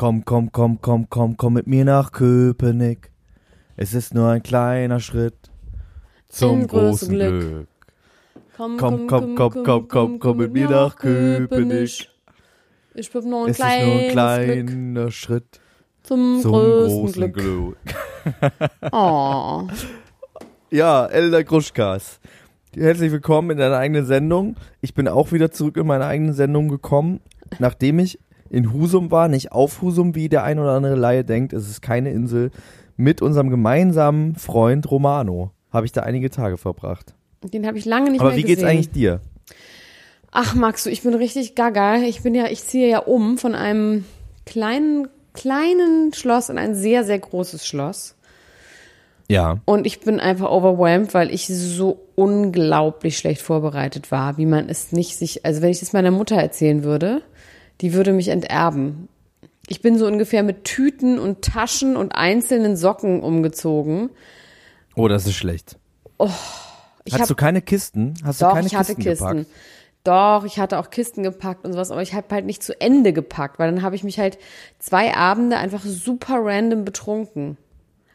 Komm, 0.00 0.24
komm, 0.24 0.50
komm, 0.50 0.80
komm, 0.80 1.10
komm, 1.10 1.36
komm 1.36 1.52
mit 1.52 1.66
mir 1.66 1.84
nach 1.84 2.10
Köpenick. 2.10 3.10
Es 3.76 3.92
ist 3.92 4.14
nur 4.14 4.30
ein 4.30 4.42
kleiner 4.42 4.98
Schritt 4.98 5.36
zum 6.26 6.66
großen 6.66 7.10
Glück. 7.10 7.40
Glück. 7.40 7.68
Komm, 8.56 8.78
komm, 8.78 9.06
komm, 9.06 9.36
komm, 9.62 9.88
komm, 9.88 10.18
komm 10.18 10.36
mit 10.38 10.54
mir 10.54 10.70
nach 10.70 10.96
Köpenick. 10.96 12.08
Ich 12.94 13.12
bin 13.12 13.28
nur 13.28 13.44
ein 13.44 13.50
Es 13.50 13.58
ist 13.58 13.62
nur 13.62 13.68
ein 13.68 14.00
Glück 14.00 14.12
kleiner 14.12 15.10
Schritt 15.10 15.60
zum, 16.02 16.38
zum 16.40 16.50
großen, 16.50 17.00
großen 17.02 17.32
Glück. 17.32 17.34
Glück. 17.34 17.76
Oh. 18.92 19.68
Ja, 20.70 21.04
Elder 21.08 21.44
Gruschkas. 21.44 22.20
Herzlich 22.74 23.12
willkommen 23.12 23.50
in 23.50 23.58
deiner 23.58 23.76
eigenen 23.76 24.06
Sendung. 24.06 24.56
Ich 24.80 24.94
bin 24.94 25.08
auch 25.08 25.32
wieder 25.32 25.50
zurück 25.50 25.76
in 25.76 25.86
meine 25.86 26.06
eigene 26.06 26.32
Sendung 26.32 26.70
gekommen, 26.70 27.20
nachdem 27.58 27.98
ich 27.98 28.18
in 28.50 28.72
Husum 28.72 29.10
war, 29.10 29.28
nicht 29.28 29.52
auf 29.52 29.80
Husum, 29.80 30.14
wie 30.14 30.28
der 30.28 30.42
ein 30.44 30.58
oder 30.58 30.72
andere 30.72 30.96
Laie 30.96 31.24
denkt. 31.24 31.52
Es 31.52 31.70
ist 31.70 31.80
keine 31.80 32.10
Insel. 32.10 32.50
Mit 32.96 33.22
unserem 33.22 33.48
gemeinsamen 33.48 34.34
Freund 34.34 34.90
Romano 34.90 35.52
habe 35.72 35.86
ich 35.86 35.92
da 35.92 36.02
einige 36.02 36.30
Tage 36.30 36.58
verbracht. 36.58 37.14
Den 37.42 37.66
habe 37.66 37.78
ich 37.78 37.84
lange 37.86 38.10
nicht 38.10 38.20
Aber 38.20 38.30
mehr 38.30 38.38
wie 38.38 38.42
gesehen. 38.42 38.56
geht's 38.56 38.68
eigentlich 38.68 38.90
dir? 38.90 39.20
Ach, 40.32 40.54
Max, 40.54 40.86
ich 40.86 41.02
bin 41.02 41.14
richtig 41.14 41.54
gaga. 41.54 41.96
Ich 42.02 42.22
bin 42.22 42.34
ja, 42.34 42.46
ich 42.48 42.64
ziehe 42.64 42.88
ja 42.88 42.98
um 42.98 43.38
von 43.38 43.54
einem 43.54 44.04
kleinen, 44.46 45.08
kleinen 45.32 46.12
Schloss 46.12 46.48
in 46.50 46.58
ein 46.58 46.74
sehr, 46.74 47.04
sehr 47.04 47.18
großes 47.18 47.66
Schloss. 47.66 48.16
Ja. 49.28 49.60
Und 49.64 49.86
ich 49.86 50.00
bin 50.00 50.18
einfach 50.18 50.50
overwhelmed, 50.50 51.14
weil 51.14 51.32
ich 51.32 51.46
so 51.46 52.00
unglaublich 52.16 53.16
schlecht 53.16 53.40
vorbereitet 53.40 54.10
war, 54.10 54.38
wie 54.38 54.46
man 54.46 54.68
es 54.68 54.90
nicht 54.90 55.16
sich, 55.16 55.46
also 55.46 55.62
wenn 55.62 55.70
ich 55.70 55.78
das 55.78 55.92
meiner 55.92 56.10
Mutter 56.10 56.34
erzählen 56.34 56.82
würde, 56.82 57.22
die 57.80 57.92
würde 57.92 58.12
mich 58.12 58.28
enterben. 58.28 59.08
Ich 59.68 59.82
bin 59.82 59.98
so 59.98 60.06
ungefähr 60.06 60.42
mit 60.42 60.64
Tüten 60.64 61.18
und 61.18 61.42
Taschen 61.42 61.96
und 61.96 62.12
einzelnen 62.12 62.76
Socken 62.76 63.22
umgezogen. 63.22 64.10
Oh, 64.96 65.06
das 65.08 65.26
ist 65.26 65.34
schlecht. 65.36 65.78
Ich 67.04 67.14
Hast 67.14 67.20
hab- 67.22 67.28
du 67.28 67.34
keine 67.34 67.62
Kisten? 67.62 68.14
Hast 68.24 68.42
Doch, 68.42 68.48
du 68.48 68.54
keine 68.56 68.66
ich 68.66 68.74
hatte 68.74 68.94
Kisten, 68.94 69.02
Kisten. 69.02 69.26
gepackt? 69.38 69.50
Doch, 70.02 70.44
ich 70.44 70.58
hatte 70.58 70.78
auch 70.78 70.90
Kisten 70.90 71.22
gepackt 71.22 71.64
und 71.66 71.72
sowas, 71.72 71.90
aber 71.90 72.02
ich 72.02 72.14
habe 72.14 72.26
halt 72.30 72.46
nicht 72.46 72.62
zu 72.62 72.78
Ende 72.80 73.12
gepackt, 73.12 73.58
weil 73.58 73.70
dann 73.70 73.82
habe 73.82 73.94
ich 73.94 74.02
mich 74.02 74.18
halt 74.18 74.38
zwei 74.78 75.14
Abende 75.14 75.58
einfach 75.58 75.82
super 75.84 76.38
random 76.42 76.84
betrunken. 76.84 77.58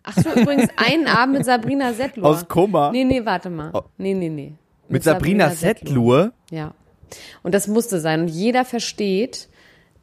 Ach 0.03 0.15
so, 0.17 0.29
übrigens 0.31 0.69
einen 0.77 1.07
Abend 1.07 1.37
mit 1.37 1.45
Sabrina 1.45 1.93
Settler. 1.93 2.25
Aus 2.25 2.47
Kummer? 2.47 2.91
Nee, 2.91 3.03
nee, 3.03 3.23
warte 3.25 3.49
mal. 3.49 3.71
Nee, 3.97 4.13
nee, 4.15 4.29
nee. 4.29 4.53
Mit 4.89 5.03
Sabrina 5.03 5.51
Settler? 5.51 6.31
Ja. 6.51 6.73
Und 7.43 7.53
das 7.53 7.67
musste 7.67 7.99
sein. 7.99 8.21
Und 8.21 8.27
jeder 8.29 8.65
versteht, 8.65 9.47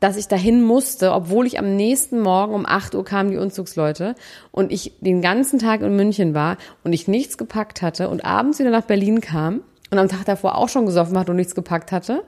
dass 0.02 0.16
ich 0.16 0.26
dahin 0.26 0.64
musste, 0.64 1.12
obwohl 1.12 1.46
ich 1.46 1.60
am 1.60 1.76
nächsten 1.76 2.20
Morgen 2.20 2.54
um 2.54 2.66
8 2.66 2.96
Uhr 2.96 3.04
kamen 3.04 3.30
die 3.30 3.36
Umzugsleute 3.36 4.16
und 4.50 4.72
ich 4.72 4.94
den 5.00 5.22
ganzen 5.22 5.60
Tag 5.60 5.80
in 5.80 5.94
München 5.94 6.34
war 6.34 6.56
und 6.82 6.92
ich 6.92 7.06
nichts 7.06 7.38
gepackt 7.38 7.82
hatte 7.82 8.08
und 8.08 8.24
abends 8.24 8.58
wieder 8.58 8.70
nach 8.70 8.82
Berlin 8.82 9.20
kam 9.20 9.60
und 9.92 9.98
am 9.98 10.08
Tag 10.08 10.24
davor 10.24 10.58
auch 10.58 10.68
schon 10.68 10.86
gesoffen 10.86 11.16
hat 11.16 11.30
und 11.30 11.36
nichts 11.36 11.54
gepackt 11.54 11.92
hatte. 11.92 12.24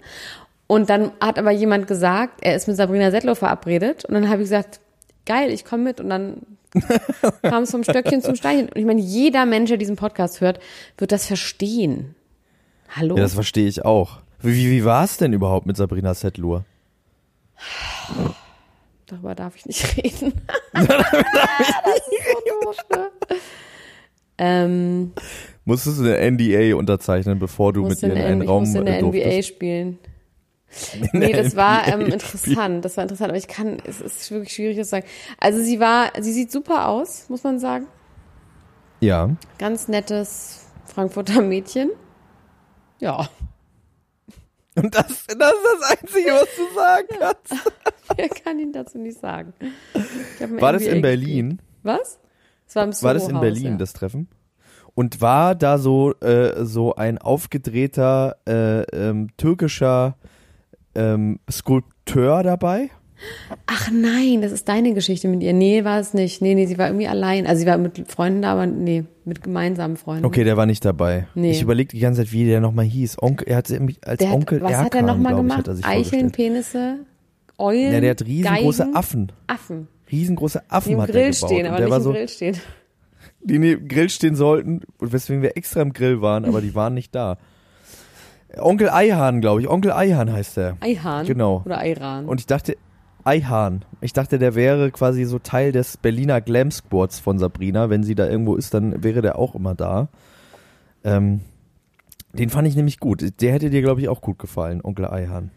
Und 0.69 0.89
dann 0.89 1.11
hat 1.21 1.37
aber 1.37 1.51
jemand 1.51 1.89
gesagt, 1.89 2.39
er 2.43 2.55
ist 2.55 2.69
mit 2.69 2.77
Sabrina 2.77 3.11
Settler 3.11 3.35
verabredet 3.35 4.05
und 4.05 4.15
dann 4.15 4.29
habe 4.29 4.43
ich 4.43 4.45
gesagt, 4.45 4.79
geil, 5.27 5.51
ich 5.51 5.65
komme 5.65 5.83
mit 5.83 6.01
und 6.01 6.11
dann 6.11 6.43
kam 7.43 7.65
es 7.65 7.73
vom 7.73 7.83
Stöckchen 7.83 8.23
zum 8.23 8.37
Steinchen. 8.37 8.69
Und 8.69 8.77
ich 8.77 8.87
meine, 8.87 9.01
jeder 9.01 9.47
Mensch, 9.47 9.71
der 9.71 9.79
diesen 9.79 9.97
Podcast 9.97 10.41
hört, 10.41 10.61
wird 10.97 11.11
das 11.11 11.27
verstehen. 11.27 12.15
Hallo? 12.95 13.17
Ja, 13.17 13.23
das 13.23 13.35
verstehe 13.35 13.67
ich 13.67 13.85
auch. 13.85 14.21
Wie, 14.41 14.55
wie, 14.55 14.71
wie 14.71 14.85
war 14.85 15.03
es 15.03 15.17
denn 15.17 15.33
überhaupt 15.33 15.67
mit 15.67 15.77
Sabrina 15.77 16.15
Settler? 16.15 16.65
Darüber 19.07 19.35
darf 19.35 19.57
ich 19.57 19.67
nicht 19.67 19.97
reden. 19.97 20.41
das 20.73 20.87
ist 20.87 22.27
so 22.33 22.65
doof, 22.65 22.77
ne? 22.91 23.11
Ähm, 24.37 25.13
Musstest 25.65 26.01
du 26.01 26.05
eine 26.05 26.31
NDA 26.33 26.77
unterzeichnen, 26.77 27.39
bevor 27.39 27.73
du 27.73 27.83
mit 27.83 27.91
musste 27.91 28.07
ihr 28.07 28.13
in 28.13 28.19
in, 28.19 28.25
einen 28.27 28.43
ich 28.43 28.49
Raum 28.49 28.65
musste 28.65 28.79
in 28.79 28.87
der 28.87 28.99
äh, 28.99 29.01
durftest? 29.01 29.27
NBA 29.27 29.43
spielen. 29.43 29.99
In 30.93 31.09
Nee, 31.21 31.33
der 31.33 31.45
das 31.45 31.55
war 31.55 31.83
NBA 31.87 31.93
ähm, 32.07 32.13
interessant. 32.13 32.85
Das 32.85 32.97
war 32.97 33.03
interessant, 33.05 33.31
aber 33.31 33.39
ich 33.39 33.47
kann, 33.47 33.79
es 33.87 34.01
ist 34.01 34.31
wirklich 34.33 34.53
schwierig 34.53 34.77
das 34.77 34.89
zu 34.89 34.91
sagen. 34.97 35.07
Also 35.39 35.63
sie 35.63 35.79
war, 35.79 36.11
sie 36.21 36.33
sieht 36.33 36.51
super 36.51 36.89
aus, 36.89 37.29
muss 37.29 37.45
man 37.45 37.61
sagen. 37.61 37.87
Ja. 39.01 39.31
Ganz 39.59 39.87
nettes 39.87 40.67
Frankfurter 40.87 41.43
Mädchen. 41.43 41.91
Ja, 42.99 43.29
Und 44.77 44.95
das, 44.95 45.07
das 45.07 45.17
ist 45.17 45.37
das 45.37 45.91
Einzige, 45.91 46.31
was 46.31 46.49
du 46.57 46.75
sagen 46.75 47.09
kannst. 47.19 47.69
wer 48.17 48.29
kann 48.29 48.59
Ihnen 48.59 48.73
dazu 48.73 48.99
nicht 48.99 49.19
sagen? 49.19 49.53
War 50.41 50.73
das 50.73 50.83
in. 50.83 51.01
Berlin? 51.01 51.63
Was? 51.83 52.19
Das 52.67 52.77
war 52.77 52.85
im 52.85 53.03
War 53.03 53.15
das 53.15 53.29
in 53.29 53.41
Berlin, 53.41 53.73
ja. 53.73 53.77
das 53.77 53.93
Treffen? 53.93 54.29
Und 54.95 55.21
war 55.21 55.55
da 55.55 55.79
so, 55.79 56.15
äh, 56.21 56.65
so 56.65 56.95
ein 56.95 57.19
aufgedrehter 57.19 58.37
äh, 58.47 58.83
ähm, 58.83 59.29
türkischer 59.37 60.17
ähm, 60.95 61.41
Skulpteur 61.51 62.43
dabei? 62.43 62.91
Ach 63.67 63.91
nein, 63.91 64.43
das 64.43 64.53
ist 64.53 64.69
deine 64.69 64.95
Geschichte 64.95 65.29
mit 65.29 65.43
ihr. 65.43 65.53
Nee, 65.53 65.85
war 65.85 66.01
es 66.01 66.15
nicht. 66.15 66.43
Nee, 66.43 66.55
nee, 66.55 66.67
sie 66.67 66.79
war 66.79 66.89
irgendwie 66.89 67.09
allein. 67.09 67.47
Also 67.47 67.61
sie 67.61 67.67
war 67.67 67.79
mit 67.79 68.11
Freunden 68.11 68.43
da, 68.43 68.53
aber 68.53 68.67
nee, 68.67 69.05
mit 69.25 69.43
gemeinsamen 69.43 69.97
Freunden. 69.97 70.25
Okay, 70.25 70.45
der 70.45 70.57
war 70.57 70.67
nicht 70.67 70.85
dabei. 70.85 71.27
Nee. 71.35 71.51
Ich 71.53 71.63
überlege 71.63 71.89
die 71.91 72.01
ganze 72.01 72.23
Zeit, 72.23 72.33
wie 72.33 72.45
der 72.45 72.61
nochmal 72.61 72.85
hieß. 72.85 73.23
Onkel, 73.23 73.49
er 73.49 73.57
hat 73.59 73.67
sich 73.67 73.81
als 74.05 74.19
Der 74.19 74.29
hat, 74.31 74.35
Onkel 74.37 74.61
was 74.61 74.73
Erkan, 74.73 74.85
hat 74.85 74.95
er 74.95 75.03
nochmal 75.03 75.33
ich, 75.33 75.37
gemacht? 75.39 75.59
Hat 75.59 75.69
er 75.69 75.77
sich 75.77 75.87
Eicheln. 75.87 76.31
Penisse, 76.31 76.99
Eulen, 77.59 77.93
Ja, 77.93 78.01
der 78.01 78.11
hat 78.11 78.23
riesengroße 78.25 78.83
Geigen, 78.83 78.97
Affen. 78.97 79.33
Affen. 79.47 79.89
Riesengroße 80.11 80.63
Die 80.65 80.71
Affen 80.73 80.93
im 80.93 81.01
hat 81.03 81.11
Grill 81.11 81.31
gebaut. 81.31 81.51
stehen, 81.51 81.67
aber 81.67 81.77
der 81.77 81.87
nicht 81.87 81.91
war 81.91 81.99
im 81.99 82.05
so, 82.05 82.13
Grill 82.13 82.29
stehen. 82.29 82.57
die 83.45 83.59
neben 83.59 83.89
Grill 83.89 84.09
stehen 84.11 84.35
sollten 84.35 84.81
und 84.99 85.13
weswegen 85.13 85.43
wir 85.43 85.57
extra 85.57 85.83
im 85.83 85.93
Grill 85.93 86.21
waren, 86.21 86.45
aber 86.45 86.61
die 86.61 86.75
waren 86.75 86.95
nicht 86.95 87.15
da. 87.15 87.39
Onkel 88.57 88.89
Eihahn, 88.91 89.41
glaube 89.41 89.61
ich. 89.61 89.69
Onkel 89.69 89.93
Eihahn 89.93 90.33
heißt 90.33 90.57
der. 90.57 90.77
Eihahn. 90.81 91.27
Genau. 91.27 91.63
Oder 91.65 91.79
Eiran. 91.79 92.27
Und 92.27 92.41
ich 92.41 92.47
dachte, 92.47 92.77
Eihahn. 93.25 93.85
Ich 94.01 94.13
dachte, 94.13 94.39
der 94.39 94.55
wäre 94.55 94.91
quasi 94.91 95.25
so 95.25 95.39
Teil 95.39 95.73
des 95.73 95.97
Berliner 95.97 96.41
Glam 96.41 96.71
Squads 96.71 97.19
von 97.19 97.39
Sabrina. 97.39 97.91
Wenn 97.91 98.03
sie 98.03 98.15
da 98.15 98.29
irgendwo 98.29 98.55
ist, 98.55 98.75
dann 98.75 99.03
wäre 99.03 99.23
der 99.23 99.39
auch 99.39 99.55
immer 99.55 99.75
da. 99.75 100.09
Ähm, 101.05 101.41
den 102.33 102.51
fand 102.51 102.69
ich 102.69 102.77
nämlich 102.77 102.99
gut. 102.99 103.25
Der 103.41 103.53
hätte 103.53 103.71
dir, 103.71 103.81
glaube 103.81 104.01
ich, 104.01 104.09
auch 104.09 104.21
gut 104.21 104.39
gefallen, 104.39 104.81
Onkel 104.83 105.07
Eihahn. 105.07 105.51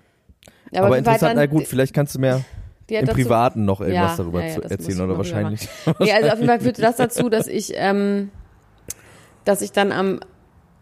Ja, 0.72 0.82
Aber, 0.82 0.92
war 0.92 0.98
interessant, 0.98 1.34
na 1.36 1.46
gut, 1.46 1.66
vielleicht 1.66 1.94
kannst 1.94 2.16
du 2.16 2.20
mir 2.20 2.44
im 2.88 3.08
Privaten 3.08 3.66
noch 3.66 3.82
irgendwas 3.82 4.18
Ja, 4.18 4.24
darüber 4.24 4.44
ja, 4.46 4.56
ja, 4.56 4.70
erzählen 4.70 5.02
oder 5.02 5.18
wahrscheinlich. 5.18 5.68
Nee, 6.00 6.12
also 6.12 6.30
auf 6.30 6.36
jeden 6.36 6.48
Fall 6.48 6.60
führte 6.60 6.82
das 6.82 6.98
dazu, 6.98 7.30
dass 7.30 7.48
ich, 7.48 7.74
ähm, 7.76 8.30
dass 9.44 9.62
ich 9.62 9.72
dann 9.72 9.92
am 9.92 10.20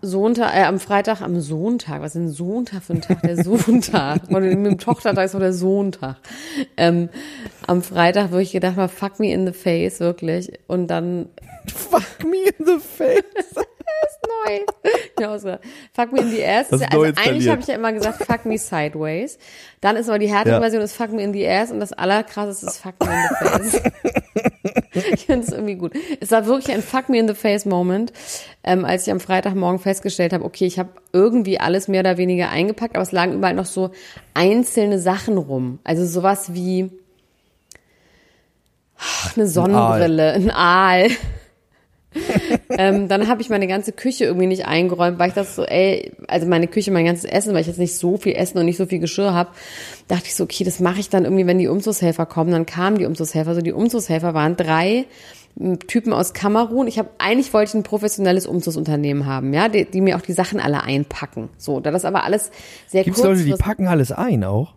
Sonntag, 0.06 0.56
äh, 0.56 0.64
am 0.64 0.80
Freitag, 0.80 1.22
am 1.22 1.40
Sonntag, 1.42 2.02
was 2.02 2.16
ist 2.16 2.22
denn 2.22 2.30
Sonntag 2.30 2.84
für 2.84 2.94
ein 2.94 3.02
Tag? 3.02 3.22
Der 3.22 3.44
Sonntag. 3.44 4.22
Und 4.30 4.44
mit 4.44 4.54
dem 4.54 4.78
Tochtertag 4.78 5.26
ist 5.26 5.34
noch 5.34 5.42
der 5.42 5.54
Sonntag. 5.54 6.18
Ähm, 6.78 7.10
am 7.68 7.82
Freitag, 7.82 8.32
wo 8.32 8.38
ich 8.38 8.52
gedacht 8.52 8.78
habe, 8.78 8.90
fuck 8.90 9.20
me 9.20 9.32
in 9.34 9.46
the 9.46 9.54
face, 9.54 10.00
wirklich. 10.00 10.52
Und 10.68 10.88
dann 10.88 11.30
Fuck 11.68 12.24
me 12.24 12.50
in 12.58 12.66
the 12.66 12.80
face. 12.80 13.66
neu. 14.46 14.60
Ja, 15.20 15.34
ausgedacht. 15.34 15.62
fuck 15.94 16.12
me 16.12 16.20
in 16.22 16.32
the 16.32 16.46
ass. 16.46 16.72
Hast 16.72 16.82
Ist 16.82 16.92
also 16.92 17.04
eigentlich 17.04 17.48
habe 17.50 17.62
ich 17.62 17.68
ja 17.68 17.76
immer 17.76 17.94
gesagt, 17.94 18.24
fuck 18.26 18.46
me 18.46 18.58
sideways. 18.58 19.38
Dann 19.82 19.96
ist 19.96 20.10
aber 20.10 20.20
die 20.20 20.28
härtere 20.34 20.56
Ja. 20.56 20.60
Version 20.62 20.82
ist 20.82 20.94
fuck 20.94 21.12
me 21.12 21.22
in 21.24 21.34
the 21.34 21.48
ass 21.48 21.72
und 21.72 21.80
das 21.80 21.94
allerkrasseste 21.94 22.66
ist 22.68 22.78
fuck 22.80 22.96
me 23.00 23.14
in 23.14 23.30
the 23.30 23.80
face. 23.80 23.82
ich 25.14 25.26
finde 25.26 25.46
es 25.48 25.52
irgendwie 25.54 25.76
gut. 25.76 25.94
Es 26.20 26.32
war 26.32 26.46
wirklich 26.46 26.76
ein 26.76 26.82
fuck 26.82 27.10
me 27.10 27.18
in 27.20 27.28
the 27.28 27.34
face 27.36 27.66
Moment, 27.66 28.12
ähm, 28.64 28.86
als 28.86 29.08
ich 29.08 29.12
am 29.12 29.20
Freitagmorgen 29.20 29.80
festgestellt 29.80 30.34
habe, 30.34 30.44
okay, 30.44 30.66
ich 30.66 30.80
habe 30.80 30.90
irgendwie 31.14 31.60
alles 31.60 31.88
mehr 31.88 32.02
oder 32.02 32.18
weniger 32.18 32.50
eingepackt, 32.50 32.96
aber 32.96 33.04
es 33.04 33.12
lagen 33.12 33.34
überall 33.34 33.54
noch 33.54 33.66
so 33.66 33.92
einzelne 34.34 35.00
Sachen 35.00 35.38
rum. 35.38 35.80
Also 35.84 36.06
sowas 36.06 36.54
wie 36.54 36.90
ach, 38.98 39.36
eine 39.38 39.48
Sonnenbrille, 39.48 40.34
ein 40.34 40.52
Aal. 40.52 41.08
ähm, 42.70 43.08
dann 43.08 43.28
habe 43.28 43.42
ich 43.42 43.50
meine 43.50 43.68
ganze 43.68 43.92
Küche 43.92 44.26
irgendwie 44.26 44.48
nicht 44.48 44.66
eingeräumt, 44.66 45.20
weil 45.20 45.30
ich 45.30 45.36
das 45.36 45.56
so, 45.56 45.64
ey, 45.64 46.12
also 46.28 46.48
meine 46.48 46.68
Küche, 46.68 46.92
mein 46.92 47.06
ganzes 47.06 47.26
Essen, 47.26 47.54
weil 47.54 47.62
ich 47.62 47.68
jetzt 47.68 47.80
nicht 47.80 47.98
so 47.98 48.18
viel 48.18 48.34
Essen 48.34 48.58
und 48.58 48.66
nicht 48.66 48.78
so 48.78 48.86
viel 48.86 49.00
Geschirr 49.00 49.34
habe, 49.34 49.50
dachte 50.08 50.26
ich 50.26 50.36
so, 50.36 50.44
okay, 50.44 50.64
das 50.64 50.80
mache 50.80 51.00
ich 51.00 51.10
dann 51.10 51.26
irgendwie, 51.26 51.48
wenn 51.48 51.60
die 51.60 51.68
Umzugshelfer 51.68 52.26
kommen. 52.26 52.52
Dann 52.52 52.66
kamen 52.66 52.98
die 52.98 53.06
Umzugshelfer. 53.06 53.56
So 53.56 53.62
die 53.62 53.74
Umzugshelfer 53.74 54.34
waren 54.34 54.56
drei 54.56 55.06
Typen 55.88 56.12
aus 56.12 56.34
Kamerun. 56.34 56.88
Ich 56.88 57.00
habe 57.00 57.10
eigentlich 57.18 57.54
wollte 57.54 57.70
ich 57.70 57.76
ein 57.76 57.84
professionelles 57.84 58.46
Umzugsunternehmen 58.46 59.26
haben, 59.26 59.54
ja, 59.54 59.70
die, 59.70 59.86
die 59.86 60.02
mir 60.02 60.18
auch 60.18 60.22
die 60.22 60.34
Sachen 60.34 60.60
alle 60.60 60.84
einpacken. 60.84 61.50
So, 61.58 61.80
da 61.80 61.92
das 61.92 62.04
aber 62.04 62.24
alles 62.24 62.52
sehr 62.88 63.04
Gibt's 63.04 63.24
Leute, 63.24 63.44
die 63.44 63.54
packen 63.54 63.88
alles 63.88 64.12
ein 64.12 64.44
auch? 64.44 64.74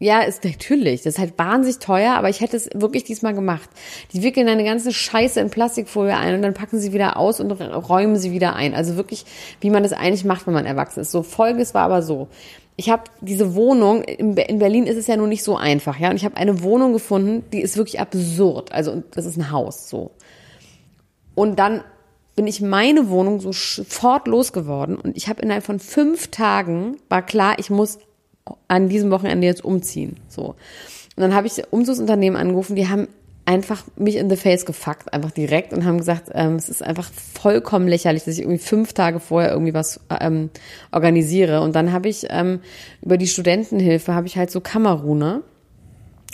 Ja, 0.00 0.20
ist 0.22 0.44
natürlich. 0.44 1.02
Das 1.02 1.14
ist 1.14 1.18
halt 1.18 1.38
wahnsinnig 1.38 1.78
teuer, 1.78 2.14
aber 2.14 2.28
ich 2.28 2.40
hätte 2.40 2.56
es 2.56 2.68
wirklich 2.74 3.04
diesmal 3.04 3.34
gemacht. 3.34 3.70
Die 4.12 4.22
wickeln 4.22 4.48
eine 4.48 4.64
ganze 4.64 4.92
Scheiße 4.92 5.40
in 5.40 5.50
Plastikfolie 5.50 6.16
ein 6.16 6.34
und 6.34 6.42
dann 6.42 6.54
packen 6.54 6.78
sie 6.78 6.92
wieder 6.92 7.16
aus 7.16 7.40
und 7.40 7.50
räumen 7.52 8.16
sie 8.16 8.32
wieder 8.32 8.56
ein. 8.56 8.74
Also 8.74 8.96
wirklich, 8.96 9.24
wie 9.60 9.70
man 9.70 9.82
das 9.82 9.92
eigentlich 9.92 10.24
macht, 10.24 10.46
wenn 10.46 10.54
man 10.54 10.66
erwachsen 10.66 11.00
ist. 11.00 11.10
So, 11.10 11.22
folgendes 11.22 11.74
war 11.74 11.82
aber 11.82 12.02
so. 12.02 12.28
Ich 12.76 12.90
habe 12.90 13.04
diese 13.20 13.54
Wohnung, 13.54 14.02
in 14.02 14.34
Be- 14.34 14.42
in 14.42 14.58
Berlin 14.58 14.86
ist 14.86 14.96
es 14.96 15.06
ja 15.06 15.16
nun 15.16 15.28
nicht 15.28 15.44
so 15.44 15.56
einfach, 15.56 15.98
ja. 15.98 16.10
Und 16.10 16.16
ich 16.16 16.24
habe 16.24 16.36
eine 16.36 16.62
Wohnung 16.62 16.92
gefunden, 16.92 17.44
die 17.52 17.60
ist 17.60 17.76
wirklich 17.76 18.00
absurd. 18.00 18.72
Also, 18.72 19.04
das 19.12 19.26
ist 19.26 19.36
ein 19.36 19.52
Haus, 19.52 19.88
so. 19.88 20.10
Und 21.36 21.60
dann 21.60 21.84
bin 22.34 22.48
ich 22.48 22.60
meine 22.60 23.10
Wohnung 23.10 23.40
sofort 23.40 24.26
losgeworden 24.26 24.96
und 24.96 25.16
ich 25.16 25.28
habe 25.28 25.40
innerhalb 25.40 25.64
von 25.64 25.78
fünf 25.78 26.32
Tagen 26.32 26.96
war 27.08 27.22
klar, 27.22 27.54
ich 27.58 27.70
muss 27.70 28.00
an 28.68 28.88
diesem 28.88 29.10
Wochenende 29.10 29.46
jetzt 29.46 29.64
umziehen. 29.64 30.16
So. 30.28 30.54
Und 31.16 31.20
dann 31.20 31.34
habe 31.34 31.46
ich 31.46 31.62
Umzugsunternehmen 31.70 32.38
angerufen, 32.38 32.76
die 32.76 32.88
haben 32.88 33.08
einfach 33.46 33.84
mich 33.96 34.16
in 34.16 34.30
the 34.30 34.36
face 34.36 34.64
gefuckt, 34.64 35.12
einfach 35.12 35.30
direkt 35.30 35.72
und 35.72 35.84
haben 35.84 35.98
gesagt, 35.98 36.30
ähm, 36.32 36.56
es 36.56 36.68
ist 36.68 36.82
einfach 36.82 37.10
vollkommen 37.12 37.88
lächerlich, 37.88 38.24
dass 38.24 38.34
ich 38.34 38.40
irgendwie 38.40 38.58
fünf 38.58 38.94
Tage 38.94 39.20
vorher 39.20 39.52
irgendwie 39.52 39.74
was 39.74 40.00
ähm, 40.20 40.50
organisiere. 40.92 41.60
Und 41.60 41.74
dann 41.74 41.92
habe 41.92 42.08
ich 42.08 42.26
ähm, 42.30 42.60
über 43.02 43.18
die 43.18 43.26
Studentenhilfe 43.26 44.14
habe 44.14 44.26
ich 44.26 44.36
halt 44.36 44.50
so 44.50 44.60
Kameruner. 44.60 45.42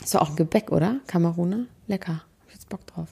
Ist 0.02 0.14
doch 0.14 0.22
auch 0.22 0.30
ein 0.30 0.36
Gebäck, 0.36 0.70
oder? 0.70 1.00
Kameruner? 1.06 1.66
Lecker. 1.88 2.22
Hab 2.40 2.48
ich 2.48 2.54
jetzt 2.54 2.68
Bock 2.68 2.86
drauf. 2.86 3.08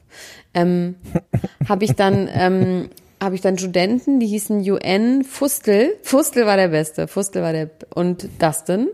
Ähm, 0.54 0.94
habe 1.68 1.84
ich 1.84 1.92
dann 1.92 2.28
ähm, 2.32 2.90
habe 3.22 3.34
ich 3.34 3.40
dann 3.40 3.58
Studenten, 3.58 4.20
die 4.20 4.26
hießen 4.26 4.60
UN 4.60 5.24
Fustel. 5.24 5.96
Fustel 6.02 6.46
war 6.46 6.56
der 6.56 6.68
Beste. 6.68 7.08
Fustel 7.08 7.42
war 7.42 7.52
der 7.52 7.70
und 7.94 8.28
Dustin 8.38 8.88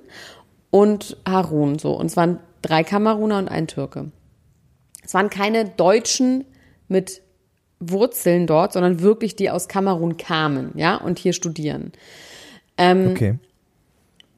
und 0.71 1.17
Harun 1.27 1.79
so. 1.79 1.93
Und 1.93 2.07
es 2.07 2.17
waren 2.17 2.39
drei 2.63 2.83
Kameruner 2.85 3.39
und 3.39 3.49
ein 3.49 3.67
Türke. 3.67 4.11
Es 5.05 5.15
waren 5.15 5.31
keine 5.31 5.67
Deutschen 5.67 6.45
mit 6.89 7.21
Wurzeln 7.81 8.47
dort, 8.47 8.73
sondern 8.73 9.01
wirklich 9.01 9.37
die 9.37 9.51
aus 9.51 9.69
Kamerun 9.69 10.17
kamen, 10.17 10.73
ja, 10.77 10.97
und 10.97 11.19
hier 11.19 11.33
studieren. 11.33 11.93
Ähm, 12.79 13.09
Okay. 13.13 13.39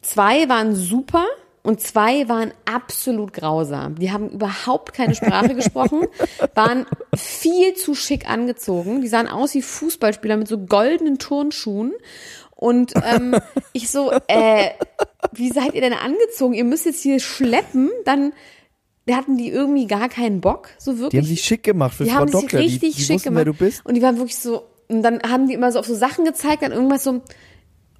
Zwei 0.02 0.48
waren 0.48 0.74
super 0.76 1.24
und 1.66 1.80
zwei 1.80 2.28
waren 2.28 2.54
absolut 2.64 3.32
grausam. 3.32 3.96
Die 3.96 4.12
haben 4.12 4.30
überhaupt 4.30 4.92
keine 4.92 5.16
Sprache 5.16 5.54
gesprochen, 5.56 6.06
waren 6.54 6.86
viel 7.12 7.74
zu 7.74 7.96
schick 7.96 8.30
angezogen. 8.30 9.00
Die 9.00 9.08
sahen 9.08 9.26
aus 9.26 9.52
wie 9.54 9.62
Fußballspieler 9.62 10.36
mit 10.36 10.46
so 10.46 10.58
goldenen 10.58 11.18
Turnschuhen. 11.18 11.92
Und 12.54 12.92
ähm, 13.04 13.34
ich 13.72 13.90
so, 13.90 14.12
äh, 14.28 14.70
wie 15.32 15.50
seid 15.50 15.74
ihr 15.74 15.80
denn 15.80 15.92
angezogen? 15.92 16.54
Ihr 16.54 16.62
müsst 16.62 16.86
jetzt 16.86 17.02
hier 17.02 17.18
schleppen. 17.18 17.90
Dann 18.04 18.32
hatten 19.10 19.36
die 19.36 19.48
irgendwie 19.48 19.88
gar 19.88 20.08
keinen 20.08 20.40
Bock, 20.40 20.70
so 20.78 20.92
wirklich. 21.00 21.10
Die 21.10 21.18
haben 21.18 21.26
sich 21.26 21.42
schick 21.42 21.64
gemacht 21.64 21.96
für 21.96 22.04
Die 22.04 22.10
Frau 22.10 22.20
haben 22.20 22.28
sich 22.28 22.40
Doktor. 22.42 22.60
richtig 22.60 22.92
die, 22.92 22.96
die 22.98 23.02
schick 23.02 23.16
wussten, 23.16 23.30
gemacht. 23.30 23.46
wer 23.46 23.52
du 23.52 23.58
bist. 23.58 23.84
Und 23.84 23.94
die 23.94 24.02
waren 24.02 24.18
wirklich 24.18 24.38
so, 24.38 24.68
und 24.86 25.02
dann 25.02 25.20
haben 25.28 25.48
die 25.48 25.54
immer 25.54 25.72
so 25.72 25.80
auf 25.80 25.86
so 25.86 25.96
Sachen 25.96 26.24
gezeigt, 26.24 26.62
dann 26.62 26.70
irgendwas 26.70 27.02
so, 27.02 27.22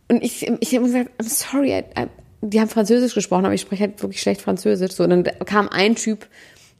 und 0.09 0.23
ich, 0.23 0.47
ich 0.61 0.75
habe 0.75 0.85
gesagt, 0.85 1.11
I'm 1.21 1.29
sorry, 1.29 1.73
I, 1.73 2.07
die 2.41 2.61
haben 2.61 2.69
Französisch 2.69 3.15
gesprochen, 3.15 3.45
aber 3.45 3.55
ich 3.55 3.61
spreche 3.61 3.85
halt 3.85 4.03
wirklich 4.03 4.21
schlecht 4.21 4.41
Französisch. 4.41 4.93
So, 4.93 5.05
und 5.05 5.11
dann 5.11 5.25
kam 5.45 5.69
ein 5.69 5.97
Typ, 5.97 6.27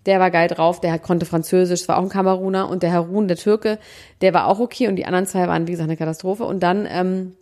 der 0.07 0.21
war 0.21 0.31
geil 0.31 0.49
drauf, 0.49 0.81
der 0.81 0.99
konnte 0.99 1.27
Französisch, 1.27 1.81
das 1.81 1.89
war 1.89 1.99
auch 1.99 2.03
ein 2.03 2.09
Kameruner, 2.09 2.69
und 2.69 2.83
der 2.83 2.93
Harun, 2.93 3.29
der 3.29 3.37
Türke, 3.37 3.79
der 4.21 4.33
war 4.35 4.47
auch 4.47 4.61
okay, 4.61 4.89
und 4.89 4.97
die 4.97 5.07
anderen 5.07 5.27
zwei 5.27 5.49
waren, 5.49 5.67
wie 5.67 5.73
gesagt, 5.73 5.89
eine 5.89 5.97
Katastrophe. 5.97 6.45
Und 6.45 6.61
dann 6.61 6.87
ähm, 6.89 7.37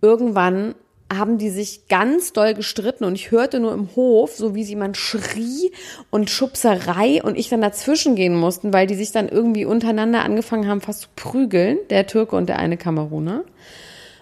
irgendwann 0.00 0.74
haben 1.12 1.38
die 1.38 1.48
sich 1.48 1.88
ganz 1.88 2.34
doll 2.34 2.52
gestritten 2.52 3.04
und 3.04 3.14
ich 3.14 3.30
hörte 3.30 3.60
nur 3.60 3.72
im 3.72 3.88
Hof, 3.96 4.36
so 4.36 4.54
wie 4.54 4.62
sie 4.62 4.72
jemand 4.72 4.96
schrie 4.98 5.72
und 6.10 6.28
Schubserei 6.28 7.22
und 7.22 7.38
ich 7.38 7.48
dann 7.48 7.62
dazwischen 7.62 8.14
gehen 8.14 8.36
mussten, 8.36 8.74
weil 8.74 8.86
die 8.86 8.94
sich 8.94 9.10
dann 9.10 9.28
irgendwie 9.28 9.64
untereinander 9.64 10.22
angefangen 10.22 10.68
haben, 10.68 10.82
fast 10.82 11.00
zu 11.00 11.08
prügeln, 11.16 11.78
der 11.88 12.06
Türke 12.06 12.36
und 12.36 12.48
der 12.48 12.58
eine 12.58 12.76
Kameruner. 12.76 13.44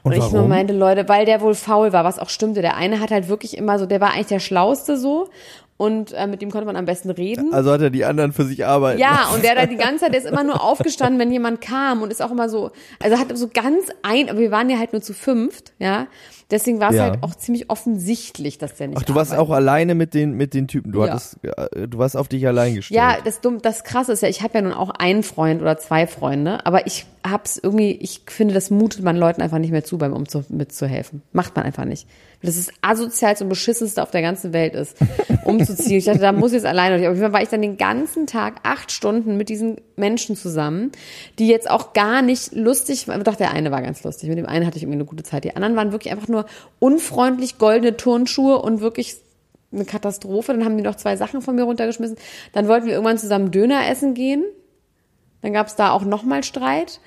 Und, 0.07 0.13
Und 0.13 0.25
ich 0.25 0.31
nur 0.31 0.47
meinte, 0.47 0.73
Leute, 0.73 1.09
weil 1.09 1.27
der 1.27 1.41
wohl 1.41 1.57
faul 1.57 1.93
war, 1.93 2.05
was 2.05 2.21
auch 2.21 2.29
stimmte. 2.29 2.63
Der 2.63 2.77
eine 2.77 3.01
hat 3.01 3.11
halt 3.11 3.27
wirklich 3.27 3.59
immer 3.59 3.77
so, 3.81 3.87
der 3.87 4.01
war 4.01 4.13
eigentlich 4.13 4.29
der 4.29 4.39
Schlauste 4.39 4.97
so 4.97 5.29
und 5.79 6.13
äh, 6.13 6.27
mit 6.27 6.41
dem 6.43 6.51
konnte 6.51 6.67
man 6.67 6.77
am 6.77 6.85
besten 6.87 7.11
reden. 7.11 7.53
also 7.53 7.71
hat 7.71 7.81
er 7.83 7.91
die 7.91 8.05
anderen 8.05 8.33
für 8.33 8.45
sich 8.45 8.65
arbeiten. 8.65 8.99
Ja, 9.01 9.29
und 9.35 9.45
der 9.45 9.55
da 9.55 9.67
die 9.67 9.77
ganze 9.77 10.05
Zeit, 10.05 10.13
der 10.15 10.21
ist 10.21 10.27
immer 10.27 10.45
nur 10.45 10.63
aufgestanden, 10.63 11.19
wenn 11.21 11.31
jemand 11.31 11.61
kam 11.61 12.03
und 12.03 12.11
ist 12.11 12.23
auch 12.23 12.31
immer 12.31 12.49
so, 12.49 12.71
also 13.03 13.19
hat 13.19 13.37
so 13.37 13.49
ganz 13.49 13.87
ein, 14.03 14.31
aber 14.31 14.39
wir 14.39 14.51
waren 14.51 14.71
ja 14.71 14.79
halt 14.79 14.93
nur 14.93 15.03
zu 15.03 15.13
fünft, 15.15 15.73
ja. 15.79 16.07
Deswegen 16.49 16.79
war 16.79 16.91
es 16.91 16.97
Ja. 16.97 17.03
halt 17.11 17.25
auch 17.25 17.35
ziemlich 17.35 17.71
offensichtlich, 17.71 18.57
dass 18.59 18.77
der 18.77 18.87
nicht 18.87 18.99
Ach, 18.99 19.03
du 19.03 19.17
warst 19.17 19.33
arbeitet. 19.33 19.51
auch 19.51 19.55
alleine 19.57 19.95
mit 19.97 20.15
den 20.15 20.35
mit 20.35 20.55
den 20.55 20.69
Typen. 20.69 20.93
Du 20.93 21.05
Ja. 21.05 21.11
hattest, 21.11 21.39
äh, 21.43 21.89
du 21.89 21.99
warst 21.99 22.17
auf 22.17 22.29
dich 22.29 22.47
allein 22.47 22.77
gestellt. 22.77 22.97
Ja, 22.97 23.17
das 23.25 23.41
dumm, 23.41 23.61
das 23.61 23.83
krasse 23.83 24.13
ist 24.13 24.23
ja, 24.23 24.29
ich 24.29 24.43
habe 24.43 24.55
ja 24.55 24.63
nun 24.63 24.73
auch 24.73 24.91
einen 24.91 25.25
Freund 25.25 25.61
oder 25.61 25.77
zwei 25.77 26.07
Freunde, 26.07 26.65
aber 26.65 26.87
ich 26.87 27.05
hab's 27.27 27.59
irgendwie, 27.61 27.91
ich 27.91 28.21
finde, 28.27 28.55
das 28.55 28.71
mutet 28.71 29.03
man 29.03 29.17
Leuten 29.17 29.43
einfach 29.43 29.59
nicht 29.59 29.73
mehr 29.73 29.83
zu, 29.83 29.99
beim 29.99 30.13
Umzug 30.13 30.49
mitzuhelfen. 30.49 31.23
Macht 31.33 31.57
man 31.57 31.65
einfach 31.65 31.85
nicht. 31.85 32.07
Das 32.43 32.57
ist 32.57 32.73
asozial 32.81 33.35
und 33.41 33.49
beschissenste 33.49 34.03
auf 34.03 34.11
der 34.11 34.23
ganzen 34.23 34.53
Welt 34.53 34.75
ist, 34.75 34.97
umzuziehen. 35.45 35.99
Ich 35.99 36.05
dachte, 36.05 36.21
da 36.21 36.33
muss 36.33 36.53
ich 36.53 36.57
jetzt 36.57 36.67
alleine. 36.67 36.97
durch. 36.97 37.09
Auf 37.09 37.15
jeden 37.15 37.25
Fall 37.25 37.33
war 37.33 37.43
ich 37.43 37.49
dann 37.49 37.63
den 37.63 37.77
ganzen 37.77 38.27
Tag 38.27 38.61
acht 38.63 38.93
Stunden 38.93 39.37
mit 39.37 39.49
diesen 39.49 39.81
Menschen 39.97 40.37
zusammen, 40.37 40.93
die 41.39 41.49
jetzt 41.49 41.71
auch 41.71 41.93
gar 41.93 42.23
nicht 42.23 42.55
lustig 42.55 43.09
waren. 43.09 43.25
Doch, 43.25 43.37
der 43.37 43.53
eine 43.53 43.71
war 43.71 43.83
ganz 43.83 44.05
lustig. 44.05 44.29
Mit 44.29 44.39
dem 44.39 44.47
einen 44.47 44.67
hatte 44.67 44.77
ich 44.77 44.83
irgendwie 44.83 44.99
eine 44.99 45.07
gute 45.07 45.25
Zeit. 45.25 45.45
Die 45.45 45.57
anderen 45.57 45.77
waren 45.77 45.93
wirklich 45.93 46.13
einfach 46.13 46.29
nur 46.29 46.47
unfreundlich, 46.79 47.59
goldene 47.59 47.97
Turnschuhe 47.97 48.61
und 48.61 48.81
wirklich 48.81 49.17
eine 49.73 49.85
Katastrophe. 49.85 50.53
Dann 50.53 50.65
haben 50.65 50.77
die 50.77 50.85
noch 50.85 50.97
zwei 50.97 51.17
Sachen 51.17 51.43
von 51.43 51.55
mir 51.55 51.65
runtergeschmissen. 51.65 52.17
Dann 52.53 52.69
wollten 52.69 52.87
wir 52.87 52.93
irgendwann 52.93 53.19
zusammen 53.19 53.51
Döner 53.51 53.89
essen 53.89 54.15
gehen. 54.15 54.45
Dann 55.43 55.53
gab 55.53 55.67
es 55.67 55.77
da 55.77 55.91
auch 55.91 56.05
nochmal 56.05 56.45
Streit. 56.45 57.01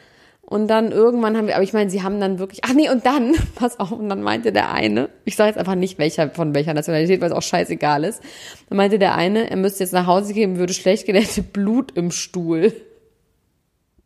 Und 0.50 0.68
dann 0.68 0.91
irgendwann 0.91 1.38
haben 1.38 1.46
wir, 1.46 1.53
aber 1.53 1.63
ich 1.63 1.74
meine, 1.74 1.91
sie 1.91 2.01
haben 2.01 2.20
dann 2.20 2.39
wirklich, 2.39 2.62
ach 2.63 2.74
nee, 2.74 2.89
und 2.89 3.06
dann, 3.06 3.36
pass 3.56 3.79
auf, 3.79 3.91
und 3.91 4.10
dann 4.10 4.24
meinte 4.24 4.51
der 4.51 4.74
eine, 4.74 5.10
ich 5.24 5.36
sage 5.36 5.50
jetzt 5.50 5.60
einfach 5.60 5.75
nicht 5.75 6.00
welcher 6.00 6.32
von 6.32 6.56
welcher 6.56 6.74
Nationalität, 6.74 7.22
weil 7.22 7.29
es 7.29 7.36
auch 7.36 7.44
scheißegal 7.44 8.03
ist. 8.03 8.24
Dann 8.68 8.77
meinte 8.77 8.98
der 8.98 9.13
eine, 9.13 9.51
er 9.51 9.58
müsste 9.58 9.84
jetzt 9.84 9.94
nach 9.94 10.08
Hause 10.08 10.34
gehen, 10.34 10.58
würde 10.58 10.74
schlecht 10.74 11.06
gehen, 11.06 11.13
er 11.13 11.22
hätte 11.22 11.44
Blut 11.44 11.91
im 11.96 12.10
Stuhl. 12.10 12.74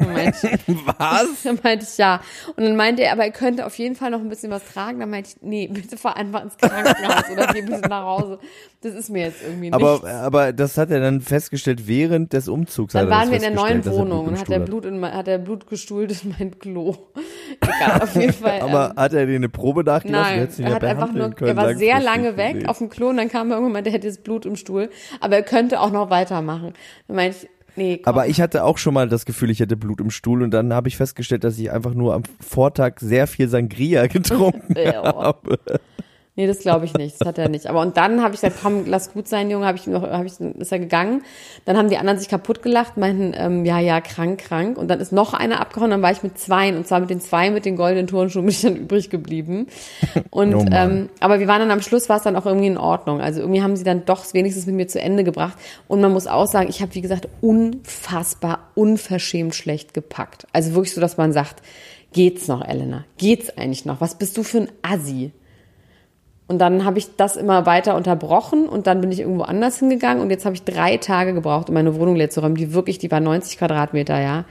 Meinte 0.07 0.47
ich, 0.67 0.75
Was? 0.97 1.27
dann 1.43 1.59
meinte 1.63 1.85
ich 1.89 1.97
ja. 1.97 2.21
Und 2.55 2.63
dann 2.63 2.75
meinte 2.75 3.03
er, 3.03 3.13
aber 3.13 3.23
er 3.23 3.31
könnte 3.31 3.65
auf 3.65 3.77
jeden 3.77 3.95
Fall 3.95 4.11
noch 4.11 4.19
ein 4.19 4.29
bisschen 4.29 4.51
was 4.51 4.63
tragen. 4.65 4.99
Dann 4.99 5.09
meinte 5.09 5.29
ich, 5.29 5.41
nee, 5.41 5.67
bitte 5.67 5.97
fahr 5.97 6.17
einfach 6.17 6.43
ins 6.43 6.57
Krankenhaus 6.57 7.29
oder 7.31 7.47
geh 7.53 7.61
bitte 7.61 7.87
nach 7.87 8.03
Hause. 8.03 8.39
Das 8.81 8.95
ist 8.95 9.09
mir 9.09 9.27
jetzt 9.27 9.41
irgendwie 9.41 9.71
nicht. 9.71 9.73
Aber, 9.73 10.03
aber 10.03 10.51
das 10.51 10.77
hat 10.77 10.91
er 10.91 10.99
dann 10.99 11.21
festgestellt 11.21 11.87
während 11.87 12.33
des 12.33 12.49
Umzugs. 12.49 12.93
Dann 12.93 13.09
waren 13.09 13.29
wir 13.29 13.37
in 13.37 13.43
der 13.43 13.51
neuen 13.51 13.85
Wohnung 13.85 14.27
und 14.27 14.39
hat 14.39 14.49
er 14.49 14.59
Blut 14.59 14.85
in 14.85 15.03
hat 15.03 15.27
er 15.27 15.37
Blut 15.37 15.67
gestuhlt 15.67 16.23
in 16.23 16.35
mein 16.37 16.59
Klo. 16.59 16.95
Egal, 17.61 18.01
auf 18.01 18.15
jeden 18.15 18.33
Fall. 18.33 18.61
Aber 18.61 18.91
ähm, 18.91 18.97
hat 18.97 19.13
er 19.13 19.25
dir 19.25 19.35
eine 19.35 19.49
Probe 19.49 19.83
nachgelassen? 19.83 20.37
Nein, 20.37 20.65
er 20.65 20.75
hat 20.75 20.83
einfach 20.83 21.13
nur, 21.13 21.31
können, 21.31 21.49
er 21.49 21.55
war 21.55 21.75
sehr 21.75 22.01
lange 22.01 22.35
weg 22.35 22.53
gesehen. 22.53 22.69
auf 22.69 22.79
dem 22.79 22.89
Klo 22.89 23.09
und 23.09 23.17
dann 23.17 23.29
kam 23.29 23.51
er 23.51 23.57
irgendwann, 23.57 23.83
der 23.83 23.93
hätte 23.93 24.07
jetzt 24.07 24.23
Blut 24.23 24.45
im 24.45 24.55
Stuhl. 24.55 24.89
Aber 25.21 25.35
er 25.35 25.43
könnte 25.43 25.79
auch 25.79 25.91
noch 25.91 26.09
weitermachen. 26.09 26.73
Dann 27.07 27.15
meinte 27.15 27.37
ich, 27.41 27.49
nee, 27.75 27.97
komm. 27.97 28.13
Aber 28.13 28.27
ich 28.27 28.41
hatte 28.41 28.63
auch 28.63 28.77
schon 28.77 28.93
mal 28.93 29.07
das 29.09 29.25
Gefühl, 29.25 29.49
ich 29.49 29.59
hätte 29.59 29.77
Blut 29.77 30.01
im 30.01 30.11
Stuhl 30.11 30.43
und 30.43 30.51
dann 30.51 30.73
habe 30.73 30.87
ich 30.87 30.97
festgestellt, 30.97 31.43
dass 31.43 31.57
ich 31.57 31.71
einfach 31.71 31.93
nur 31.93 32.13
am 32.13 32.23
Vortag 32.39 32.99
sehr 32.99 33.27
viel 33.27 33.47
Sangria 33.47 34.07
getrunken 34.07 34.75
habe. 34.93 35.59
Nee, 36.35 36.47
das 36.47 36.59
glaube 36.59 36.85
ich 36.85 36.95
nicht. 36.95 37.21
Das 37.21 37.27
hat 37.27 37.37
er 37.37 37.47
nicht. 37.47 37.67
Aber 37.67 37.81
und 37.81 37.95
dann 37.95 38.23
habe 38.23 38.33
ich 38.33 38.41
gesagt, 38.41 38.59
komm, 38.63 38.85
lass 38.87 39.13
gut 39.13 39.27
sein, 39.27 39.51
Junge. 39.51 39.67
Habe 39.67 39.77
ich 39.77 39.85
noch, 39.85 40.01
habe 40.01 40.25
ich, 40.25 40.39
ist 40.39 40.71
er 40.71 40.79
gegangen. 40.79 41.21
Dann 41.65 41.77
haben 41.77 41.89
die 41.89 41.97
anderen 41.97 42.17
sich 42.17 42.27
kaputt 42.27 42.63
gelacht, 42.63 42.97
meinten, 42.97 43.33
ähm, 43.37 43.65
ja, 43.65 43.79
ja, 43.79 44.01
krank, 44.01 44.39
krank. 44.39 44.79
Und 44.79 44.87
dann 44.87 44.99
ist 44.99 45.11
noch 45.11 45.35
einer 45.35 45.61
abgehauen. 45.61 45.91
Dann 45.91 46.01
war 46.01 46.11
ich 46.11 46.23
mit 46.23 46.39
zweien 46.39 46.75
und 46.75 46.87
zwar 46.87 47.01
mit 47.01 47.11
den 47.11 47.21
zwei 47.21 47.51
mit 47.51 47.65
den 47.65 47.75
goldenen 47.75 48.07
Turnschuhen 48.07 48.45
bin 48.45 48.51
ich 48.51 48.61
dann 48.61 48.75
übrig 48.77 49.11
geblieben. 49.11 49.67
Und 50.31 50.55
Oh 50.63 50.65
ähm, 50.71 51.09
aber 51.19 51.39
wir 51.39 51.47
waren 51.47 51.59
dann 51.59 51.71
am 51.71 51.81
Schluss 51.81 52.09
war 52.09 52.17
es 52.17 52.23
dann 52.23 52.35
auch 52.35 52.45
irgendwie 52.45 52.67
in 52.67 52.77
Ordnung. 52.77 53.21
Also 53.21 53.41
irgendwie 53.41 53.61
haben 53.61 53.75
sie 53.75 53.83
dann 53.83 54.05
doch 54.05 54.25
wenigstens 54.33 54.65
mit 54.65 54.75
mir 54.75 54.87
zu 54.87 54.99
Ende 54.99 55.23
gebracht. 55.23 55.57
Und 55.87 56.01
man 56.01 56.13
muss 56.13 56.25
auch 56.25 56.47
sagen, 56.47 56.67
ich 56.69 56.81
habe 56.81 56.95
wie 56.95 57.01
gesagt 57.01 57.27
unfassbar 57.41 58.71
unverschämt 58.75 59.53
schlecht 59.55 59.93
gepackt. 59.93 60.47
Also 60.51 60.73
wirklich 60.73 60.93
so, 60.93 61.01
dass 61.01 61.17
man 61.17 61.31
sagt, 61.31 61.61
geht's 62.11 62.47
noch, 62.47 62.67
Elena? 62.67 63.05
Geht's 63.17 63.55
eigentlich 63.57 63.85
noch? 63.85 64.01
Was 64.01 64.17
bist 64.17 64.37
du 64.37 64.43
für 64.43 64.59
ein 64.59 64.69
Assi? 64.81 65.31
Und 66.53 66.59
dann 66.59 66.85
habe 66.85 66.99
ich 66.99 67.15
das 67.15 67.35
immer 67.35 67.65
weiter 67.65 67.95
unterbrochen 67.95 68.69
und 68.69 68.85
dann 68.85 69.01
bin 69.01 69.11
ich 69.11 69.21
irgendwo 69.21 69.41
anders 69.41 69.79
hingegangen 69.79 70.21
und 70.21 70.29
jetzt 70.29 70.45
habe 70.45 70.53
ich 70.53 70.61
drei 70.61 70.97
Tage 70.97 71.33
gebraucht, 71.33 71.67
um 71.69 71.73
meine 71.73 71.95
Wohnung 71.95 72.15
leer 72.15 72.29
zu 72.29 72.41
räumen. 72.41 72.53
Die 72.53 72.75
wirklich, 72.75 72.99
die 72.99 73.09
war 73.09 73.19
90 73.19 73.57
Quadratmeter, 73.57 74.21
ja. 74.21 74.45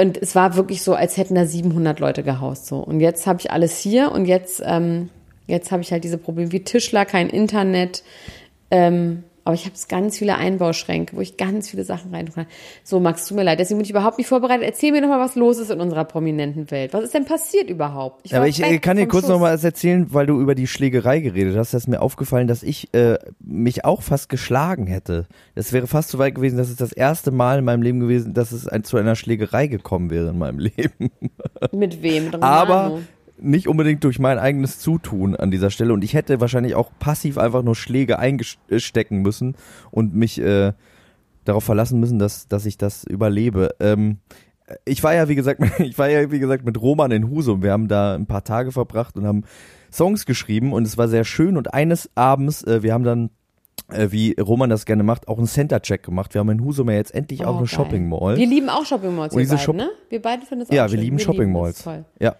Und 0.00 0.16
es 0.16 0.34
war 0.34 0.56
wirklich 0.56 0.82
so, 0.82 0.94
als 0.94 1.18
hätten 1.18 1.34
da 1.34 1.44
700 1.44 2.00
Leute 2.00 2.22
gehaust 2.22 2.64
so. 2.64 2.78
Und 2.78 3.00
jetzt 3.00 3.26
habe 3.26 3.40
ich 3.40 3.50
alles 3.50 3.78
hier 3.78 4.10
und 4.10 4.24
jetzt, 4.24 4.62
ähm, 4.64 5.10
jetzt 5.46 5.70
habe 5.70 5.82
ich 5.82 5.92
halt 5.92 6.02
diese 6.02 6.16
Probleme 6.16 6.50
wie 6.50 6.64
Tischler, 6.64 7.04
kein 7.04 7.28
Internet. 7.28 8.02
Ähm, 8.70 9.24
aber 9.44 9.54
ich 9.54 9.64
habe 9.64 9.74
ganz 9.88 10.18
viele 10.18 10.36
Einbauschränke, 10.36 11.16
wo 11.16 11.20
ich 11.20 11.36
ganz 11.36 11.68
viele 11.68 11.84
Sachen 11.84 12.14
rein 12.14 12.32
kann. 12.32 12.46
So, 12.84 13.00
Max, 13.00 13.26
tut 13.26 13.36
mir 13.36 13.42
leid, 13.42 13.58
deswegen 13.58 13.78
bin 13.78 13.84
ich 13.84 13.90
überhaupt 13.90 14.18
nicht 14.18 14.28
vorbereitet. 14.28 14.64
Erzähl 14.64 14.92
mir 14.92 15.00
noch 15.00 15.08
mal, 15.08 15.18
was 15.18 15.34
los 15.34 15.58
ist 15.58 15.70
in 15.70 15.80
unserer 15.80 16.04
prominenten 16.04 16.70
Welt. 16.70 16.94
Was 16.94 17.04
ist 17.04 17.14
denn 17.14 17.24
passiert 17.24 17.68
überhaupt? 17.68 18.20
Ich 18.24 18.36
Aber 18.36 18.46
ich 18.46 18.62
äh, 18.62 18.78
kann 18.78 18.96
dir 18.96 19.08
kurz 19.08 19.24
Schuss. 19.24 19.32
noch 19.32 19.40
mal 19.40 19.54
was 19.54 19.64
erzählen, 19.64 20.06
weil 20.10 20.26
du 20.26 20.40
über 20.40 20.54
die 20.54 20.66
Schlägerei 20.66 21.20
geredet 21.20 21.56
hast. 21.56 21.74
Da 21.74 21.78
ist 21.78 21.88
mir 21.88 22.00
aufgefallen, 22.00 22.46
dass 22.46 22.62
ich 22.62 22.94
äh, 22.94 23.18
mich 23.40 23.84
auch 23.84 24.02
fast 24.02 24.28
geschlagen 24.28 24.86
hätte. 24.86 25.26
Es 25.54 25.72
wäre 25.72 25.86
fast 25.86 26.10
so 26.10 26.18
weit 26.18 26.36
gewesen, 26.36 26.56
dass 26.56 26.68
es 26.68 26.76
das 26.76 26.92
erste 26.92 27.30
Mal 27.32 27.58
in 27.58 27.64
meinem 27.64 27.82
Leben 27.82 28.00
gewesen, 28.00 28.34
dass 28.34 28.52
es 28.52 28.68
ein, 28.68 28.84
zu 28.84 28.96
einer 28.96 29.16
Schlägerei 29.16 29.66
gekommen 29.66 30.10
wäre 30.10 30.30
in 30.30 30.38
meinem 30.38 30.58
Leben. 30.60 31.10
Mit 31.72 32.02
wem? 32.02 32.26
Mit 32.26 32.42
Aber 32.42 32.84
Romano? 32.84 33.02
Nicht 33.42 33.68
unbedingt 33.68 34.02
durch 34.04 34.18
mein 34.18 34.38
eigenes 34.38 34.78
Zutun 34.78 35.36
an 35.36 35.50
dieser 35.50 35.70
Stelle. 35.70 35.92
Und 35.92 36.02
ich 36.04 36.14
hätte 36.14 36.40
wahrscheinlich 36.40 36.74
auch 36.74 36.90
passiv 36.98 37.38
einfach 37.38 37.62
nur 37.62 37.74
Schläge 37.76 38.18
eingestecken 38.18 39.22
müssen 39.22 39.56
und 39.90 40.14
mich 40.14 40.40
äh, 40.40 40.72
darauf 41.44 41.64
verlassen 41.64 42.00
müssen, 42.00 42.18
dass, 42.18 42.48
dass 42.48 42.66
ich 42.66 42.78
das 42.78 43.04
überlebe. 43.04 43.74
Ähm, 43.80 44.18
ich 44.84 45.02
war 45.02 45.14
ja, 45.14 45.28
wie 45.28 45.34
gesagt, 45.34 45.60
ich 45.80 45.98
war 45.98 46.08
ja, 46.08 46.30
wie 46.30 46.38
gesagt, 46.38 46.64
mit 46.64 46.80
Roman 46.80 47.10
in 47.10 47.28
Husum. 47.30 47.62
Wir 47.62 47.72
haben 47.72 47.88
da 47.88 48.14
ein 48.14 48.26
paar 48.26 48.44
Tage 48.44 48.72
verbracht 48.72 49.16
und 49.16 49.26
haben 49.26 49.42
Songs 49.92 50.24
geschrieben 50.24 50.72
und 50.72 50.86
es 50.86 50.96
war 50.96 51.08
sehr 51.08 51.24
schön. 51.24 51.56
Und 51.56 51.74
eines 51.74 52.10
Abends, 52.14 52.62
äh, 52.62 52.82
wir 52.82 52.94
haben 52.94 53.04
dann 53.04 53.30
äh, 53.90 54.08
wie 54.10 54.34
Roman 54.40 54.70
das 54.70 54.86
gerne 54.86 55.02
macht, 55.02 55.28
auch 55.28 55.38
einen 55.38 55.46
Center-Check 55.46 56.02
gemacht. 56.04 56.32
Wir 56.34 56.38
haben 56.38 56.48
in 56.50 56.64
Husum 56.64 56.88
ja 56.88 56.96
jetzt 56.96 57.14
endlich 57.14 57.44
auch 57.44 57.54
Oh, 57.54 57.58
eine 57.58 57.66
geil. 57.66 57.68
Shopping 57.68 58.08
Mall. 58.08 58.36
Wir 58.36 58.46
lieben 58.46 58.68
auch 58.70 58.86
Shopping 58.86 59.14
Malls, 59.14 59.34
wir 59.36 59.58
Shop- 59.58 59.76
ne? 59.76 59.90
Wir 60.08 60.22
beide 60.22 60.46
finden 60.46 60.60
das 60.60 60.70
auch 60.70 60.74
Ja, 60.74 60.84
wir 60.84 60.90
schön. 60.90 61.00
lieben 61.00 61.18
Shopping 61.18 61.52
Malls. 61.52 61.84
Ja. 62.20 62.36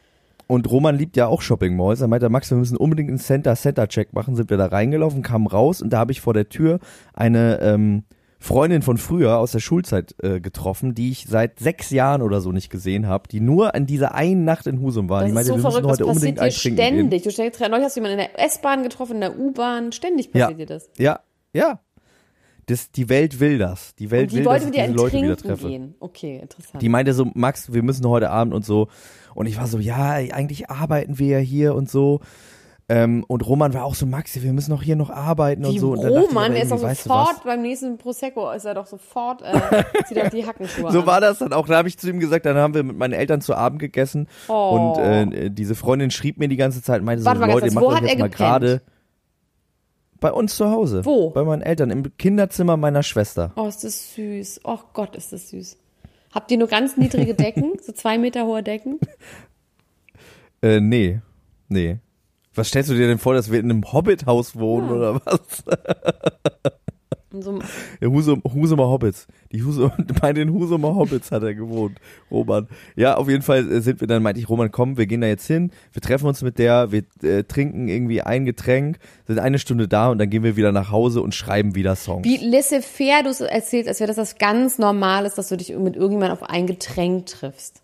Und 0.53 0.71
Roman 0.71 0.99
liebt 0.99 1.17
ja 1.17 1.29
auch 1.29 1.41
Shopping 1.41 1.77
Malls. 1.77 2.03
Er 2.03 2.09
meinte, 2.09 2.29
Max, 2.29 2.51
wir 2.51 2.59
müssen 2.59 2.77
unbedingt 2.77 3.09
einen 3.09 3.19
Center 3.19 3.57
Center 3.57 3.89
Check 3.89 4.13
machen. 4.13 4.37
Sind 4.37 4.51
wir 4.51 4.59
da 4.59 4.67
reingelaufen, 4.67 5.23
kamen 5.23 5.47
raus 5.47 5.81
und 5.81 5.95
da 5.95 5.99
habe 6.01 6.13
ich 6.13 6.21
vor 6.21 6.35
der 6.35 6.51
Tür 6.51 6.79
eine 7.15 7.59
ähm, 7.63 8.05
Freundin 8.39 8.83
von 8.83 8.99
früher 8.99 9.39
aus 9.39 9.53
der 9.53 9.61
Schulzeit 9.61 10.15
äh, 10.23 10.41
getroffen, 10.41 10.95
die 10.95 11.11
ich 11.11 11.25
seit 11.27 11.59
sechs 11.59 11.89
Jahren 11.89 12.21
oder 12.21 12.43
so 12.43 12.53
nicht 12.53 12.69
gesehen 12.69 13.07
habe, 13.07 13.29
die 13.31 13.41
nur 13.41 13.75
an 13.75 13.87
dieser 13.87 14.15
einen 14.15 14.45
Nacht 14.45 14.67
in 14.67 14.83
Husum 14.83 15.09
war. 15.09 15.21
Das 15.21 15.27
die 15.27 15.31
ist 15.31 15.35
meinte, 15.37 15.49
so 15.49 15.55
wir 15.57 15.61
verrückt, 15.63 15.87
müssen 15.87 15.91
heute 15.91 16.05
unbedingt 16.05 16.39
passiert 16.39 16.65
dir 16.65 16.71
gehen. 16.71 16.97
ständig. 16.97 17.23
Du 17.23 17.31
stellst, 17.31 17.59
neulich 17.59 17.85
hast 17.85 17.97
du 17.97 18.01
jemanden 18.01 18.19
in 18.21 18.29
der 18.35 18.45
S-Bahn 18.45 18.83
getroffen, 18.83 19.15
in 19.15 19.21
der 19.23 19.39
U-Bahn, 19.39 19.91
ständig 19.93 20.35
Ja, 20.35 20.49
passiert 20.49 20.61
dir 20.61 20.67
das. 20.67 20.91
ja, 20.99 21.21
ja. 21.55 21.81
Das, 22.67 22.91
die 22.93 23.09
Welt 23.09 23.41
will 23.41 23.59
das. 23.59 23.95
Die 23.97 24.11
Welt 24.11 24.25
Und 24.25 24.33
die 24.33 24.37
will, 24.39 24.45
wollte 24.47 24.67
dass 24.67 24.77
ich 24.77 24.83
diese 24.83 24.93
Leute 24.97 25.17
wieder 25.17 25.37
Trinken 25.37 25.49
treffe. 25.49 25.69
gehen. 25.69 25.95
Okay, 25.99 26.39
interessant. 26.41 26.81
Die 26.81 26.89
meinte 26.89 27.13
so, 27.13 27.27
Max, 27.35 27.73
wir 27.73 27.83
müssen 27.83 28.07
heute 28.09 28.31
Abend 28.31 28.55
und 28.55 28.65
so. 28.65 28.89
Und 29.35 29.47
ich 29.47 29.59
war 29.59 29.67
so, 29.67 29.79
ja, 29.79 30.11
eigentlich 30.13 30.71
arbeiten 30.71 31.19
wir 31.19 31.27
ja 31.27 31.39
hier 31.39 31.75
und 31.75 31.91
so. 31.91 32.21
Ähm, 32.89 33.25
und 33.27 33.47
Roman 33.47 33.73
war 33.75 33.85
auch 33.85 33.95
so, 33.95 34.07
Max, 34.07 34.41
wir 34.43 34.53
müssen 34.53 34.73
auch 34.73 34.83
hier 34.83 34.97
noch 34.97 35.09
arbeiten 35.09 35.65
und 35.65 35.75
Wie 35.75 35.79
so. 35.79 35.93
Und 35.93 36.03
dann 36.03 36.13
Roman, 36.13 36.53
der 36.53 36.65
ist 36.65 36.73
doch 36.73 36.79
sofort 36.79 37.43
beim 37.45 37.63
nächsten 37.63 37.97
Prosecco, 37.97 38.51
ist 38.53 38.65
er 38.65 38.75
doch 38.75 38.87
sofort, 38.87 39.41
äh, 39.43 39.85
zieht 40.07 40.17
er 40.19 40.31
die 40.31 40.45
Hackenschuhe 40.45 40.91
So 40.93 41.01
an. 41.01 41.07
war 41.07 41.21
das 41.21 41.39
dann 41.39 41.53
auch. 41.53 41.67
Da 41.67 41.77
habe 41.79 41.89
ich 41.89 41.97
zu 41.97 42.11
ihm 42.11 42.21
gesagt, 42.21 42.45
dann 42.45 42.57
haben 42.57 42.75
wir 42.75 42.83
mit 42.83 42.99
meinen 42.99 43.15
Eltern 43.15 43.41
zu 43.41 43.55
Abend 43.55 43.79
gegessen. 43.79 44.29
Oh. 44.49 44.93
Und 44.97 45.03
äh, 45.03 45.51
diese 45.51 45.75
Freundin 45.75 46.11
schrieb 46.11 46.39
mir 46.39 46.49
die 46.49 46.57
ganze 46.57 46.83
Zeit 46.83 47.01
und 47.01 47.07
meinte 47.07 47.25
Warte 47.25 47.41
so, 47.41 47.47
mal 47.47 47.53
Leute, 47.53 47.71
macht 47.73 47.85
euch 47.85 47.95
hat 47.95 48.03
jetzt 48.05 48.19
mal 48.19 48.29
gerade 48.31 48.83
bei 50.23 50.33
uns 50.33 50.57
zu 50.57 50.71
Hause. 50.71 51.05
Wo? 51.05 51.29
Bei 51.31 51.45
meinen 51.45 51.61
Eltern, 51.61 51.91
im 51.91 52.17
Kinderzimmer 52.17 52.79
meiner 52.79 53.03
Schwester. 53.03 53.53
Oh, 53.57 53.67
ist 53.67 53.85
das 53.85 54.15
süß. 54.15 54.61
Oh 54.65 54.79
Gott, 54.95 55.15
ist 55.17 55.33
das 55.35 55.51
süß. 55.51 55.77
Habt 56.33 56.51
ihr 56.51 56.57
nur 56.57 56.69
ganz 56.69 56.97
niedrige 56.97 57.35
Decken? 57.35 57.73
so 57.83 57.93
zwei 57.93 58.17
Meter 58.17 58.47
hohe 58.47 58.63
Decken? 58.63 58.99
Äh, 60.63 60.81
nee, 60.81 61.21
nee. 61.69 61.99
Was 62.55 62.69
stellst 62.69 62.89
du 62.91 62.95
dir 62.95 63.07
denn 63.09 63.19
vor, 63.19 63.35
dass 63.35 63.51
wir 63.51 63.59
in 63.61 63.71
einem 63.71 63.93
Hobbithaus 63.93 64.57
wohnen 64.59 64.89
Ja. 64.89 64.95
oder 64.95 65.21
was? 65.27 65.65
So, 67.41 67.61
Ja, 68.01 68.09
Husum, 68.09 68.43
Husumer 68.45 68.89
Hobbits. 68.89 69.27
Die 69.53 69.63
Husum, 69.65 69.91
bei 70.21 70.33
den 70.33 70.53
Husumer 70.53 70.95
Hobbits 70.95 71.31
hat 71.31 71.43
er 71.43 71.55
gewohnt, 71.55 71.99
Roman. 72.31 72.69
Ja, 72.97 73.17
auf 73.17 73.29
jeden 73.29 73.43
Fall 73.43 73.71
äh, 73.71 73.81
sind 73.81 74.01
wir 74.01 74.09
dann, 74.09 74.23
meinte 74.23 74.41
ich, 74.41 74.49
Roman, 74.49 74.71
komm, 74.71 74.99
wir 74.99 75.07
gehen 75.07 75.21
da 75.23 75.27
jetzt 75.29 75.47
hin, 75.47 75.71
wir 75.93 76.03
treffen 76.03 76.27
uns 76.27 76.43
mit 76.43 76.59
der, 76.59 76.93
wir 76.93 77.05
äh, 77.23 77.45
trinken 77.45 77.89
irgendwie 77.89 78.21
ein 78.23 78.45
Getränk, 78.45 78.99
sind 79.27 79.39
eine 79.39 79.59
Stunde 79.59 79.89
da 79.89 80.11
und 80.11 80.19
dann 80.19 80.29
gehen 80.29 80.43
wir 80.43 80.57
wieder 80.57 80.73
nach 80.73 80.91
Hause 80.91 81.23
und 81.23 81.35
schreiben 81.35 81.75
wieder 81.75 81.97
Songs. 81.97 82.25
wie 82.25 82.37
laissez-faire 82.37 83.23
du 83.23 83.31
es 83.31 83.41
erzählst, 83.41 83.89
als 83.89 84.01
wäre 84.01 84.09
das 84.09 84.19
was 84.19 84.37
ganz 84.37 84.79
Normales, 84.79 85.35
dass 85.35 85.49
du 85.49 85.57
dich 85.57 85.71
mit 85.71 85.97
irgendjemandem 85.97 86.33
auf 86.39 86.43
ein 86.51 86.67
Getränk 86.67 87.27
triffst. 87.27 87.83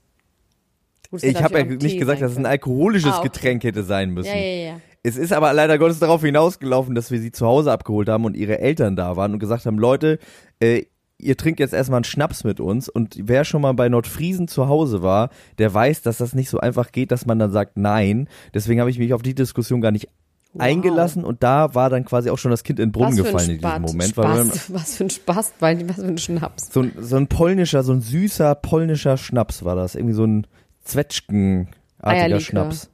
Gut, 1.10 1.22
ich 1.22 1.42
habe 1.42 1.58
ja 1.58 1.64
nicht 1.64 1.80
Tee 1.80 1.96
gesagt, 1.96 2.20
dass 2.20 2.32
es 2.32 2.36
ein 2.36 2.44
alkoholisches 2.44 3.12
Ah, 3.12 3.18
okay. 3.20 3.28
Getränk 3.28 3.64
hätte 3.64 3.82
sein 3.82 4.10
müssen. 4.10 4.28
Ja, 4.28 4.36
ja, 4.36 4.72
ja. 4.72 4.80
Es 5.02 5.16
ist 5.16 5.32
aber 5.32 5.52
leider 5.52 5.78
Gottes 5.78 6.00
darauf 6.00 6.22
hinausgelaufen, 6.22 6.94
dass 6.94 7.10
wir 7.10 7.20
sie 7.20 7.30
zu 7.30 7.46
Hause 7.46 7.72
abgeholt 7.72 8.08
haben 8.08 8.24
und 8.24 8.36
ihre 8.36 8.58
Eltern 8.58 8.96
da 8.96 9.16
waren 9.16 9.32
und 9.32 9.38
gesagt 9.38 9.64
haben, 9.66 9.78
Leute, 9.78 10.18
äh, 10.60 10.84
ihr 11.18 11.36
trinkt 11.36 11.60
jetzt 11.60 11.74
erstmal 11.74 11.98
einen 11.98 12.04
Schnaps 12.04 12.44
mit 12.44 12.60
uns 12.60 12.88
und 12.88 13.16
wer 13.22 13.44
schon 13.44 13.62
mal 13.62 13.72
bei 13.72 13.88
Nordfriesen 13.88 14.48
zu 14.48 14.68
Hause 14.68 15.02
war, 15.02 15.30
der 15.58 15.72
weiß, 15.72 16.02
dass 16.02 16.18
das 16.18 16.34
nicht 16.34 16.48
so 16.50 16.58
einfach 16.58 16.92
geht, 16.92 17.10
dass 17.10 17.26
man 17.26 17.38
dann 17.38 17.50
sagt 17.50 17.76
nein. 17.76 18.28
Deswegen 18.54 18.80
habe 18.80 18.90
ich 18.90 18.98
mich 18.98 19.12
auf 19.12 19.22
die 19.22 19.34
Diskussion 19.34 19.80
gar 19.80 19.90
nicht 19.90 20.08
eingelassen 20.56 21.24
und 21.24 21.42
da 21.42 21.74
war 21.74 21.90
dann 21.90 22.04
quasi 22.04 22.30
auch 22.30 22.38
schon 22.38 22.50
das 22.50 22.64
Kind 22.64 22.78
in 22.78 22.88
den 22.88 22.92
Brunnen 22.92 23.16
gefallen 23.16 23.50
in 23.50 23.58
diesem 23.58 23.82
Moment. 23.82 24.10
Spaß, 24.10 24.72
was 24.72 24.96
für 24.96 25.04
ein 25.04 25.10
Spaß, 25.10 25.52
weil 25.60 25.88
was 25.88 25.96
für 25.96 26.06
ein 26.06 26.18
Schnaps. 26.18 26.72
so, 26.72 26.82
ein, 26.82 26.92
so 26.98 27.16
ein 27.16 27.26
polnischer, 27.26 27.82
so 27.82 27.92
ein 27.92 28.00
süßer 28.00 28.54
polnischer 28.54 29.16
Schnaps 29.16 29.64
war 29.64 29.76
das. 29.76 29.94
Irgendwie 29.94 30.14
so 30.14 30.24
ein 30.24 30.46
Zwetschgenartiger. 30.84 32.40
Schnaps. 32.40 32.90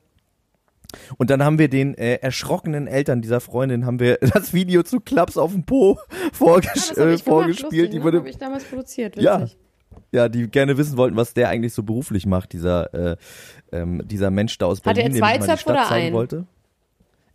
Und 1.19 1.31
dann 1.31 1.43
haben 1.45 1.59
wir 1.59 1.69
den 1.69 1.95
äh, 1.95 2.15
erschrockenen 2.17 2.87
Eltern 2.87 3.23
dieser 3.23 3.41
Freundin 3.41 3.87
haben 3.87 4.01
wir 4.01 4.19
das 4.35 4.53
Video 4.55 4.83
zu 4.83 5.01
Klaps 5.01 5.37
auf 5.37 5.53
dem 5.53 5.65
Po 5.65 5.99
vorges 6.33 6.91
Ah, 6.91 6.95
das 6.95 6.99
hab 6.99 7.07
äh, 7.09 7.19
vorgespielt. 7.19 7.73
lustig, 7.73 7.91
die 7.91 7.99
ne? 7.99 8.05
wurde, 8.05 8.19
Hab 8.19 8.27
ich 8.27 8.39
damals 8.39 8.65
produziert, 8.65 9.21
Ja. 9.21 9.43
witzig. 9.43 9.57
ja, 10.13 10.29
die 10.29 10.49
gerne 10.49 10.77
wissen 10.79 10.97
wollten, 10.97 11.17
was 11.17 11.35
der 11.35 11.49
eigentlich 11.49 11.73
so 11.75 11.83
beruflich 11.83 12.27
macht, 12.27 12.53
dieser 12.53 12.93
äh, 12.95 13.17
ähm, 13.73 14.03
dieser 14.07 14.31
Mensch 14.31 14.57
da 14.59 14.67
aus 14.67 14.79
Hatte 14.79 14.95
Berlin, 14.95 15.07
er 15.07 15.09
dem 15.11 15.19
zwei 15.19 15.39
Zöpfe 15.39 15.71
oder 15.71 15.91
einen? 15.91 16.15
wollte. 16.15 16.47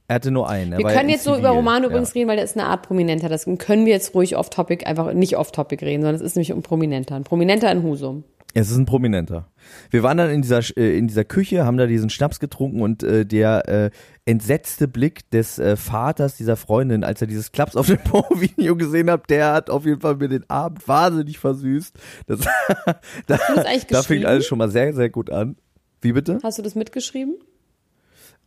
Er 0.08 0.16
hatte 0.16 0.32
nur 0.32 0.50
einen. 0.50 0.72
Er 0.72 0.80
Wir 0.80 0.88
ja 0.88 0.98
können 0.98 1.10
jetzt 1.10 1.24
so 1.24 1.38
über 1.38 1.50
Romano 1.50 1.84
ja. 1.84 1.90
übrigens 1.92 2.16
reden, 2.16 2.28
weil 2.30 2.36
der 2.38 2.46
ist 2.46 2.58
eine 2.58 2.66
Art 2.68 2.82
Prominenter. 2.88 3.30
Das 3.30 3.46
können 3.60 3.86
wir 3.86 3.94
jetzt 3.94 4.16
ruhig 4.16 4.36
off-topic, 4.38 4.86
einfach 4.88 5.14
nicht 5.14 5.38
off-topic 5.38 5.86
reden, 5.86 6.02
sondern 6.02 6.16
es 6.16 6.22
ist 6.22 6.36
nämlich 6.36 6.52
um 6.52 6.64
Prominenter. 6.64 7.14
Ein 7.16 7.24
Prominenter 7.26 7.72
in 7.72 7.84
Husum. 7.84 8.24
Es 8.56 8.72
ist 8.72 8.78
ein 8.78 8.86
Prominenter. 8.86 9.48
Wir 9.92 10.02
waren 10.02 10.18
dann 10.18 10.32
in 10.32 10.42
dieser 10.42 10.62
äh, 10.76 10.98
in 10.98 11.08
dieser 11.08 11.24
Küche, 11.24 11.66
haben 11.66 11.78
da 11.78 11.86
diesen 11.86 12.10
Schnaps 12.10 12.40
getrunken 12.40 12.82
und 12.82 13.04
äh, 13.04 13.26
der 13.26 13.68
äh, 13.70 13.92
entsetzte 14.26 14.88
Blick 14.88 15.30
des 15.30 15.60
äh, 15.60 15.76
Vaters 15.76 16.36
dieser 16.36 16.56
Freundin, 16.56 17.04
als 17.04 17.22
er 17.22 17.28
dieses 17.28 17.52
Klaps 17.52 17.76
auf 17.76 17.88
dem 17.88 17.98
Po-Video 18.04 18.76
gesehen 18.76 19.12
hat, 19.12 19.30
der 19.30 19.54
hat 19.54 19.70
auf 19.70 19.86
jeden 19.86 20.02
Fall 20.02 20.16
mir 20.16 20.30
den 20.30 20.50
Abend 20.50 20.88
wahnsinnig 20.88 21.38
versüßt. 21.38 21.96
Das, 22.26 22.40
da, 22.86 22.96
da 23.28 23.38
fing 23.38 23.88
geschrieben? 23.88 24.26
alles 24.26 24.48
schon 24.48 24.58
mal 24.58 24.72
sehr 24.72 24.94
sehr 24.94 25.10
gut 25.10 25.30
an. 25.30 25.56
Wie 26.02 26.14
bitte? 26.14 26.40
Hast 26.42 26.58
du 26.58 26.64
das 26.64 26.76
mitgeschrieben? 26.76 27.36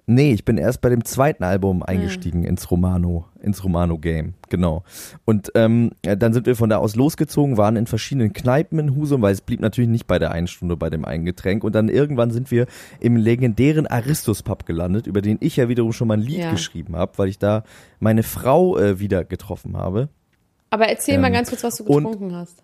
Nee, 0.07 0.33
ich 0.33 0.45
bin 0.45 0.59
erst 0.59 0.81
bei 0.81 0.89
dem 0.89 1.05
zweiten 1.05 1.45
Album 1.45 1.85
eingestiegen 1.85 2.43
ins 2.43 2.69
Romano, 2.73 3.27
ins 3.41 3.63
Romano-Game, 3.63 4.35
genau. 4.49 4.83
Und 5.25 5.53
ähm, 5.55 5.93
ja, 6.05 6.17
dann 6.17 6.33
sind 6.33 6.47
wir 6.47 6.57
von 6.57 6.69
da 6.69 6.79
aus 6.79 6.97
losgezogen, 6.97 7.57
waren 7.57 7.77
in 7.77 7.87
verschiedenen 7.87 8.33
Kneipen 8.33 8.81
in 8.81 8.97
Husum, 8.97 9.23
weil 9.23 9.33
es 9.33 9.41
blieb 9.41 9.61
natürlich 9.61 9.89
nicht 9.89 10.09
bei 10.09 10.19
der 10.19 10.33
einen 10.33 10.49
Stunde 10.49 10.77
bei 10.77 10.91
dem 10.91 11.05
einen 11.05 11.25
Getränk. 11.25 11.63
Und 11.63 11.77
dann 11.77 11.89
irgendwann 11.89 12.33
sind 12.33 12.51
wir 12.51 12.67
im 12.99 13.15
legendären 13.15 13.87
Aristus-Pub 13.87 14.67
gelandet, 14.67 15.07
über 15.07 15.23
den 15.23 15.39
ich 15.41 15.55
ja 15.57 15.69
wiederum 15.69 15.93
schon 15.93 16.09
mal 16.09 16.15
ein 16.15 16.21
Lied 16.21 16.39
Ja. 16.41 16.51
geschrieben 16.51 16.97
habe, 16.97 17.13
weil 17.17 17.29
ich 17.29 17.39
da 17.39 17.63
meine 18.01 18.25
Frau 18.25 18.77
äh, 18.79 18.99
wieder 18.99 19.25
getroffen 19.25 19.77
habe. 19.77 20.09
Aber 20.71 20.89
erzähl 20.89 21.19
mal 21.19 21.29
Ähm, 21.29 21.35
ganz 21.35 21.49
kurz, 21.49 21.63
was 21.63 21.77
du 21.77 21.85
getrunken 21.85 22.35
hast. 22.35 22.61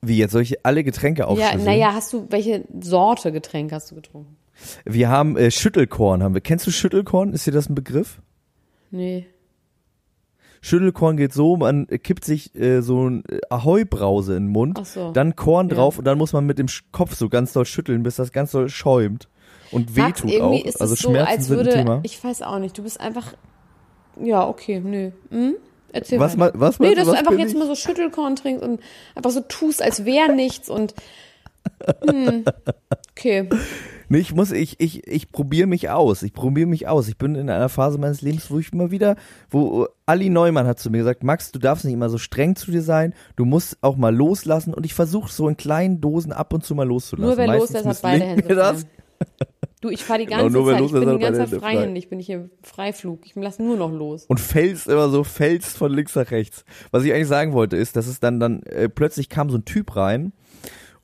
Wie 0.00 0.16
jetzt 0.16 0.32
soll 0.32 0.42
ich 0.42 0.64
alle 0.64 0.82
Getränke 0.82 1.22
Ja, 1.22 1.26
aufschlüsseln? 1.28 1.64
naja, 1.64 1.92
hast 1.92 2.12
du, 2.12 2.26
welche 2.30 2.64
Sorte 2.80 3.32
Getränk 3.32 3.72
hast 3.72 3.90
du 3.90 3.96
getrunken? 3.96 4.36
Wir 4.84 5.08
haben 5.08 5.36
äh, 5.36 5.50
Schüttelkorn. 5.50 6.22
Haben 6.22 6.34
wir. 6.34 6.40
Kennst 6.40 6.66
du 6.66 6.70
Schüttelkorn? 6.70 7.32
Ist 7.32 7.46
dir 7.46 7.52
das 7.52 7.68
ein 7.68 7.74
Begriff? 7.74 8.20
Nee. 8.90 9.26
Schüttelkorn 10.62 11.16
geht 11.16 11.32
so, 11.32 11.56
man 11.56 11.86
kippt 11.86 12.24
sich 12.24 12.54
äh, 12.56 12.80
so 12.80 13.08
ein 13.08 13.22
Ahoi-Brause 13.50 14.36
in 14.36 14.44
den 14.46 14.52
Mund, 14.52 14.84
so. 14.84 15.12
dann 15.12 15.36
Korn 15.36 15.68
Ja. 15.68 15.76
drauf 15.76 15.98
und 15.98 16.04
dann 16.06 16.18
muss 16.18 16.32
man 16.32 16.44
mit 16.46 16.58
dem 16.58 16.66
Kopf 16.90 17.14
so 17.14 17.28
ganz 17.28 17.52
doll 17.52 17.66
schütteln, 17.66 18.02
bis 18.02 18.16
das 18.16 18.32
ganz 18.32 18.50
doll 18.50 18.68
schäumt 18.68 19.28
und 19.70 19.94
wehtut 19.94 20.30
irgendwie 20.32 20.62
auch. 20.62 20.66
ist 20.66 20.80
also 20.80 20.94
so, 20.96 21.10
Schmerzen 21.10 21.28
als 21.28 21.46
sind 21.46 21.56
würde, 21.56 21.70
ein 21.74 21.84
Thema. 21.86 22.00
ich 22.02 22.24
weiß 22.24 22.42
auch 22.42 22.58
nicht, 22.58 22.76
du 22.76 22.82
bist 22.82 22.98
einfach, 23.00 23.34
ja, 24.20 24.48
okay, 24.48 24.80
nö. 24.80 25.10
Hm? 25.30 25.54
Erzähl 25.92 26.18
Was 26.18 26.36
weiter. 26.36 26.56
ma- 26.56 26.60
was 26.60 26.80
Nee, 26.80 26.94
dass 26.96 27.04
du 27.06 27.12
einfach 27.12 27.38
jetzt 27.38 27.52
ich? 27.52 27.58
mal 27.58 27.66
so 27.68 27.76
Schüttelkorn 27.76 28.34
trinkst 28.34 28.64
und 28.64 28.80
einfach 29.14 29.30
so 29.30 29.42
tust, 29.42 29.80
als 29.82 30.04
wäre 30.04 30.32
nichts 30.34 30.68
und, 30.68 30.94
hm, 32.08 32.44
okay. 33.12 33.48
Ich 34.08 34.34
muss, 34.34 34.52
ich, 34.52 34.78
ich, 34.78 35.06
ich 35.06 35.32
probiere 35.32 35.66
mich 35.66 35.90
aus. 35.90 36.22
Ich 36.22 36.32
probiere 36.32 36.66
mich 36.68 36.86
aus. 36.86 37.08
Ich 37.08 37.16
bin 37.16 37.34
in 37.34 37.50
einer 37.50 37.68
Phase 37.68 37.98
meines 37.98 38.22
Lebens, 38.22 38.50
wo 38.50 38.58
ich 38.58 38.72
immer 38.72 38.90
wieder, 38.90 39.16
wo 39.50 39.88
Ali 40.06 40.28
Neumann 40.28 40.66
hat 40.66 40.78
zu 40.78 40.90
mir 40.90 40.98
gesagt, 40.98 41.24
Max, 41.24 41.50
du 41.50 41.58
darfst 41.58 41.84
nicht 41.84 41.94
immer 41.94 42.08
so 42.08 42.18
streng 42.18 42.54
zu 42.54 42.70
dir 42.70 42.82
sein, 42.82 43.14
du 43.34 43.44
musst 43.44 43.78
auch 43.82 43.96
mal 43.96 44.14
loslassen 44.14 44.74
und 44.74 44.86
ich 44.86 44.94
versuche 44.94 45.32
so 45.32 45.48
in 45.48 45.56
kleinen 45.56 46.00
Dosen 46.00 46.32
ab 46.32 46.52
und 46.52 46.64
zu 46.64 46.74
mal 46.74 46.86
loszulassen. 46.86 47.28
Nur 47.28 47.36
wer 47.36 47.46
Meistens 47.46 47.82
loslässt, 47.82 47.86
hat 47.86 48.02
beide 48.02 48.24
Hände 48.24 48.54
das. 48.54 48.86
Du, 49.82 49.90
ich 49.90 50.02
fahre 50.04 50.20
die 50.20 50.26
Genau, 50.26 50.42
ganze 50.42 50.56
nur 50.56 50.66
wer 50.66 50.74
Zeit, 50.74 50.84
ich 50.84 50.90
loslässt, 50.92 51.06
bin 51.06 51.18
die 51.18 51.24
ganze 51.24 51.50
Zeit 51.50 51.60
freihändig, 51.60 52.04
ich 52.04 52.10
bin 52.10 52.18
hier 52.18 52.48
Freiflug, 52.62 53.26
ich 53.26 53.34
lasse 53.34 53.62
nur 53.62 53.76
noch 53.76 53.92
los. 53.92 54.24
und 54.26 54.40
fällst 54.40 54.88
immer 54.88 55.10
so, 55.10 55.22
fällst 55.22 55.76
von 55.76 55.92
links 55.92 56.14
nach 56.14 56.30
rechts. 56.30 56.64
Was 56.92 57.04
ich 57.04 57.12
eigentlich 57.12 57.28
sagen 57.28 57.52
wollte, 57.52 57.76
ist, 57.76 57.94
dass 57.94 58.06
es 58.06 58.18
dann, 58.18 58.40
dann 58.40 58.62
äh, 58.62 58.88
plötzlich 58.88 59.28
kam 59.28 59.50
so 59.50 59.58
ein 59.58 59.64
Typ 59.64 59.94
rein 59.94 60.32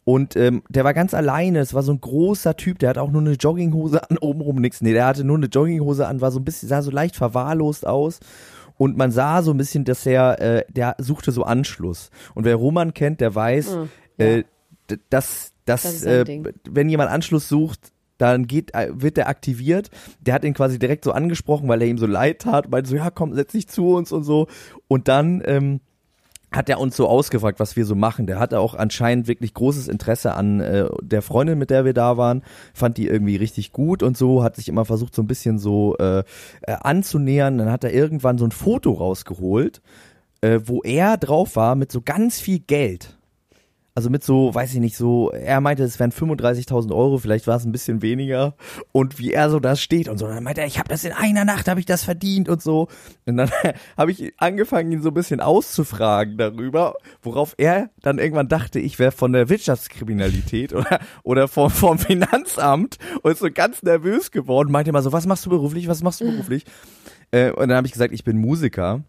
und 0.04 0.34
ähm, 0.36 0.62
der 0.68 0.84
war 0.84 0.94
ganz 0.94 1.14
alleine. 1.14 1.60
Es 1.60 1.74
war 1.74 1.82
so 1.82 1.92
ein 1.92 2.00
großer 2.00 2.56
Typ, 2.56 2.78
der 2.80 2.90
hat 2.90 2.98
auch 2.98 3.10
nur 3.10 3.20
eine 3.22 3.32
Jogginghose 3.34 4.08
an, 4.10 4.18
obenrum 4.20 4.56
nix. 4.56 4.80
Nee, 4.80 4.92
der 4.92 5.06
hatte 5.06 5.24
nur 5.24 5.36
eine 5.36 5.46
Jogginghose 5.46 6.06
an, 6.06 6.20
war 6.20 6.32
so 6.32 6.40
ein 6.40 6.44
bisschen, 6.44 6.68
sah 6.68 6.82
so 6.82 6.90
leicht 6.90 7.16
verwahrlost 7.16 7.86
aus. 7.86 8.20
Und 8.78 8.96
man 8.96 9.12
sah 9.12 9.42
so 9.42 9.52
ein 9.52 9.58
bisschen, 9.58 9.84
dass 9.84 10.04
er, 10.06 10.40
äh, 10.40 10.64
der 10.72 10.96
suchte 10.98 11.30
so 11.30 11.44
Anschluss. 11.44 12.10
Und 12.34 12.44
wer 12.44 12.56
Roman 12.56 12.94
kennt, 12.94 13.20
der 13.20 13.34
weiß, 13.34 13.76
Mhm, 13.76 13.88
ja. 14.18 14.26
äh, 14.26 14.44
dass, 15.10 15.52
dass, 15.66 15.82
Das 15.82 16.02
äh, 16.04 16.42
wenn 16.68 16.88
jemand 16.88 17.10
Anschluss 17.10 17.48
sucht, 17.48 17.92
dann 18.18 18.46
geht, 18.46 18.74
äh, 18.74 18.88
wird 18.92 19.16
der 19.16 19.28
aktiviert. 19.28 19.90
Der 20.20 20.34
hat 20.34 20.44
ihn 20.44 20.54
quasi 20.54 20.78
direkt 20.78 21.04
so 21.04 21.12
angesprochen, 21.12 21.68
weil 21.68 21.80
er 21.82 21.88
ihm 21.88 21.98
so 21.98 22.06
leid 22.06 22.40
tat, 22.40 22.70
meinte 22.70 22.90
so, 22.90 22.96
ja 22.96 23.10
komm, 23.10 23.34
setz 23.34 23.52
dich 23.52 23.68
zu 23.68 23.94
uns 23.94 24.10
und 24.10 24.24
so. 24.24 24.48
Und 24.88 25.06
dann 25.08 25.42
ähm, 25.44 25.80
hat 26.52 26.68
er 26.68 26.80
uns 26.80 26.96
so 26.96 27.08
ausgefragt, 27.08 27.60
was 27.60 27.76
wir 27.76 27.84
so 27.84 27.94
machen. 27.94 28.26
Der 28.26 28.38
hatte 28.38 28.60
auch 28.60 28.74
anscheinend 28.74 29.28
wirklich 29.28 29.54
großes 29.54 29.88
Interesse 29.88 30.34
an 30.34 30.60
äh, 30.60 30.88
der 31.02 31.22
Freundin, 31.22 31.58
mit 31.58 31.70
der 31.70 31.84
wir 31.84 31.94
da 31.94 32.16
waren, 32.16 32.42
fand 32.74 32.98
die 32.98 33.06
irgendwie 33.06 33.36
richtig 33.36 33.72
gut 33.72 34.02
und 34.02 34.16
so, 34.16 34.42
hat 34.42 34.56
sich 34.56 34.68
immer 34.68 34.84
versucht, 34.84 35.14
so 35.14 35.22
ein 35.22 35.26
bisschen 35.26 35.58
so 35.58 35.96
äh, 35.98 36.18
äh, 36.18 36.24
anzunähern. 36.80 37.58
Dann 37.58 37.70
hat 37.70 37.84
er 37.84 37.92
irgendwann 37.92 38.38
so 38.38 38.44
ein 38.44 38.52
Foto 38.52 38.92
rausgeholt, 38.92 39.80
äh, 40.40 40.60
wo 40.64 40.82
er 40.82 41.16
drauf 41.16 41.56
war 41.56 41.74
mit 41.74 41.90
so 41.92 42.00
ganz 42.02 42.40
viel 42.40 42.58
Geld. 42.58 43.16
Also 43.94 44.08
mit 44.08 44.24
so, 44.24 44.54
weiß 44.54 44.72
ich 44.72 44.80
nicht, 44.80 44.96
so, 44.96 45.30
er 45.30 45.60
meinte, 45.60 45.82
es 45.82 45.98
wären 45.98 46.12
35.000 46.12 46.94
Euro, 46.94 47.18
vielleicht 47.18 47.46
war 47.46 47.56
es 47.56 47.64
ein 47.64 47.72
bisschen 47.72 48.00
weniger. 48.00 48.54
Und 48.90 49.18
wie 49.18 49.32
er 49.32 49.50
so 49.50 49.60
da 49.60 49.76
steht 49.76 50.08
und 50.08 50.16
so, 50.16 50.26
dann 50.26 50.42
meinte 50.42 50.62
er, 50.62 50.66
ich 50.66 50.78
habe 50.78 50.88
das 50.88 51.04
in 51.04 51.12
einer 51.12 51.44
Nacht, 51.44 51.68
habe 51.68 51.78
ich 51.78 51.84
das 51.84 52.02
verdient 52.02 52.48
und 52.48 52.62
so. 52.62 52.88
Und 53.26 53.36
dann 53.36 53.50
habe 53.98 54.10
ich 54.10 54.32
angefangen, 54.38 54.92
ihn 54.92 55.02
so 55.02 55.10
ein 55.10 55.14
bisschen 55.14 55.40
auszufragen 55.40 56.38
darüber, 56.38 56.94
worauf 57.20 57.54
er 57.58 57.90
dann 58.00 58.18
irgendwann 58.18 58.48
dachte, 58.48 58.78
ich 58.78 58.98
wäre 58.98 59.12
von 59.12 59.32
der 59.32 59.50
Wirtschaftskriminalität 59.50 60.72
oder, 60.74 61.00
oder 61.22 61.48
vom, 61.48 61.70
vom 61.70 61.98
Finanzamt 61.98 62.96
und 63.22 63.32
ist 63.32 63.40
so 63.40 63.50
ganz 63.52 63.82
nervös 63.82 64.30
geworden, 64.30 64.72
meinte 64.72 64.88
immer 64.88 65.02
so, 65.02 65.12
was 65.12 65.26
machst 65.26 65.44
du 65.44 65.50
beruflich, 65.50 65.86
was 65.88 66.02
machst 66.02 66.22
du 66.22 66.30
beruflich? 66.30 66.64
Äh, 67.30 67.50
und 67.50 67.68
dann 67.68 67.76
habe 67.76 67.86
ich 67.86 67.92
gesagt, 67.92 68.14
ich 68.14 68.24
bin 68.24 68.38
Musiker. 68.38 69.02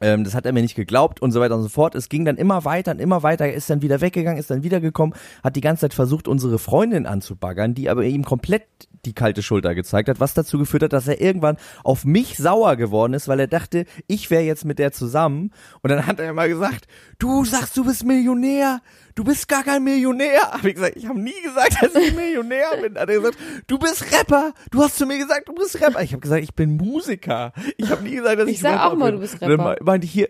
Ähm, 0.00 0.24
das 0.24 0.34
hat 0.34 0.46
er 0.46 0.52
mir 0.52 0.62
nicht 0.62 0.74
geglaubt 0.74 1.20
und 1.22 1.32
so 1.32 1.40
weiter 1.40 1.56
und 1.56 1.62
so 1.62 1.68
fort. 1.68 1.94
Es 1.94 2.08
ging 2.08 2.24
dann 2.24 2.36
immer 2.36 2.64
weiter 2.64 2.92
und 2.92 3.00
immer 3.00 3.22
weiter. 3.22 3.46
Er 3.46 3.54
ist 3.54 3.70
dann 3.70 3.82
wieder 3.82 4.00
weggegangen, 4.00 4.38
ist 4.38 4.50
dann 4.50 4.62
wiedergekommen, 4.62 5.14
hat 5.42 5.56
die 5.56 5.60
ganze 5.60 5.82
Zeit 5.82 5.94
versucht, 5.94 6.28
unsere 6.28 6.58
Freundin 6.58 7.06
anzubaggern, 7.06 7.74
die 7.74 7.88
aber 7.88 8.04
ihm 8.04 8.24
komplett 8.24 8.64
die 9.04 9.12
kalte 9.12 9.42
Schulter 9.42 9.74
gezeigt 9.74 10.08
hat, 10.08 10.20
was 10.20 10.34
dazu 10.34 10.58
geführt 10.58 10.82
hat, 10.82 10.92
dass 10.92 11.08
er 11.08 11.20
irgendwann 11.20 11.56
auf 11.82 12.04
mich 12.04 12.36
sauer 12.36 12.76
geworden 12.76 13.14
ist, 13.14 13.28
weil 13.28 13.40
er 13.40 13.46
dachte, 13.46 13.84
ich 14.06 14.30
wäre 14.30 14.42
jetzt 14.42 14.64
mit 14.64 14.78
der 14.78 14.92
zusammen. 14.92 15.52
Und 15.82 15.90
dann 15.90 16.06
hat 16.06 16.18
er 16.18 16.30
immer 16.30 16.48
gesagt, 16.48 16.86
du 17.24 17.44
sagst, 17.44 17.76
du 17.76 17.84
bist 17.84 18.04
Millionär, 18.04 18.80
du 19.14 19.24
bist 19.24 19.48
gar 19.48 19.62
kein 19.64 19.82
Millionär. 19.82 20.42
Hab 20.52 20.64
ich 20.64 20.74
gesagt, 20.74 20.96
ich 20.96 21.06
habe 21.08 21.18
nie 21.18 21.40
gesagt, 21.42 21.82
dass 21.82 21.94
ich 21.94 22.14
Millionär 22.14 22.66
bin. 22.82 22.98
Hat 22.98 23.08
er 23.08 23.16
gesagt, 23.18 23.38
du 23.66 23.78
bist 23.78 24.04
Rapper, 24.12 24.52
du 24.70 24.82
hast 24.82 24.96
zu 24.98 25.06
mir 25.06 25.16
gesagt, 25.18 25.48
du 25.48 25.54
bist 25.54 25.80
Rapper. 25.80 26.02
Ich 26.02 26.12
habe 26.12 26.20
gesagt, 26.20 26.42
ich 26.42 26.54
bin 26.54 26.76
Musiker. 26.76 27.52
Ich 27.78 27.90
habe 27.90 28.02
nie 28.02 28.16
gesagt, 28.16 28.38
dass 28.40 28.46
ich, 28.48 28.54
Ich 28.56 28.60
sag 28.60 28.74
Rapper 28.74 28.92
auch 28.92 28.96
mal, 28.96 29.06
bin. 29.06 29.14
du 29.14 29.20
bist 29.22 29.40
dann 29.40 29.50
Rapper. 29.50 29.64
me- 29.70 29.76
meinte 29.82 30.04
ich 30.06 30.12
hier, 30.12 30.28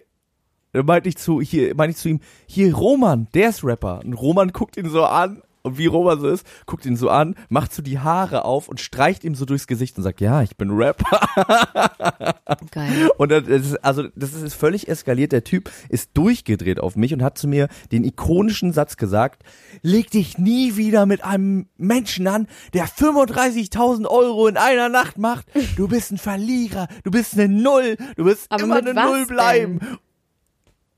dann 0.73 0.87
meinte 0.87 1.09
ich 1.09 1.17
zu, 1.17 1.41
hier, 1.41 1.75
meinte 1.75 1.93
ich 1.93 1.97
zu 1.99 2.09
ihm, 2.09 2.21
hier 2.47 2.75
Roman, 2.75 3.29
der 3.35 3.49
ist 3.51 3.65
Rapper. 3.65 4.01
Und 4.05 4.15
Roman 4.15 4.53
guckt 4.53 4.77
ihn 4.77 4.89
so 4.89 5.05
an. 5.05 5.43
Und 5.67 5.79
wie 5.79 5.87
Roman 5.87 6.21
so 6.21 6.29
ist, 6.29 6.47
guckt 6.67 6.85
ihn 6.85 6.95
so 6.95 7.09
an, 7.09 7.37
macht 7.49 7.73
so 7.73 7.81
die 7.81 7.99
Haare 7.99 8.45
auf 8.45 8.69
und 8.69 8.81
streicht 8.81 9.25
ihm 9.25 9.35
so 9.35 9.47
durchs 9.47 9.67
Gesicht 9.67 9.97
und 9.97 10.03
sagt, 10.03 10.21
ja, 10.21 10.43
ich 10.43 10.59
bin 10.59 10.71
Rapper. 10.71 11.21
Geil. 12.71 13.11
Und 13.17 13.33
das 13.33 13.49
ist, 13.49 13.83
also 13.83 14.05
das 14.15 14.35
ist 14.35 14.53
völlig 14.53 14.89
eskaliert. 14.89 15.33
Der 15.33 15.43
Typ 15.43 15.71
ist 15.89 16.11
durchgedreht 16.13 16.79
auf 16.81 16.97
mich 16.97 17.15
und 17.15 17.23
hat 17.23 17.39
zu 17.39 17.49
mir 17.49 17.69
den 17.93 18.05
ikonischen 18.05 18.75
Satz 18.75 18.99
gesagt: 18.99 19.43
Leg 19.81 20.11
dich 20.11 20.37
nie 20.37 20.77
wieder 20.77 21.07
mit 21.07 21.25
einem 21.25 21.67
Menschen 21.79 22.27
an, 22.27 22.47
der 22.75 22.87
35.000 22.87 24.07
Euro 24.07 24.47
in 24.49 24.59
einer 24.59 24.91
Nacht 24.91 25.17
macht. 25.17 25.47
Du 25.77 25.89
bist 25.89 26.13
ein 26.13 26.19
Verlierer, 26.19 26.89
du 27.05 27.11
bist 27.11 27.39
eine 27.39 27.49
Null, 27.49 27.97
du 28.17 28.27
wirst 28.27 28.53
Aber 28.53 28.65
immer 28.65 28.77
eine 28.77 28.93
Null 28.93 29.25
bleiben. 29.25 29.81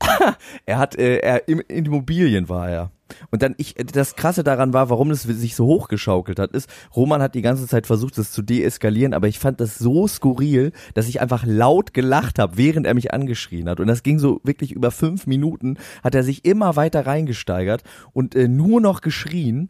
er 0.67 0.79
hat, 0.79 0.97
äh, 0.97 1.19
er 1.19 1.47
im 1.47 1.61
in 1.69 1.85
Immobilien 1.85 2.49
war 2.49 2.69
er. 2.69 2.91
Und 3.31 3.43
dann 3.43 3.55
ich, 3.59 3.75
das 3.75 4.17
Krasse 4.17 4.45
daran 4.45 4.73
war, 4.73 4.91
warum 4.91 5.11
es 5.11 5.23
sich 5.23 5.55
so 5.55 5.67
hochgeschaukelt 5.67 6.39
hat, 6.39 6.53
ist, 6.53 6.69
Roman 6.95 7.23
hat 7.23 7.35
die 7.35 7.43
ganze 7.43 7.67
Zeit 7.67 7.87
versucht, 7.87 8.19
das 8.19 8.33
zu 8.33 8.43
deeskalieren, 8.43 9.15
aber 9.15 9.29
ich 9.29 9.39
fand 9.39 9.61
das 9.61 9.79
so 9.79 10.07
skurril, 10.07 10.73
dass 10.95 11.09
ich 11.09 11.21
einfach 11.21 11.45
laut 11.47 11.95
gelacht 11.95 12.39
habe, 12.39 12.57
während 12.57 12.87
er 12.87 12.95
mich 12.95 13.13
angeschrien 13.13 13.69
hat. 13.69 13.81
Und 13.81 13.87
das 13.87 14.03
ging 14.03 14.19
so 14.19 14.41
wirklich 14.43 14.73
über 14.73 14.91
fünf 14.91 15.27
Minuten, 15.27 15.79
hat 16.03 16.15
er 16.15 16.23
sich 16.23 16.45
immer 16.45 16.77
weiter 16.77 17.07
reingesteigert 17.07 17.83
und 18.13 18.35
äh, 18.35 18.49
nur 18.49 18.81
noch 18.81 19.01
geschrien. 19.01 19.69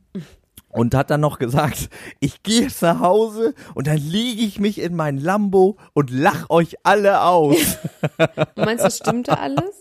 Und 0.69 0.95
hat 0.95 1.09
dann 1.09 1.23
noch 1.23 1.39
gesagt, 1.39 1.89
ich 2.21 2.43
gehe 2.43 2.63
jetzt 2.63 2.83
nach 2.83 3.01
Hause 3.01 3.55
und 3.75 3.87
dann 3.87 3.97
lege 3.97 4.43
ich 4.43 4.61
mich 4.61 4.79
in 4.79 4.95
mein 4.95 5.17
Lambo 5.17 5.79
und 5.95 6.11
lach 6.11 6.51
euch 6.51 6.77
alle 6.83 7.23
aus. 7.23 7.79
Meinst 8.57 8.85
du, 8.85 8.91
stimmte 8.91 9.39
alles? 9.39 9.79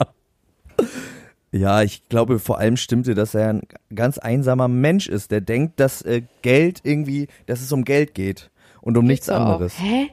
Ja, 1.56 1.84
ich 1.84 2.10
glaube, 2.10 2.40
vor 2.40 2.58
allem 2.58 2.76
stimmte, 2.76 3.16
dass 3.16 3.34
er 3.34 3.50
ein 3.50 3.62
ganz 3.94 4.18
einsamer 4.18 4.68
Mensch 4.68 5.08
ist, 5.08 5.32
der 5.32 5.40
denkt, 5.40 5.80
dass 5.80 6.02
äh, 6.02 6.24
Geld 6.42 6.82
irgendwie, 6.84 7.28
dass 7.46 7.62
es 7.62 7.72
um 7.72 7.86
Geld 7.86 8.14
geht 8.14 8.52
und 8.82 8.98
um 8.98 9.06
nichts 9.06 9.28
So 9.28 9.34
auch. 9.34 9.40
anderes. 9.40 9.80
Hä? 9.80 10.10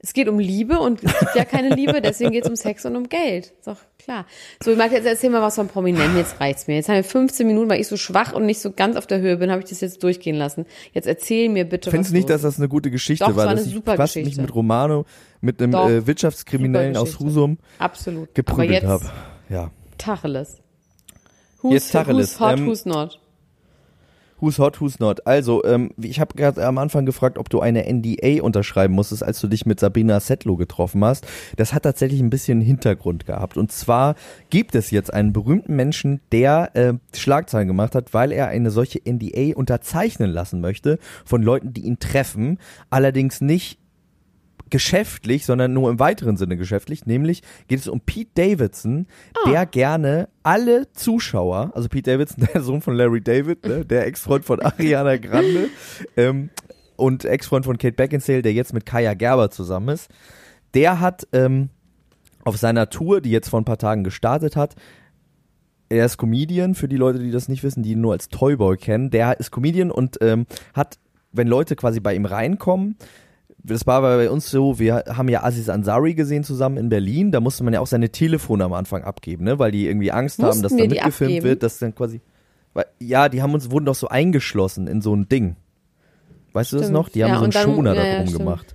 Es 0.00 0.12
geht 0.14 0.28
um 0.28 0.40
Liebe 0.40 0.80
und 0.80 1.02
es 1.04 1.16
gibt 1.20 1.34
ja 1.36 1.44
keine 1.44 1.74
Liebe, 1.74 2.00
deswegen 2.02 2.32
geht 2.32 2.42
es 2.42 2.50
um 2.50 2.56
Sex 2.56 2.84
und 2.84 2.96
um 2.96 3.08
Geld. 3.08 3.46
Ist 3.46 3.66
doch 3.68 3.76
klar. 4.00 4.26
So, 4.60 4.74
Marc, 4.74 4.90
jetzt 4.90 5.06
erzähl 5.06 5.30
mal 5.30 5.42
was 5.42 5.54
von 5.54 5.68
Prominenten. 5.68 6.16
Jetzt 6.16 6.40
reicht's 6.40 6.66
mir. 6.66 6.74
Jetzt 6.74 6.88
haben 6.88 6.96
wir 6.96 7.04
15 7.04 7.46
Minuten, 7.46 7.70
weil 7.70 7.80
ich 7.80 7.86
so 7.86 7.96
schwach 7.96 8.32
und 8.32 8.44
nicht 8.44 8.60
so 8.60 8.72
ganz 8.72 8.96
auf 8.96 9.06
der 9.06 9.20
Höhe 9.20 9.36
bin, 9.36 9.52
habe 9.52 9.62
ich 9.62 9.68
das 9.68 9.80
jetzt 9.80 10.02
durchgehen 10.02 10.36
lassen. 10.36 10.66
Jetzt 10.92 11.06
erzähl 11.06 11.48
mir 11.50 11.66
bitte 11.68 11.90
Findest 11.92 12.08
was 12.08 12.12
du 12.12 12.16
nicht, 12.16 12.28
los 12.30 12.42
dass 12.42 12.42
das 12.42 12.58
eine 12.58 12.68
gute 12.68 12.90
Geschichte 12.90 13.24
Doch, 13.24 13.36
war, 13.36 13.46
war 13.46 13.54
dass 13.54 13.60
eine 13.60 13.68
ich 13.68 13.74
super 13.74 13.96
Geschichte. 13.96 14.28
nicht 14.28 14.40
mit 14.40 14.52
Romano, 14.52 15.04
mit 15.40 15.62
einem 15.62 15.70
Doch, 15.70 15.88
äh, 15.88 16.04
Wirtschaftskriminellen 16.04 16.96
aus. 16.96 17.20
Husum 17.20 17.58
Absolut. 17.78 18.34
Geprügelt 18.34 18.84
habe. 18.84 19.04
Ja. 19.48 19.70
Tacheles. 19.98 20.60
Who's, 21.60 21.72
Jetzt 21.72 21.92
Tacheles. 21.92 22.34
Who's 22.34 22.40
hot, 22.40 22.58
Ähm, 22.58 22.66
who's 22.66 22.86
not? 22.86 23.18
Who's 24.40 24.58
hot, 24.60 24.80
who's 24.80 25.00
not. 25.00 25.26
Also, 25.26 25.64
ähm, 25.64 25.90
ich 26.00 26.20
habe 26.20 26.36
gerade 26.36 26.64
am 26.64 26.78
Anfang 26.78 27.04
gefragt, 27.04 27.38
ob 27.38 27.50
du 27.50 27.58
eine 27.58 27.92
NDA 27.92 28.40
unterschreiben 28.40 28.94
musstest, 28.94 29.24
als 29.24 29.40
du 29.40 29.48
dich 29.48 29.66
mit 29.66 29.80
Sabrina 29.80 30.20
Settlow 30.20 30.56
getroffen 30.56 31.04
hast. 31.04 31.26
Das 31.56 31.72
hat 31.74 31.82
tatsächlich 31.82 32.20
ein 32.20 32.30
bisschen 32.30 32.60
Hintergrund 32.60 33.26
gehabt. 33.26 33.56
Und 33.56 33.72
zwar 33.72 34.14
gibt 34.48 34.76
es 34.76 34.92
jetzt 34.92 35.12
einen 35.12 35.32
berühmten 35.32 35.74
Menschen, 35.74 36.20
der 36.30 36.70
äh, 36.76 36.94
Schlagzeilen 37.16 37.66
gemacht 37.66 37.96
hat, 37.96 38.14
weil 38.14 38.30
er 38.30 38.46
eine 38.46 38.70
solche 38.70 39.00
NDA 39.04 39.56
unterzeichnen 39.56 40.30
lassen 40.30 40.60
möchte 40.60 41.00
von 41.24 41.42
Leuten, 41.42 41.72
die 41.72 41.80
ihn 41.80 41.98
treffen. 41.98 42.58
Allerdings 42.90 43.40
nicht 43.40 43.80
geschäftlich, 44.70 45.44
sondern 45.44 45.72
nur 45.72 45.90
im 45.90 45.98
weiteren 45.98 46.36
Sinne 46.36 46.56
geschäftlich. 46.56 47.06
Nämlich 47.06 47.42
geht 47.68 47.80
es 47.80 47.88
um 47.88 48.00
Pete 48.00 48.30
Davidson, 48.34 49.06
der 49.46 49.66
gerne 49.66 50.28
alle 50.42 50.92
Zuschauer, 50.92 51.72
also 51.74 51.88
Pete 51.88 52.10
Davidson, 52.10 52.48
der 52.54 52.62
Sohn 52.62 52.80
von 52.80 52.94
Larry 52.94 53.20
David, 53.20 53.66
ne, 53.66 53.84
der 53.84 54.06
Ex-Freund 54.06 54.44
von 54.44 54.60
Ariana 54.60 55.16
Grande 55.16 55.68
ähm, 56.16 56.50
und 56.96 57.24
Ex-Freund 57.24 57.64
von 57.64 57.78
Kate 57.78 57.94
Beckinsale, 57.94 58.42
der 58.42 58.52
jetzt 58.52 58.72
mit 58.72 58.86
Kaya 58.86 59.14
Gerber 59.14 59.50
zusammen 59.50 59.90
ist, 59.90 60.10
der 60.74 61.00
hat 61.00 61.26
ähm, 61.32 61.70
auf 62.44 62.56
seiner 62.56 62.90
Tour, 62.90 63.20
die 63.20 63.30
jetzt 63.30 63.48
vor 63.48 63.60
ein 63.60 63.64
paar 63.64 63.78
Tagen 63.78 64.04
gestartet 64.04 64.56
hat, 64.56 64.74
er 65.90 66.04
ist 66.04 66.18
Comedian, 66.18 66.74
für 66.74 66.88
die 66.88 66.96
Leute, 66.96 67.18
die 67.18 67.30
das 67.30 67.48
nicht 67.48 67.62
wissen, 67.62 67.82
die 67.82 67.92
ihn 67.92 68.02
nur 68.02 68.12
als 68.12 68.28
Toyboy 68.28 68.76
kennen, 68.76 69.10
der 69.10 69.40
ist 69.40 69.50
Comedian 69.50 69.90
und 69.90 70.18
ähm, 70.20 70.46
hat 70.74 70.98
wenn 71.32 71.48
Leute 71.48 71.76
quasi 71.76 72.00
bei 72.00 72.14
ihm 72.14 72.24
reinkommen, 72.24 72.96
das 73.68 73.86
war 73.86 74.00
bei 74.02 74.30
uns 74.30 74.50
so, 74.50 74.78
wir 74.78 75.04
haben 75.08 75.28
ja 75.28 75.44
Aziz 75.44 75.68
Ansari 75.68 76.14
gesehen 76.14 76.44
zusammen 76.44 76.76
in 76.76 76.88
Berlin, 76.88 77.30
da 77.32 77.40
musste 77.40 77.64
man 77.64 77.72
ja 77.74 77.80
auch 77.80 77.86
seine 77.86 78.10
Telefone 78.10 78.64
am 78.64 78.72
Anfang 78.72 79.02
abgeben, 79.04 79.44
ne, 79.44 79.58
weil 79.58 79.70
die 79.70 79.86
irgendwie 79.86 80.10
Angst 80.12 80.38
haben, 80.42 80.62
dass 80.62 80.72
Mussten 80.72 80.88
da 80.88 80.94
mitgefilmt 80.94 81.30
abgeben? 81.32 81.44
wird, 81.46 81.62
dass 81.62 81.78
dann 81.78 81.94
quasi, 81.94 82.20
weil, 82.74 82.86
ja, 82.98 83.28
die 83.28 83.42
haben 83.42 83.54
uns, 83.54 83.70
wurden 83.70 83.84
doch 83.86 83.94
so 83.94 84.08
eingeschlossen 84.08 84.86
in 84.86 85.00
so 85.02 85.14
ein 85.14 85.28
Ding. 85.28 85.56
Weißt 86.52 86.72
du 86.72 86.76
das 86.76 86.86
Stimmt. 86.86 86.94
noch? 86.94 87.08
Die 87.10 87.22
haben 87.24 87.30
Ja, 87.30 87.38
so 87.38 87.44
einen 87.44 87.52
dann- 87.52 87.62
Schoner 87.74 87.94
ja, 87.94 88.02
ja, 88.04 88.10
darum 88.12 88.26
stimmt. 88.26 88.38
gemacht. 88.38 88.74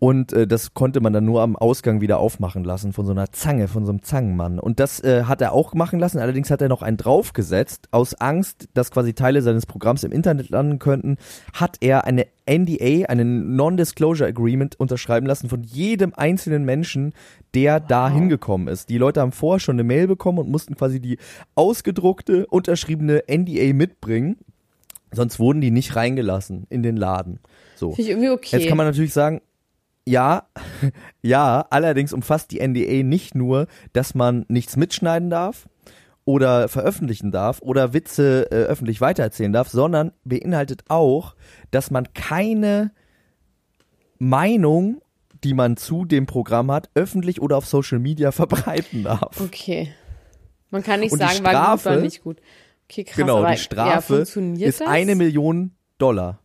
Und 0.00 0.32
äh, 0.32 0.46
das 0.46 0.72
konnte 0.72 1.02
man 1.02 1.12
dann 1.12 1.26
nur 1.26 1.42
am 1.42 1.56
Ausgang 1.56 2.00
wieder 2.00 2.20
aufmachen 2.20 2.64
lassen 2.64 2.94
von 2.94 3.04
so 3.04 3.12
einer 3.12 3.32
Zange, 3.32 3.68
von 3.68 3.84
so 3.84 3.92
einem 3.92 4.02
Zangenmann. 4.02 4.58
Und 4.58 4.80
das 4.80 5.04
äh, 5.04 5.24
hat 5.24 5.42
er 5.42 5.52
auch 5.52 5.74
machen 5.74 6.00
lassen. 6.00 6.18
Allerdings 6.18 6.50
hat 6.50 6.62
er 6.62 6.70
noch 6.70 6.80
einen 6.80 6.96
draufgesetzt. 6.96 7.88
Aus 7.90 8.14
Angst, 8.14 8.70
dass 8.72 8.90
quasi 8.90 9.12
Teile 9.12 9.42
seines 9.42 9.66
Programms 9.66 10.02
im 10.02 10.10
Internet 10.10 10.48
landen 10.48 10.78
könnten, 10.78 11.18
hat 11.52 11.76
er 11.82 12.06
eine 12.06 12.26
NDA, 12.48 13.10
einen 13.10 13.56
Non-Disclosure 13.56 14.26
Agreement 14.26 14.80
unterschreiben 14.80 15.26
lassen 15.26 15.50
von 15.50 15.62
jedem 15.62 16.14
einzelnen 16.16 16.64
Menschen, 16.64 17.12
der 17.52 17.78
da 17.78 18.08
hingekommen 18.08 18.68
ist. 18.68 18.88
Die 18.88 18.96
Leute 18.96 19.20
haben 19.20 19.32
vorher 19.32 19.60
schon 19.60 19.76
eine 19.76 19.84
Mail 19.84 20.06
bekommen 20.06 20.38
und 20.38 20.48
mussten 20.48 20.76
quasi 20.76 20.98
die 20.98 21.18
ausgedruckte, 21.54 22.46
unterschriebene 22.46 23.24
NDA 23.30 23.74
mitbringen. 23.74 24.38
Sonst 25.12 25.38
wurden 25.38 25.60
die 25.60 25.70
nicht 25.70 25.94
reingelassen 25.94 26.66
in 26.70 26.82
den 26.82 26.96
Laden. 26.96 27.40
So. 27.76 27.90
Finde 27.90 28.02
ich 28.02 28.08
irgendwie 28.08 28.30
okay. 28.30 28.56
Jetzt 28.56 28.68
kann 28.68 28.78
man 28.78 28.86
natürlich 28.86 29.12
sagen, 29.12 29.42
ja, 30.10 30.48
ja, 31.22 31.66
allerdings 31.70 32.12
umfasst 32.12 32.50
die 32.50 32.66
NDA 32.66 33.02
nicht 33.02 33.34
nur, 33.34 33.66
dass 33.92 34.14
man 34.14 34.44
nichts 34.48 34.76
mitschneiden 34.76 35.30
darf 35.30 35.68
oder 36.24 36.68
veröffentlichen 36.68 37.30
darf 37.30 37.60
oder 37.62 37.92
Witze 37.92 38.50
äh, 38.50 38.54
öffentlich 38.64 39.00
weitererzählen 39.00 39.52
darf, 39.52 39.68
sondern 39.68 40.12
beinhaltet 40.24 40.84
auch, 40.88 41.34
dass 41.70 41.90
man 41.90 42.12
keine 42.12 42.92
Meinung, 44.18 45.00
die 45.44 45.54
man 45.54 45.76
zu 45.76 46.04
dem 46.04 46.26
Programm 46.26 46.70
hat, 46.70 46.90
öffentlich 46.94 47.40
oder 47.40 47.56
auf 47.56 47.66
Social 47.66 47.98
Media 47.98 48.32
verbreiten 48.40 49.04
darf. 49.04 49.40
okay. 49.40 49.92
Man 50.72 50.84
kann 50.84 51.00
nicht 51.00 51.10
Und 51.12 51.18
sagen, 51.18 51.42
war 51.42 51.52
gut, 51.52 51.80
Strafe- 51.80 51.84
war 51.90 51.96
nicht 51.96 52.22
gut. 52.22 52.40
Okay, 52.88 53.04
krass. 53.04 53.16
genau, 53.16 53.38
aber, 53.38 53.46
die 53.48 53.52
ja, 53.54 53.58
Strafe 53.58 54.14
funktioniert 54.16 54.68
ist 54.68 54.80
das? 54.80 54.88
eine 54.88 55.14
Million 55.16 55.72
Dollar. 55.98 56.38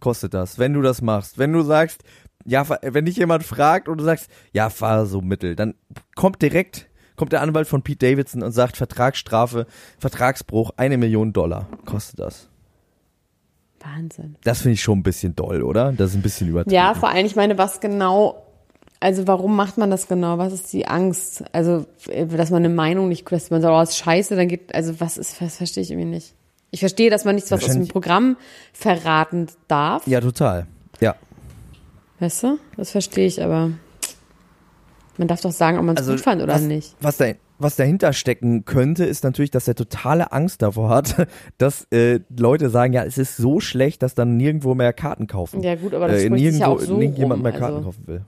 Kostet 0.00 0.34
das, 0.34 0.58
wenn 0.58 0.72
du 0.74 0.82
das 0.82 1.02
machst. 1.02 1.38
Wenn 1.38 1.52
du 1.52 1.62
sagst, 1.62 2.04
ja, 2.44 2.66
wenn 2.82 3.04
dich 3.04 3.16
jemand 3.16 3.44
fragt 3.44 3.88
und 3.88 3.98
du 3.98 4.04
sagst, 4.04 4.30
ja, 4.52 4.70
fahr 4.70 5.06
so 5.06 5.20
mittel, 5.20 5.56
dann 5.56 5.74
kommt 6.14 6.42
direkt, 6.42 6.88
kommt 7.16 7.32
der 7.32 7.42
Anwalt 7.42 7.66
von 7.66 7.82
Pete 7.82 8.10
Davidson 8.10 8.42
und 8.42 8.52
sagt, 8.52 8.76
Vertragsstrafe, 8.76 9.66
Vertragsbruch, 9.98 10.72
eine 10.76 10.98
Million 10.98 11.32
Dollar 11.32 11.68
kostet 11.84 12.20
das. 12.20 12.48
Wahnsinn. 13.80 14.36
Das 14.44 14.62
finde 14.62 14.74
ich 14.74 14.82
schon 14.82 15.00
ein 15.00 15.02
bisschen 15.02 15.36
doll, 15.36 15.62
oder? 15.62 15.92
Das 15.92 16.10
ist 16.10 16.16
ein 16.16 16.22
bisschen 16.22 16.48
übertrieben. 16.48 16.74
Ja, 16.74 16.94
vor 16.94 17.10
allem, 17.10 17.26
ich 17.26 17.36
meine, 17.36 17.58
was 17.58 17.80
genau, 17.80 18.42
also 19.00 19.26
warum 19.26 19.56
macht 19.56 19.76
man 19.76 19.90
das 19.90 20.08
genau? 20.08 20.38
Was 20.38 20.52
ist 20.52 20.72
die 20.72 20.86
Angst? 20.86 21.44
Also, 21.52 21.86
dass 22.06 22.50
man 22.50 22.64
eine 22.64 22.74
Meinung 22.74 23.08
nicht, 23.08 23.30
dass 23.30 23.50
man 23.50 23.60
so, 23.60 23.68
oh, 23.68 23.80
ist 23.82 23.96
scheiße, 23.96 24.36
dann 24.36 24.48
geht, 24.48 24.74
also 24.74 25.00
was 25.00 25.18
ist, 25.18 25.40
das 25.40 25.56
verstehe 25.56 25.82
ich 25.82 25.90
irgendwie 25.90 26.08
nicht. 26.08 26.34
Ich 26.70 26.80
verstehe, 26.80 27.10
dass 27.10 27.24
man 27.24 27.36
nichts, 27.36 27.50
was 27.50 27.64
aus 27.64 27.72
dem 27.72 27.86
Programm 27.86 28.36
verraten 28.72 29.46
darf. 29.68 30.06
Ja, 30.06 30.20
total. 30.20 30.66
Weißt 32.20 32.42
du? 32.42 32.58
Das 32.76 32.90
verstehe 32.90 33.26
ich, 33.26 33.42
aber 33.42 33.70
man 35.16 35.28
darf 35.28 35.40
doch 35.40 35.52
sagen, 35.52 35.78
ob 35.78 35.84
man 35.84 35.96
es 35.96 36.06
gut 36.06 36.20
fand 36.20 36.42
oder 36.42 36.52
Also 36.54 36.64
was, 36.64 36.68
nicht. 36.68 36.96
Was, 37.00 37.16
da, 37.16 37.26
was 37.58 37.76
dahinter 37.76 38.12
stecken 38.12 38.64
könnte, 38.64 39.04
ist 39.04 39.24
natürlich, 39.24 39.50
dass 39.50 39.68
er 39.68 39.74
totale 39.74 40.32
Angst 40.32 40.62
davor 40.62 40.88
hat, 40.88 41.28
dass 41.58 41.86
äh, 41.90 42.20
Leute 42.36 42.70
sagen, 42.70 42.92
ja, 42.92 43.04
es 43.04 43.18
ist 43.18 43.36
so 43.36 43.60
schlecht, 43.60 44.02
dass 44.02 44.14
dann 44.14 44.36
nirgendwo 44.36 44.74
mehr 44.74 44.92
Karten 44.92 45.26
kaufen. 45.26 45.62
Ja, 45.62 45.74
gut, 45.74 45.94
aber 45.94 46.08
das 46.08 46.16
äh, 46.16 46.20
sich 46.22 46.30
ja 46.30 46.36
nirgendwo, 46.36 46.66
auch 46.66 46.80
so 46.80 46.96
nirgendjemand 46.96 47.38
rum, 47.38 47.42
mehr 47.42 47.52
Karten 47.52 47.76
also. 47.76 47.86
kaufen 47.86 48.06
will. 48.06 48.24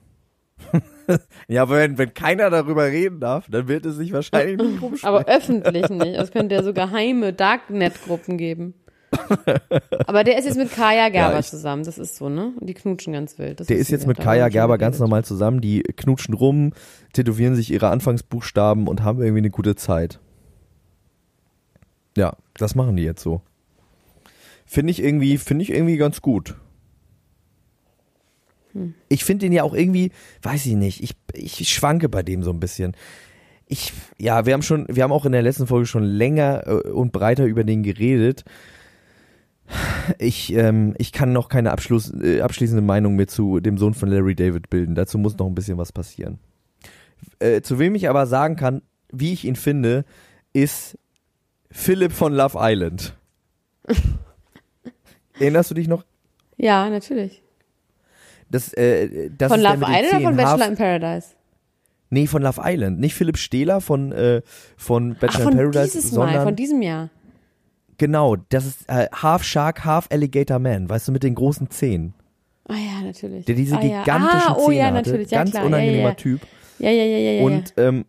ja, 1.47 1.61
aber 1.61 1.77
wenn, 1.77 1.97
wenn 1.97 2.13
keiner 2.13 2.49
darüber 2.49 2.85
reden 2.85 3.19
darf, 3.19 3.47
dann 3.49 3.67
wird 3.67 3.85
es 3.85 3.95
sich 3.95 4.11
wahrscheinlich 4.11 4.57
nicht 4.61 4.81
rumsprechen. 4.81 5.15
Aber 5.15 5.27
öffentlich 5.27 5.89
nicht. 5.89 6.15
Es 6.17 6.31
könnte 6.31 6.55
ja 6.55 6.63
so 6.63 6.73
geheime 6.73 7.33
Darknet-Gruppen 7.33 8.37
geben. 8.37 8.73
Aber 10.07 10.23
der 10.23 10.37
ist 10.37 10.45
jetzt 10.45 10.57
mit 10.57 10.71
Kaya 10.71 11.09
Gerber 11.09 11.35
Ja, 11.35 11.41
zusammen. 11.41 11.83
Das 11.83 11.97
ist 11.97 12.15
so, 12.17 12.29
ne? 12.29 12.53
Und 12.59 12.67
die 12.67 12.73
knutschen 12.73 13.13
ganz 13.13 13.37
wild. 13.37 13.59
Das 13.59 13.67
Der 13.67 13.77
ist 13.77 13.89
jetzt 13.89 14.07
mit 14.07 14.17
Kaya 14.17 14.49
Gerber 14.49 14.77
ganz 14.77 14.99
normal 14.99 15.23
zusammen, 15.25 15.61
die 15.61 15.83
knutschen 15.83 16.33
rum, 16.33 16.73
tätowieren 17.13 17.55
sich 17.55 17.71
ihre 17.71 17.89
Anfangsbuchstaben 17.89 18.87
und 18.87 19.03
haben 19.03 19.19
irgendwie 19.21 19.39
eine 19.39 19.49
gute 19.49 19.75
Zeit. 19.75 20.19
Ja, 22.17 22.35
das 22.55 22.75
machen 22.75 22.95
die 22.95 23.03
jetzt 23.03 23.21
so. 23.21 23.41
Finde 24.65 24.91
ich 24.91 25.01
irgendwie, 25.01 25.37
finde 25.37 25.63
ich 25.63 25.71
irgendwie 25.71 25.97
ganz 25.97 26.21
gut. 26.21 26.55
Ich 29.09 29.23
finde 29.23 29.45
den 29.45 29.53
ja 29.53 29.63
auch 29.63 29.73
irgendwie, 29.73 30.11
weiß 30.41 30.65
ich 30.65 30.75
nicht, 30.75 31.01
ich, 31.01 31.15
ich 31.33 31.69
schwanke 31.69 32.09
bei 32.09 32.23
dem 32.23 32.43
so 32.43 32.51
ein 32.51 32.59
bisschen. 32.59 32.95
Ich, 33.67 33.91
ja, 34.17 34.45
wir 34.45 34.53
haben 34.53 34.61
schon, 34.61 34.85
wir 34.87 35.03
haben 35.03 35.11
auch 35.11 35.25
in 35.25 35.31
der 35.31 35.41
letzten 35.41 35.67
Folge 35.67 35.87
schon 35.87 36.03
länger 36.03 36.63
äh, 36.67 36.89
und 36.89 37.11
breiter 37.11 37.45
über 37.45 37.63
den 37.63 37.83
geredet. 37.83 38.45
Ich, 40.17 40.53
ähm, 40.53 40.95
ich 40.97 41.11
kann 41.11 41.33
noch 41.33 41.49
keine 41.49 41.71
Abschluss, 41.71 42.13
äh, 42.21 42.41
abschließende 42.41 42.81
Meinung 42.81 43.15
mehr 43.15 43.27
zu 43.27 43.59
dem 43.59 43.77
Sohn 43.77 43.93
von 43.93 44.09
Larry 44.09 44.35
David 44.35 44.69
bilden. 44.69 44.95
Dazu 44.95 45.17
muss 45.17 45.37
noch 45.37 45.47
ein 45.47 45.55
bisschen 45.55 45.77
was 45.77 45.91
passieren. 45.91 46.39
Äh, 47.39 47.61
zu 47.61 47.77
wem 47.77 47.95
ich 47.95 48.09
aber 48.09 48.25
sagen 48.27 48.55
kann, 48.55 48.81
wie 49.11 49.33
ich 49.33 49.45
ihn 49.45 49.55
finde, 49.55 50.05
ist 50.53 50.97
Philipp 51.69 52.13
von 52.13 52.33
Love 52.33 52.57
Island. 52.59 53.15
Erinnerst 55.39 55.71
du 55.71 55.75
dich 55.75 55.87
noch? 55.87 56.05
Ja, 56.57 56.89
natürlich. 56.89 57.43
Das, 58.49 58.73
äh, 58.73 59.29
das 59.29 59.51
Von 59.51 59.61
Love 59.61 59.85
Island 59.85 60.13
oder 60.13 60.21
von 60.21 60.35
Bachelor 60.37 60.67
in 60.67 60.75
Paradise? 60.75 61.27
Nee, 62.09 62.27
von 62.27 62.41
Love 62.41 62.61
Island. 62.63 62.99
Nicht 62.99 63.13
Philipp 63.15 63.37
Stehler 63.37 63.81
von, 63.81 64.11
äh, 64.13 64.41
von 64.77 65.13
Ach, 65.15 65.19
Bachelor 65.19 65.43
von 65.43 65.51
in 65.51 65.57
Paradise, 65.57 65.91
dieses 65.93 66.11
sondern 66.11 66.35
Mal, 66.37 66.43
von 66.43 66.55
diesem 66.55 66.81
Jahr. 66.81 67.09
Genau, 67.97 68.35
das 68.49 68.65
ist 68.65 68.89
äh, 68.89 69.07
Half 69.13 69.43
Shark, 69.43 69.85
Half 69.85 70.07
Alligator 70.11 70.59
Man, 70.59 70.89
weißt 70.89 71.07
du, 71.07 71.11
mit 71.11 71.23
den 71.23 71.35
großen 71.35 71.69
Zähnen. 71.69 72.13
Ah 72.67 72.75
ja, 72.75 73.01
natürlich. 73.01 73.45
Der 73.45 73.55
diese 73.55 73.77
ah, 73.77 73.83
ja. 73.83 74.03
gigantischen 74.03 74.51
ah, 74.51 74.55
oh, 74.57 74.67
Zähne 74.67 74.77
ja, 74.77 74.85
hatte. 74.85 74.95
natürlich. 74.95 75.31
Ja, 75.31 75.39
Ganz 75.39 75.51
klar. 75.51 75.65
unangenehmer 75.65 76.15
Typ. 76.15 76.41
ja. 76.79 76.89
ja, 76.89 77.03
ja, 77.03 77.17
ja, 77.17 77.31
ja, 77.31 77.43
Und 77.43 77.73
ähm, 77.77 78.05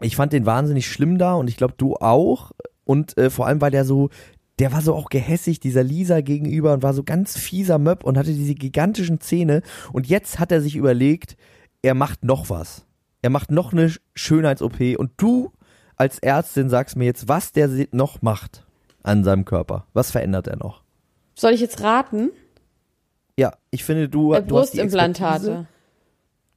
ich 0.00 0.16
fand 0.16 0.32
den 0.32 0.46
wahnsinnig 0.46 0.86
schlimm 0.88 1.18
da 1.18 1.34
und 1.34 1.48
ich 1.48 1.56
glaube, 1.56 1.74
du 1.76 1.96
auch. 1.96 2.52
Und 2.84 3.16
äh, 3.18 3.30
vor 3.30 3.46
allem, 3.46 3.60
weil 3.60 3.72
der 3.72 3.84
so, 3.84 4.10
der 4.58 4.72
war 4.72 4.82
so 4.82 4.94
auch 4.94 5.08
gehässig 5.08 5.58
dieser 5.58 5.82
Lisa 5.82 6.20
gegenüber 6.20 6.72
und 6.72 6.82
war 6.82 6.94
so 6.94 7.02
ganz 7.02 7.36
fieser 7.36 7.78
Möb 7.78 8.04
und 8.04 8.16
hatte 8.16 8.32
diese 8.32 8.54
gigantischen 8.54 9.20
Zähne. 9.20 9.62
Und 9.92 10.06
jetzt 10.06 10.38
hat 10.38 10.52
er 10.52 10.60
sich 10.60 10.76
überlegt, 10.76 11.36
er 11.82 11.94
macht 11.94 12.24
noch 12.24 12.50
was. 12.50 12.86
Er 13.22 13.30
macht 13.30 13.50
noch 13.50 13.72
eine 13.72 13.92
Schönheits-OP 14.14 14.96
und 14.98 15.10
du 15.16 15.50
als 15.96 16.18
Ärztin 16.20 16.68
sagst 16.68 16.96
mir 16.96 17.06
jetzt, 17.06 17.28
was 17.28 17.52
der 17.52 17.68
noch 17.90 18.22
macht 18.22 18.65
an 19.06 19.24
seinem 19.24 19.44
Körper. 19.44 19.86
Was 19.92 20.10
verändert 20.10 20.46
er 20.48 20.56
noch? 20.56 20.82
Soll 21.34 21.52
ich 21.52 21.60
jetzt 21.60 21.82
raten? 21.82 22.30
Ja, 23.38 23.52
ich 23.70 23.84
finde, 23.84 24.08
du, 24.08 24.32
Äh, 24.32 24.42
du 24.42 24.58
hast 24.58 24.72
die. 24.72 24.78
Brustimplantate. 24.78 25.66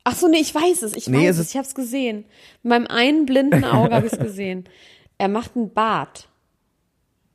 Ach 0.05 0.15
so, 0.15 0.27
nee, 0.27 0.37
ich 0.39 0.55
weiß 0.55 0.81
es. 0.83 0.95
Ich 0.95 1.07
Nee, 1.07 1.27
weiß 1.27 1.35
es 1.37 1.47
es. 1.47 1.49
Ich 1.51 1.57
hab's 1.57 1.75
gesehen. 1.75 2.25
Mit 2.63 2.69
meinem 2.71 2.87
einen 2.87 3.25
blinden 3.25 3.63
Auge 3.65 3.93
habe 3.93 4.07
ich 4.07 4.13
es 4.13 4.19
gesehen. 4.27 4.63
Er 5.17 5.27
macht 5.27 5.55
einen 5.55 5.73
Bart. 5.73 6.29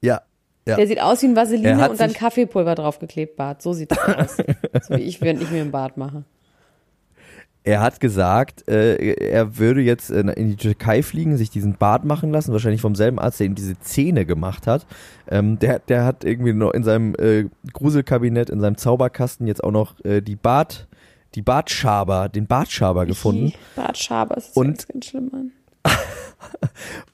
Ja, 0.00 0.22
ja. 0.66 0.77
Der 0.77 0.87
sieht 0.87 1.00
aus 1.00 1.20
wie 1.22 1.27
ein 1.27 1.37
Vaseline 1.37 1.90
und 1.90 2.00
dann 2.00 2.14
Kaffeepulver 2.14 2.74
draufgeklebt 2.74 3.37
Bart. 3.37 3.61
So 3.61 3.74
sieht 3.74 3.90
das 3.90 3.98
aus. 3.98 4.37
so 4.88 4.96
wie 4.96 5.03
ich, 5.03 5.20
wenn 5.20 5.40
ich 5.40 5.50
mir 5.50 5.61
einen 5.61 5.70
Bart 5.70 5.98
mache. 5.98 6.24
Er 7.66 7.81
hat 7.81 7.98
gesagt, 7.98 8.68
äh, 8.68 9.14
er 9.14 9.57
würde 9.57 9.81
jetzt 9.81 10.11
äh, 10.11 10.20
in 10.20 10.50
die 10.50 10.57
Türkei 10.57 11.03
fliegen, 11.03 11.38
sich 11.38 11.48
diesen 11.48 11.77
Bart 11.77 12.05
machen 12.05 12.31
lassen, 12.31 12.53
wahrscheinlich 12.53 12.83
vom 12.83 12.94
selben 12.94 13.18
Arzt, 13.18 13.40
der 13.40 13.46
ihm 13.46 13.55
diese 13.55 13.79
Zähne 13.81 14.27
gemacht 14.27 14.66
hat. 14.66 14.87
Ähm, 15.31 15.59
der, 15.59 15.79
der 15.79 16.05
hat 16.05 16.24
irgendwie 16.24 16.53
noch 16.53 16.72
in 16.72 16.85
seinem 16.85 17.14
äh, 17.18 17.46
Gruselkabinett, 17.72 18.50
in 18.50 18.61
seinem 18.61 18.77
Zauberkasten 18.77 19.46
jetzt 19.46 19.64
auch 19.64 19.70
noch 19.70 19.94
äh, 20.05 20.20
die 20.20 20.37
Bart, 20.37 20.87
die 21.35 21.40
Bartschaber, 21.42 22.29
den 22.29 22.46
Bartschaber 22.46 23.07
gefunden. 23.07 23.55
Bartschaber, 23.77 24.37
ist 24.37 24.55
Und- 24.57 24.66
ganz, 24.66 24.88
ganz 24.88 25.07
schlimm 25.07 25.31
an. 25.33 25.50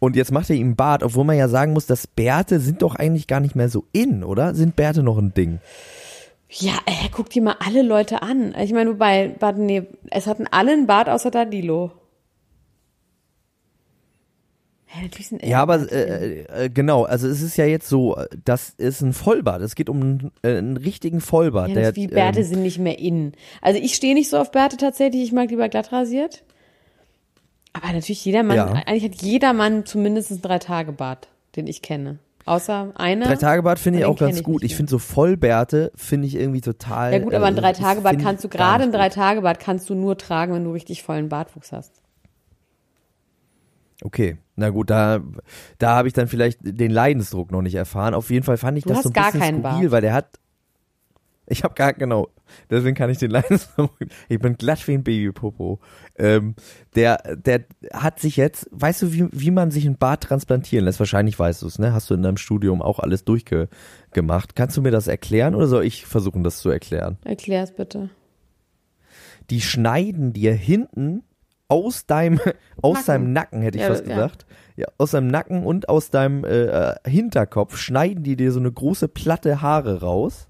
Und 0.01 0.17
jetzt 0.17 0.33
macht 0.33 0.51
er 0.51 0.57
ihm 0.57 0.67
einen 0.69 0.77
Bart, 0.77 1.05
obwohl 1.05 1.25
man 1.25 1.37
ja 1.37 1.47
sagen 1.49 1.73
muss, 1.73 1.87
dass 1.87 2.09
Bärte 2.09 2.59
sind 2.59 2.83
doch 2.83 2.97
eigentlich 2.97 3.29
gar 3.29 3.39
nicht 3.41 3.55
mehr 3.55 3.69
so 3.69 3.85
in, 3.93 4.25
oder? 4.25 4.55
Sind 4.57 4.75
Bärte 4.75 5.05
noch 5.05 5.19
ein 5.19 5.33
Ding? 5.33 5.61
Ja, 6.53 6.73
ey, 6.87 7.09
guck 7.13 7.31
dir 7.31 7.43
mal 7.43 7.57
alle 7.65 7.83
Leute 7.83 8.23
an. 8.23 8.55
Ich 8.59 8.73
meine, 8.73 8.91
wobei, 8.91 9.37
warte, 9.39 9.61
nee, 9.61 9.85
es 10.11 10.27
hatten 10.27 10.49
alle 10.51 10.73
einen 10.73 10.87
Bart 10.87 11.09
außer 11.09 11.31
Danilo. 11.31 11.93
Ja, 15.43 15.63
aber 15.63 15.91
äh, 15.93 16.65
äh, 16.65 16.69
genau, 16.69 17.05
also 17.05 17.29
es 17.29 17.43
ist 17.43 17.57
ja 17.57 17.65
jetzt 17.65 17.89
so, 17.89 18.17
äh, 18.17 18.27
das 18.45 18.71
ist 18.71 19.01
ein 19.03 19.13
Vollbart. 19.13 19.63
Es 19.63 19.77
geht 19.77 19.89
um 19.89 20.01
einen, 20.01 20.33
äh, 20.43 20.59
einen 20.59 20.77
richtigen 20.77 21.21
Vollbart. 21.21 21.69
Ja, 21.69 21.75
der, 21.75 21.97
wie 21.97 22.09
Bärte 22.09 22.41
ähm, 22.41 22.47
sind 22.47 22.63
nicht 22.63 22.79
mehr 22.79 22.99
in. 22.99 23.33
Also 23.63 23.79
ich 23.81 23.95
stehe 23.95 24.15
nicht 24.15 24.29
so 24.29 24.37
auf 24.39 24.51
Bärte 24.51 24.77
tatsächlich, 24.77 25.23
ich 25.23 25.33
mag 25.33 25.51
lieber 25.51 25.69
glatt 25.69 25.93
rasiert. 25.93 26.43
Aber 27.73 27.93
natürlich 27.93 28.25
jeder 28.25 28.43
Mann, 28.43 28.57
Ja. 28.57 28.73
eigentlich 28.87 29.05
hat 29.05 29.23
jeder 29.23 29.53
Mann 29.53 29.87
zumindest 29.87 30.33
einen 30.33 30.43
drei 30.43 30.59
Tage 30.59 30.91
Bart, 30.91 31.29
den 31.55 31.69
ich 31.69 31.83
kenne. 31.83 32.19
Außer 32.51 32.93
eine. 32.97 33.27
Drei-Tage-Bad 33.27 33.79
finde 33.79 34.01
ich 34.01 34.05
auch 34.07 34.19
ganz 34.19 34.39
ich 34.39 34.43
gut. 34.43 34.65
Ich 34.65 34.75
finde 34.75 34.91
so 34.91 34.99
Vollbärte 34.99 35.93
finde 35.95 36.27
ich 36.27 36.35
irgendwie 36.35 36.61
total. 36.61 37.13
Ja 37.13 37.21
gut, 37.21 37.33
aber 37.33 37.47
ein 37.47 37.57
äh, 37.57 37.61
Drei-Tage-Bad 37.61 38.15
find 38.15 38.25
kannst 38.25 38.43
du 38.43 38.49
gerade 38.49 38.83
ein 38.83 38.89
nicht 38.89 38.99
gut. 38.99 39.01
Drei-Tage-Bad 39.01 39.61
kannst 39.61 39.89
du 39.89 39.95
nur 39.95 40.19
tragen, 40.19 40.53
wenn 40.55 40.65
du 40.65 40.73
richtig 40.73 41.05
vollen 41.05 41.29
Bartwuchs 41.29 41.71
hast. 41.71 42.03
Okay, 44.03 44.39
na 44.57 44.71
gut, 44.71 44.91
da, 44.91 45.21
da 45.79 45.95
habe 45.95 46.09
ich 46.09 46.15
dann 46.15 46.27
vielleicht 46.27 46.59
den 46.63 46.91
Leidensdruck 46.91 47.53
noch 47.53 47.63
nicht 47.63 47.77
erfahren. 47.77 48.15
Auf 48.15 48.31
jeden 48.31 48.45
Fall 48.45 48.57
fand 48.57 48.79
ich 48.79 48.85
Du 48.85 48.91
das 48.91 49.05
so 49.05 49.11
ein 49.11 49.13
gar 49.13 49.31
bisschen 49.31 49.61
skurril, 49.61 49.63
Bart. 49.63 49.91
weil 49.93 50.01
der 50.01 50.13
hat. 50.13 50.41
Ich 51.51 51.65
habe 51.65 51.75
gar 51.75 51.93
genau. 51.93 52.29
Deswegen 52.71 52.95
kann 52.97 53.11
ich 53.11 53.19
den 53.19 53.31
Leidensdruck. 53.33 53.93
Ich 54.29 54.39
bin 54.39 54.57
glatt 54.57 54.87
wie 54.89 54.95
ein 54.95 55.05
Babypopo. 55.05 55.81
Ähm, 56.17 56.55
der, 56.95 57.37
der 57.37 57.65
hat 57.93 58.21
sich 58.21 58.37
jetzt, 58.37 58.69
weißt 58.73 59.03
du, 59.03 59.13
wie, 59.13 59.29
wie 59.33 59.51
man 59.51 59.71
sich 59.71 59.85
ein 59.85 59.99
Bart 59.99 60.23
transplantieren 60.23 60.85
lässt? 60.85 60.99
Wahrscheinlich 61.01 61.39
weißt 61.39 61.63
du 61.63 61.67
es, 61.67 61.79
ne? 61.79 61.93
Hast 61.93 62.09
du 62.09 62.15
in 62.15 62.23
deinem 62.23 62.37
Studium 62.37 62.83
auch 62.83 62.99
alles 63.01 63.25
durchgemacht. 63.25 64.57
Kannst 64.57 64.77
du 64.77 64.83
mir 64.83 64.91
das 64.93 65.09
erklären 65.09 65.55
oder 65.55 65.67
soll 65.67 65.85
ich 65.85 66.07
versuchen, 66.07 66.43
das 66.45 66.59
zu 66.61 66.71
erklären? 66.71 67.19
Erklär's 67.25 67.75
bitte. 67.75 68.11
die 69.51 69.61
schneiden 69.61 70.33
dir 70.33 70.55
hinten 70.55 71.23
aus 71.69 72.07
deinem 72.07 72.41
aus 72.83 72.95
Nacken. 72.99 73.07
deinem 73.07 73.33
Nacken 73.33 73.63
hätte 73.63 73.79
ich 73.79 73.83
Ja, 73.83 73.89
fast 73.91 74.07
ja. 74.07 74.15
gesagt 74.15 74.47
ja 74.77 74.87
aus 74.99 75.11
deinem 75.13 75.29
Nacken 75.29 75.65
und 75.65 75.89
aus 75.89 76.11
deinem 76.11 76.45
äh, 76.45 76.65
äh, 76.65 76.95
Hinterkopf 77.07 77.77
schneiden 77.77 78.23
die 78.25 78.37
dir 78.37 78.53
so 78.53 78.61
eine 78.61 78.73
große 78.73 79.09
Platte 79.09 79.61
Haare 79.61 80.01
raus 80.01 80.47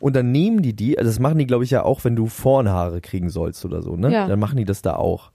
und 0.00 0.14
dann 0.16 0.30
nehmen 0.32 0.62
die 0.62 0.74
die 0.74 0.98
also 0.98 1.08
das 1.10 1.18
machen 1.18 1.38
die 1.38 1.46
glaube 1.46 1.64
ich 1.64 1.70
ja 1.70 1.82
auch 1.84 2.04
wenn 2.04 2.16
du 2.16 2.26
Vornhaare 2.26 3.00
kriegen 3.00 3.28
sollst 3.30 3.64
oder 3.64 3.82
so 3.82 3.96
ne 3.96 4.12
Ja. 4.12 4.26
dann 4.28 4.38
machen 4.38 4.56
die 4.56 4.64
das 4.64 4.82
da 4.82 4.96
auch 4.96 5.30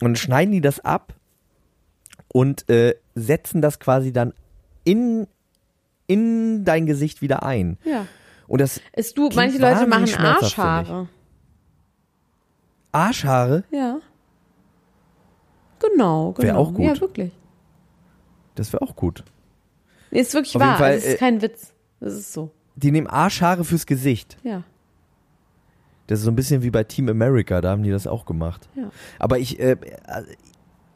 und 0.00 0.08
dann 0.08 0.16
schneiden 0.16 0.52
die 0.52 0.60
das 0.60 0.80
ab 0.84 1.14
und 2.32 2.68
äh, 2.68 2.94
setzen 3.14 3.62
das 3.62 3.78
quasi 3.78 4.12
dann 4.12 4.32
in 4.84 5.26
in 6.06 6.64
dein 6.64 6.86
Gesicht 6.86 7.22
wieder 7.22 7.42
ein 7.42 7.78
Ja. 7.84 8.06
und 8.46 8.60
das 8.60 8.80
Ist 8.94 9.16
du, 9.18 9.28
manche 9.34 9.58
Leute 9.58 9.86
machen. 9.86 10.14
Arschhaare. 10.14 11.08
Arschhaare 12.92 13.64
Ja. 13.70 13.98
Genau, 15.78 16.32
genau. 16.32 16.38
Wär 16.42 16.58
auch 16.58 16.72
gut. 16.72 16.84
Ja, 16.84 17.00
wirklich. 17.00 17.32
das 18.54 18.72
wäre 18.72 18.82
auch 18.82 18.96
gut 18.96 19.24
Nee, 20.10 20.20
ist 20.20 20.32
wirklich 20.34 20.54
Auf 20.56 20.62
wahr. 20.62 20.78
Fall, 20.78 20.94
das 20.94 21.04
ist 21.04 21.14
äh, 21.14 21.16
kein 21.18 21.42
Witz. 21.42 21.74
Das 22.00 22.14
ist 22.14 22.32
so. 22.32 22.50
Die 22.76 22.92
nehmen 22.92 23.06
Arschhaare 23.06 23.64
fürs 23.64 23.86
Gesicht 23.86 24.36
Ja. 24.42 24.62
Das 26.06 26.20
ist 26.20 26.24
so 26.24 26.30
ein 26.30 26.36
bisschen 26.36 26.62
wie 26.62 26.70
bei 26.70 26.84
Team 26.84 27.08
America, 27.08 27.60
da 27.60 27.70
haben 27.70 27.82
die 27.82 27.90
das 27.90 28.06
auch 28.06 28.26
gemacht. 28.26 28.68
Ja. 28.76 28.90
Aber 29.18 29.38
ich, 29.38 29.58
äh, 29.58 29.76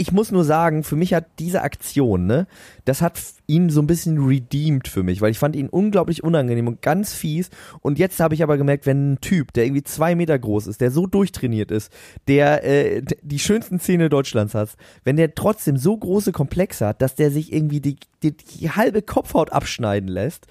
ich 0.00 0.12
muss 0.12 0.32
nur 0.32 0.44
sagen, 0.44 0.82
für 0.82 0.96
mich 0.96 1.12
hat 1.12 1.26
diese 1.38 1.60
Aktion, 1.60 2.26
ne, 2.26 2.46
das 2.86 3.02
hat 3.02 3.20
ihn 3.46 3.68
so 3.68 3.82
ein 3.82 3.86
bisschen 3.86 4.24
redeemed 4.24 4.88
für 4.88 5.02
mich, 5.02 5.20
weil 5.20 5.30
ich 5.30 5.38
fand 5.38 5.54
ihn 5.54 5.68
unglaublich 5.68 6.24
unangenehm 6.24 6.68
und 6.68 6.80
ganz 6.80 7.12
fies. 7.12 7.50
Und 7.80 7.98
jetzt 7.98 8.18
habe 8.18 8.34
ich 8.34 8.42
aber 8.42 8.56
gemerkt, 8.56 8.86
wenn 8.86 9.12
ein 9.12 9.20
Typ, 9.20 9.52
der 9.52 9.66
irgendwie 9.66 9.82
zwei 9.82 10.14
Meter 10.14 10.38
groß 10.38 10.68
ist, 10.68 10.80
der 10.80 10.90
so 10.90 11.06
durchtrainiert 11.06 11.70
ist, 11.70 11.92
der 12.28 12.64
äh, 12.64 13.02
die 13.20 13.38
schönsten 13.38 13.78
Zähne 13.78 14.08
Deutschlands 14.08 14.54
hat, 14.54 14.70
wenn 15.04 15.16
der 15.16 15.34
trotzdem 15.34 15.76
so 15.76 15.94
große 15.94 16.32
Komplexe 16.32 16.86
hat, 16.86 17.02
dass 17.02 17.14
der 17.14 17.30
sich 17.30 17.52
irgendwie 17.52 17.80
die, 17.80 17.96
die, 18.22 18.34
die 18.34 18.70
halbe 18.70 19.02
Kopfhaut 19.02 19.52
abschneiden 19.52 20.08
lässt, 20.08 20.46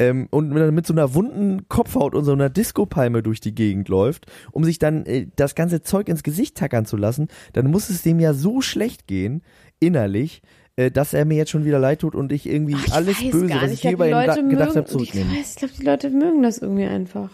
ähm, 0.00 0.26
und 0.30 0.48
mit, 0.50 0.72
mit 0.72 0.86
so 0.86 0.94
einer 0.94 1.14
wunden 1.14 1.68
Kopfhaut 1.68 2.14
und 2.14 2.24
so 2.24 2.32
einer 2.32 2.48
Disco-Palme 2.48 3.22
durch 3.22 3.38
die 3.40 3.54
Gegend 3.54 3.88
läuft, 3.88 4.26
um 4.50 4.64
sich 4.64 4.78
dann 4.78 5.04
äh, 5.06 5.26
das 5.36 5.54
ganze 5.54 5.82
Zeug 5.82 6.08
ins 6.08 6.22
Gesicht 6.22 6.56
tackern 6.56 6.86
zu 6.86 6.96
lassen, 6.96 7.28
dann 7.52 7.70
muss 7.70 7.90
es 7.90 8.02
dem 8.02 8.18
ja 8.18 8.32
so 8.34 8.62
schlecht 8.62 9.06
gehen, 9.06 9.42
innerlich, 9.78 10.42
äh, 10.76 10.90
dass 10.90 11.12
er 11.12 11.26
mir 11.26 11.36
jetzt 11.36 11.50
schon 11.50 11.64
wieder 11.66 11.78
leid 11.78 12.00
tut 12.00 12.14
und 12.14 12.32
ich 12.32 12.46
irgendwie 12.48 12.76
Ach, 12.76 12.86
ich 12.86 12.92
alles 12.94 13.30
Böse, 13.30 13.54
was 13.60 13.72
ich 13.72 13.84
Leute 13.84 14.10
da- 14.10 14.34
gedacht 14.42 14.76
habe, 14.76 14.86
zurücknehmen. 14.86 15.32
Ich 15.32 15.38
weiß, 15.40 15.50
ich 15.50 15.56
glaube, 15.56 15.74
die 15.78 15.84
Leute 15.84 16.10
mögen 16.10 16.42
das 16.42 16.58
irgendwie 16.58 16.84
einfach. 16.86 17.28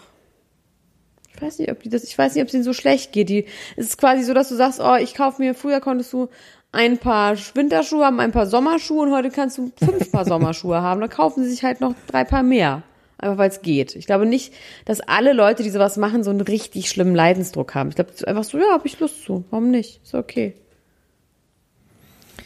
Ich 1.37 1.43
weiß 1.43 1.59
nicht, 1.59 1.71
ob 1.71 1.83
die 1.83 1.91
das, 1.91 2.03
ich 2.05 2.17
weiß 2.17 2.35
nicht, 2.35 2.43
ob 2.43 2.49
es 2.49 2.55
ihnen 2.55 2.63
so 2.65 2.73
schlecht 2.73 3.13
geht. 3.13 3.29
Die, 3.29 3.45
es 3.77 3.89
ist 3.89 3.99
quasi 3.99 4.23
so, 4.25 4.33
dass 4.33 4.49
du 4.49 4.57
sagst, 4.57 4.81
oh, 4.83 4.97
ich 4.97 5.15
kaufe 5.15 5.43
mir, 5.43 5.55
früher 5.55 5.81
konntest 5.81 6.13
du 6.15 6.29
ein 6.77 6.99
paar 6.99 7.37
Winterschuhe 7.55 8.05
haben, 8.05 8.21
ein 8.21 8.33
paar 8.33 8.47
Sommerschuhe 8.47 9.07
und 9.07 9.13
heute 9.13 9.31
kannst 9.31 9.57
du 9.59 9.73
fünf 9.83 10.11
Paar 10.13 10.27
Sommerschuhe 10.27 10.81
haben. 10.83 11.01
Dann 11.01 11.11
kaufen 11.11 11.43
sie 11.43 11.51
sich 11.51 11.65
halt 11.65 11.81
noch 11.81 11.95
drei 12.07 12.25
Paar 12.25 12.43
mehr. 12.43 12.83
Einfach 13.19 13.39
weil 13.39 13.49
es 13.49 13.63
geht. 13.63 13.97
Ich 13.97 14.05
glaube 14.05 14.27
nicht, 14.27 14.53
dass 14.85 15.01
alle 15.01 15.33
Leute, 15.33 15.63
die 15.63 15.71
sowas 15.71 15.97
machen, 15.97 16.23
so 16.23 16.31
einen 16.31 16.43
richtig 16.43 16.91
schlimmen 16.91 17.15
Leidensdruck 17.15 17.75
haben. 17.75 17.89
Ich 17.89 17.95
glaube, 17.95 18.11
es 18.11 18.17
ist 18.17 18.29
einfach 18.29 18.45
so, 18.45 18.59
ja, 18.59 18.67
habe 18.73 18.87
ich 18.87 19.01
Lust 19.01 19.25
zu. 19.25 19.45
Warum 19.51 19.71
nicht? 19.71 20.03
Ist 20.05 20.15
okay. 20.15 20.55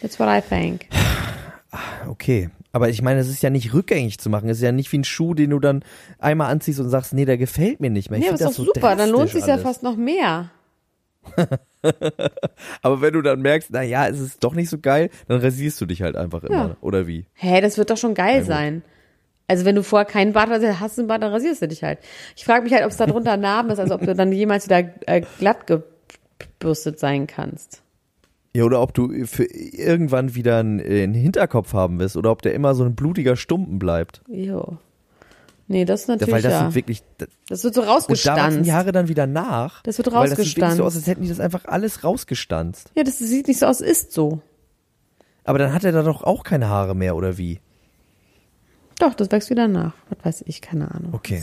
That's 0.01 0.19
what 0.19 0.29
I 0.29 0.40
think. 0.40 0.87
Okay, 2.09 2.51
aber 2.73 2.88
ich 2.88 3.01
meine, 3.01 3.21
es 3.21 3.29
ist 3.29 3.45
ja 3.45 3.51
nicht 3.51 3.73
rückgängig 3.73 4.19
zu 4.19 4.29
machen. 4.29 4.49
Es 4.49 4.57
ist 4.57 4.64
ja 4.64 4.73
nicht 4.73 4.90
wie 4.90 4.99
ein 4.99 5.05
Schuh, 5.05 5.35
den 5.35 5.51
du 5.51 5.61
dann 5.61 5.85
einmal 6.19 6.51
anziehst 6.51 6.81
und 6.81 6.88
sagst, 6.88 7.12
nee, 7.12 7.25
der 7.25 7.38
gefällt 7.38 7.79
mir 7.79 7.90
nicht 7.90 8.11
mehr. 8.11 8.19
Ich 8.19 8.25
Ja, 8.25 8.33
aber 8.33 8.40
ist 8.40 8.45
doch 8.45 8.53
so 8.53 8.64
super. 8.64 8.97
Dann 8.97 9.11
lohnt 9.11 9.31
sich 9.31 9.47
ja 9.47 9.57
fast 9.57 9.85
noch 9.85 9.95
mehr. 9.95 10.51
Aber 12.83 13.01
wenn 13.01 13.12
du 13.14 13.23
dann 13.23 13.40
merkst, 13.40 13.71
na 13.73 13.83
ja, 13.83 14.07
es 14.09 14.21
ist 14.21 14.43
doch 14.45 14.55
nicht 14.55 14.69
so 14.71 14.79
geil, 14.79 15.11
dann 15.29 15.40
rasierst 15.40 15.81
du 15.81 15.87
dich 15.87 16.03
halt 16.03 16.16
einfach 16.16 16.45
immer, 16.45 16.55
Ja. 16.69 16.77
oder 16.81 17.07
wie? 17.07 17.27
Hä, 17.35 17.61
das 17.61 17.79
wird 17.79 17.90
doch 17.90 17.97
schon 17.97 18.14
geil 18.14 18.45
sein. 18.45 18.83
Also 19.47 19.64
wenn 19.64 19.75
du 19.75 19.83
vorher 19.83 20.07
keinen 20.07 20.33
Bart 20.33 20.49
hast, 20.51 20.62
hast 20.81 20.97
du 20.97 21.03
einen 21.03 21.09
Bart, 21.09 21.23
dann 21.23 21.33
rasierst 21.33 21.62
du 21.62 21.69
dich 21.69 21.83
halt. 21.83 21.99
Ich 22.37 22.45
frage 22.45 22.62
mich 22.62 22.73
halt, 22.73 22.85
ob 22.85 22.90
es 22.93 22.97
da 22.99 23.07
drunter 23.07 23.37
Narben 23.38 23.71
ist, 23.71 23.79
also 23.81 23.95
ob 23.95 24.03
du 24.03 24.14
dann 24.14 24.31
jemals 24.33 24.66
wieder 24.66 24.88
äh, 25.07 25.23
glatt 25.38 25.66
gebürstet 26.38 26.99
sein 27.01 27.27
kannst. 27.27 27.83
Ja, 28.55 28.64
oder 28.64 28.81
ob 28.83 28.95
du 28.95 29.27
für 29.27 29.45
irgendwann 29.45 30.35
wieder 30.35 30.59
einen, 30.59 30.81
äh, 30.81 31.03
einen 31.03 31.14
Hinterkopf 31.14 31.73
haben 31.73 31.99
wirst 31.99 32.16
oder 32.16 32.31
ob 32.31 32.43
der 32.43 32.55
immer 32.55 32.75
so 32.75 32.85
ein 32.85 32.95
blutiger 32.95 33.37
Stumpen 33.37 33.79
bleibt. 33.79 34.23
Jo. 34.29 34.77
Nee, 35.70 35.85
das 35.85 36.00
ist 36.00 36.09
Ja, 36.09 36.14
natürlich 36.14 36.35
weil 36.35 36.42
das 36.42 36.52
ja. 36.52 36.61
sind 36.62 36.74
wirklich 36.74 37.02
das, 37.18 37.28
Das 37.48 37.62
wird 37.62 37.74
so 37.74 37.83
und 37.83 37.87
da 37.87 37.92
wachsen 37.94 38.11
rausgestanzt. 38.11 38.66
die 38.66 38.72
Haare 38.72 38.90
dann 38.90 39.06
wieder 39.06 39.28
nach. 39.28 39.83
Das 39.85 39.98
wird 39.98 40.12
Weil 40.12 40.28
das 40.28 40.30
sieht 40.30 40.38
wirklich 40.38 40.48
rausgestanzt. 40.64 40.76
so 40.78 40.85
aus, 40.85 40.96
als 40.96 41.06
hätten 41.06 41.22
die 41.22 41.28
das 41.28 41.38
einfach 41.38 41.64
alles 41.66 42.02
rausgestanzt. 42.02 42.90
Ja, 42.96 43.04
das 43.04 43.18
sieht 43.18 43.46
nicht 43.46 43.61
so 43.61 43.66
aus, 43.66 43.80
ist 43.80 44.11
so. 44.12 44.40
Aber 45.44 45.59
dann 45.59 45.72
hat 45.72 45.85
er 45.85 45.92
da 45.92 46.02
doch 46.02 46.24
auch 46.24 46.42
keine 46.42 46.68
Haare 46.68 46.96
mehr 46.96 47.14
oder 47.14 47.38
wie? 47.38 47.61
Doch, 48.98 49.14
das 49.14 49.30
wächst 49.30 49.48
wieder 49.48 49.68
nach. 49.68 49.92
Was 50.09 50.24
weiß 50.24 50.44
ich, 50.46 50.61
keine 50.61 50.90
Ahnung. 50.92 51.14
Okay. 51.14 51.42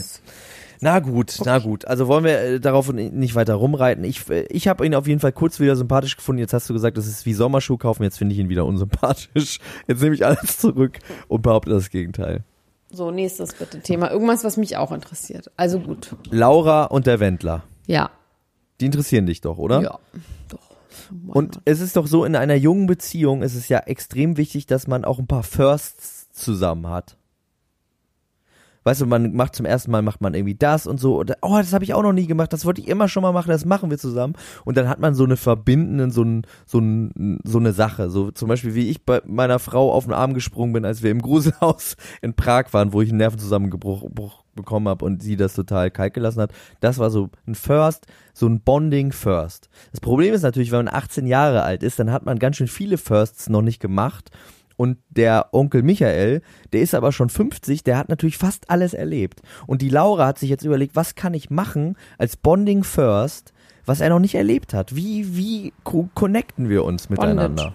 Na 0.80 0.98
gut, 1.00 1.38
na 1.44 1.58
gut. 1.58 1.86
Also 1.86 2.06
wollen 2.06 2.22
wir 2.24 2.38
äh, 2.38 2.60
darauf 2.60 2.92
nicht 2.92 3.34
weiter 3.34 3.54
rumreiten. 3.54 4.04
Ich, 4.04 4.28
äh, 4.28 4.44
ich 4.50 4.68
habe 4.68 4.84
ihn 4.86 4.94
auf 4.94 5.06
jeden 5.08 5.20
Fall 5.20 5.32
kurz 5.32 5.58
wieder 5.58 5.74
sympathisch 5.74 6.16
gefunden. 6.16 6.38
Jetzt 6.38 6.52
hast 6.52 6.68
du 6.68 6.74
gesagt, 6.74 6.98
das 6.98 7.06
ist 7.06 7.24
wie 7.26 7.32
Sommerschuh 7.34 7.78
kaufen. 7.78 8.02
Jetzt 8.04 8.18
finde 8.18 8.34
ich 8.34 8.38
ihn 8.40 8.50
wieder 8.50 8.66
unsympathisch. 8.66 9.58
Jetzt 9.88 10.02
nehme 10.02 10.14
ich 10.14 10.24
alles 10.26 10.58
zurück 10.58 10.98
und 11.28 11.42
behaupte 11.42 11.70
das 11.70 11.88
Gegenteil. 11.90 12.44
So, 12.90 13.10
nächstes 13.10 13.54
bitte 13.54 13.80
Thema. 13.80 14.10
Irgendwas, 14.10 14.44
was 14.44 14.56
mich 14.56 14.76
auch 14.76 14.92
interessiert. 14.92 15.50
Also 15.56 15.78
gut. 15.78 16.16
Laura 16.30 16.84
und 16.84 17.06
der 17.06 17.20
Wendler. 17.20 17.64
Ja. 17.86 18.10
Die 18.80 18.86
interessieren 18.86 19.26
dich 19.26 19.40
doch, 19.40 19.58
oder? 19.58 19.82
Ja. 19.82 19.98
Doch. 20.48 20.58
Und 21.28 21.60
es 21.64 21.80
ist 21.80 21.96
doch 21.96 22.06
so, 22.06 22.24
in 22.24 22.34
einer 22.34 22.54
jungen 22.54 22.86
Beziehung 22.86 23.42
ist 23.42 23.54
es 23.54 23.68
ja 23.68 23.78
extrem 23.80 24.36
wichtig, 24.36 24.66
dass 24.66 24.86
man 24.86 25.04
auch 25.04 25.18
ein 25.18 25.26
paar 25.26 25.42
Firsts 25.42 26.30
zusammen 26.32 26.88
hat. 26.88 27.17
Weißt 28.88 29.02
du, 29.02 29.06
man 29.06 29.34
macht 29.34 29.54
zum 29.54 29.66
ersten 29.66 29.90
Mal 29.90 30.00
macht 30.00 30.22
man 30.22 30.32
irgendwie 30.32 30.54
das 30.54 30.86
und 30.86 30.98
so. 30.98 31.18
Und, 31.20 31.34
oh, 31.42 31.58
das 31.58 31.74
habe 31.74 31.84
ich 31.84 31.92
auch 31.92 32.02
noch 32.02 32.14
nie 32.14 32.26
gemacht. 32.26 32.54
Das 32.54 32.64
wollte 32.64 32.80
ich 32.80 32.88
immer 32.88 33.06
schon 33.06 33.22
mal 33.22 33.32
machen. 33.32 33.50
Das 33.50 33.66
machen 33.66 33.90
wir 33.90 33.98
zusammen. 33.98 34.32
Und 34.64 34.78
dann 34.78 34.88
hat 34.88 34.98
man 34.98 35.14
so 35.14 35.24
eine 35.24 35.36
verbindenden, 35.36 36.10
so, 36.10 36.22
ein, 36.22 36.46
so, 36.64 36.78
ein, 36.78 37.38
so 37.44 37.58
eine 37.58 37.74
Sache. 37.74 38.08
So 38.08 38.30
zum 38.30 38.48
Beispiel, 38.48 38.74
wie 38.74 38.88
ich 38.88 39.04
bei 39.04 39.20
meiner 39.26 39.58
Frau 39.58 39.92
auf 39.92 40.04
den 40.04 40.14
Arm 40.14 40.32
gesprungen 40.32 40.72
bin, 40.72 40.86
als 40.86 41.02
wir 41.02 41.10
im 41.10 41.20
Gruselhaus 41.20 41.96
in 42.22 42.32
Prag 42.32 42.72
waren, 42.72 42.94
wo 42.94 43.02
ich 43.02 43.10
einen 43.10 43.18
Nervenzusammenbruch 43.18 44.08
Bruch 44.08 44.44
bekommen 44.54 44.88
habe 44.88 45.04
und 45.04 45.22
sie 45.22 45.36
das 45.36 45.52
total 45.52 45.90
kalt 45.90 46.14
gelassen 46.14 46.40
hat. 46.40 46.52
Das 46.80 46.98
war 46.98 47.10
so 47.10 47.28
ein 47.46 47.54
First, 47.54 48.06
so 48.32 48.46
ein 48.46 48.62
Bonding 48.62 49.12
First. 49.12 49.68
Das 49.90 50.00
Problem 50.00 50.32
ist 50.32 50.42
natürlich, 50.42 50.72
wenn 50.72 50.86
man 50.86 50.94
18 50.94 51.26
Jahre 51.26 51.62
alt 51.62 51.82
ist, 51.82 51.98
dann 51.98 52.10
hat 52.10 52.24
man 52.24 52.38
ganz 52.38 52.56
schön 52.56 52.68
viele 52.68 52.96
Firsts 52.96 53.50
noch 53.50 53.60
nicht 53.60 53.80
gemacht. 53.80 54.30
Und 54.78 54.98
der 55.10 55.48
Onkel 55.50 55.82
Michael, 55.82 56.40
der 56.72 56.82
ist 56.82 56.94
aber 56.94 57.10
schon 57.10 57.30
50, 57.30 57.82
der 57.82 57.98
hat 57.98 58.08
natürlich 58.08 58.38
fast 58.38 58.70
alles 58.70 58.94
erlebt. 58.94 59.42
Und 59.66 59.82
die 59.82 59.88
Laura 59.88 60.28
hat 60.28 60.38
sich 60.38 60.48
jetzt 60.48 60.64
überlegt, 60.64 60.94
was 60.94 61.16
kann 61.16 61.34
ich 61.34 61.50
machen 61.50 61.96
als 62.16 62.36
Bonding 62.36 62.84
First, 62.84 63.52
was 63.84 64.00
er 64.00 64.08
noch 64.10 64.20
nicht 64.20 64.36
erlebt 64.36 64.74
hat? 64.74 64.94
Wie, 64.94 65.36
wie 65.36 65.72
co 65.82 66.08
connecten 66.14 66.68
wir 66.68 66.84
uns 66.84 67.10
miteinander? 67.10 67.74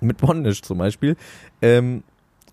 Mit 0.00 0.16
Bondage 0.16 0.62
zum 0.62 0.78
Beispiel. 0.78 1.14
Ähm, 1.60 2.04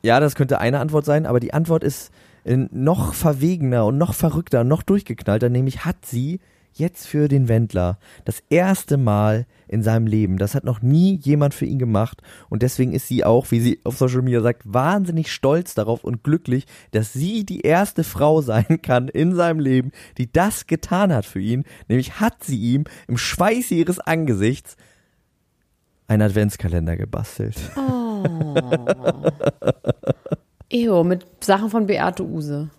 ja, 0.01 0.19
das 0.19 0.35
könnte 0.35 0.59
eine 0.59 0.81
Antwort 0.81 1.05
sein, 1.05 1.25
aber 1.25 1.39
die 1.39 1.53
Antwort 1.53 1.85
ist 1.85 2.11
äh, 2.43 2.57
noch 2.71 3.13
verwegener 3.13 3.85
und 3.85 3.97
noch 3.97 4.13
verrückter, 4.13 4.65
noch 4.65 4.83
durchgeknallter, 4.83 5.47
nämlich 5.47 5.85
hat 5.85 6.05
sie 6.05 6.41
jetzt 6.73 7.07
für 7.07 7.27
den 7.27 7.47
Wendler 7.47 7.97
das 8.25 8.43
erste 8.49 8.97
Mal 8.97 9.45
in 9.67 9.83
seinem 9.83 10.07
Leben. 10.07 10.37
Das 10.37 10.55
hat 10.55 10.63
noch 10.63 10.81
nie 10.81 11.19
jemand 11.21 11.53
für 11.53 11.65
ihn 11.65 11.79
gemacht 11.79 12.21
und 12.49 12.61
deswegen 12.61 12.93
ist 12.93 13.07
sie 13.07 13.23
auch, 13.23 13.51
wie 13.51 13.59
sie 13.59 13.79
auf 13.83 13.97
Social 13.97 14.21
Media 14.21 14.41
sagt, 14.41 14.61
wahnsinnig 14.65 15.31
stolz 15.31 15.73
darauf 15.73 16.03
und 16.03 16.23
glücklich, 16.23 16.65
dass 16.91 17.13
sie 17.13 17.45
die 17.45 17.61
erste 17.61 18.03
Frau 18.03 18.41
sein 18.41 18.81
kann 18.81 19.07
in 19.07 19.35
seinem 19.35 19.59
Leben, 19.59 19.91
die 20.17 20.31
das 20.31 20.67
getan 20.67 21.13
hat 21.13 21.25
für 21.25 21.39
ihn. 21.39 21.63
Nämlich 21.87 22.19
hat 22.19 22.43
sie 22.43 22.59
ihm 22.59 22.85
im 23.07 23.17
Schweiß 23.17 23.71
ihres 23.71 23.99
Angesichts 23.99 24.77
einen 26.07 26.21
Adventskalender 26.21 26.97
gebastelt. 26.97 27.55
Ew, 30.69 31.03
mit 31.03 31.25
Sachen 31.43 31.69
von 31.69 31.85
Beate 31.85 32.23
Use. 32.23 32.69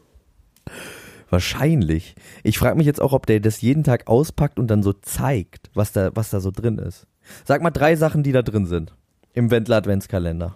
Wahrscheinlich. 1.35 2.15
Ich 2.45 2.59
frage 2.59 2.77
mich 2.77 2.87
jetzt 2.87 3.01
auch, 3.03 3.13
ob 3.13 3.27
der 3.27 3.41
das 3.41 3.61
jeden 3.61 3.83
Tag 3.83 4.07
auspackt 4.07 4.57
und 4.61 4.69
dann 4.69 4.85
so 4.85 4.93
zeigt, 4.93 5.69
was 5.75 5.91
da, 5.91 6.11
was 6.15 6.31
da 6.31 6.39
so 6.39 6.53
drin 6.53 6.79
ist. 6.79 7.09
Sag 7.45 7.61
mal 7.61 7.73
drei 7.73 7.97
Sachen, 7.97 8.23
die 8.23 8.31
da 8.31 8.43
drin 8.43 8.67
sind. 8.67 8.95
Im 9.33 9.51
Wendler 9.51 9.79
Adventskalender. 9.79 10.55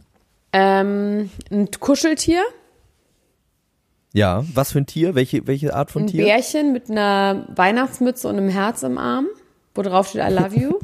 Ähm, 0.52 1.30
ein 1.50 1.68
Kuscheltier, 1.80 2.42
Ja, 4.12 4.44
was 4.54 4.70
für 4.70 4.78
ein 4.78 4.86
Tier? 4.86 5.16
Welche, 5.16 5.48
welche 5.48 5.74
Art 5.74 5.90
von 5.90 6.02
ein 6.02 6.06
Tier? 6.06 6.24
Bärchen 6.24 6.72
mit 6.72 6.88
einer 6.88 7.44
Weihnachtsmütze 7.56 8.28
und 8.28 8.36
einem 8.36 8.48
Herz 8.48 8.84
im 8.84 8.98
Arm, 8.98 9.26
wo 9.74 9.82
drauf 9.82 10.08
steht 10.10 10.22
I 10.22 10.32
love 10.32 10.56
you. 10.56 10.78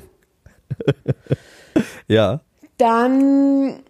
Ja. 2.08 2.40
Dann 2.78 3.80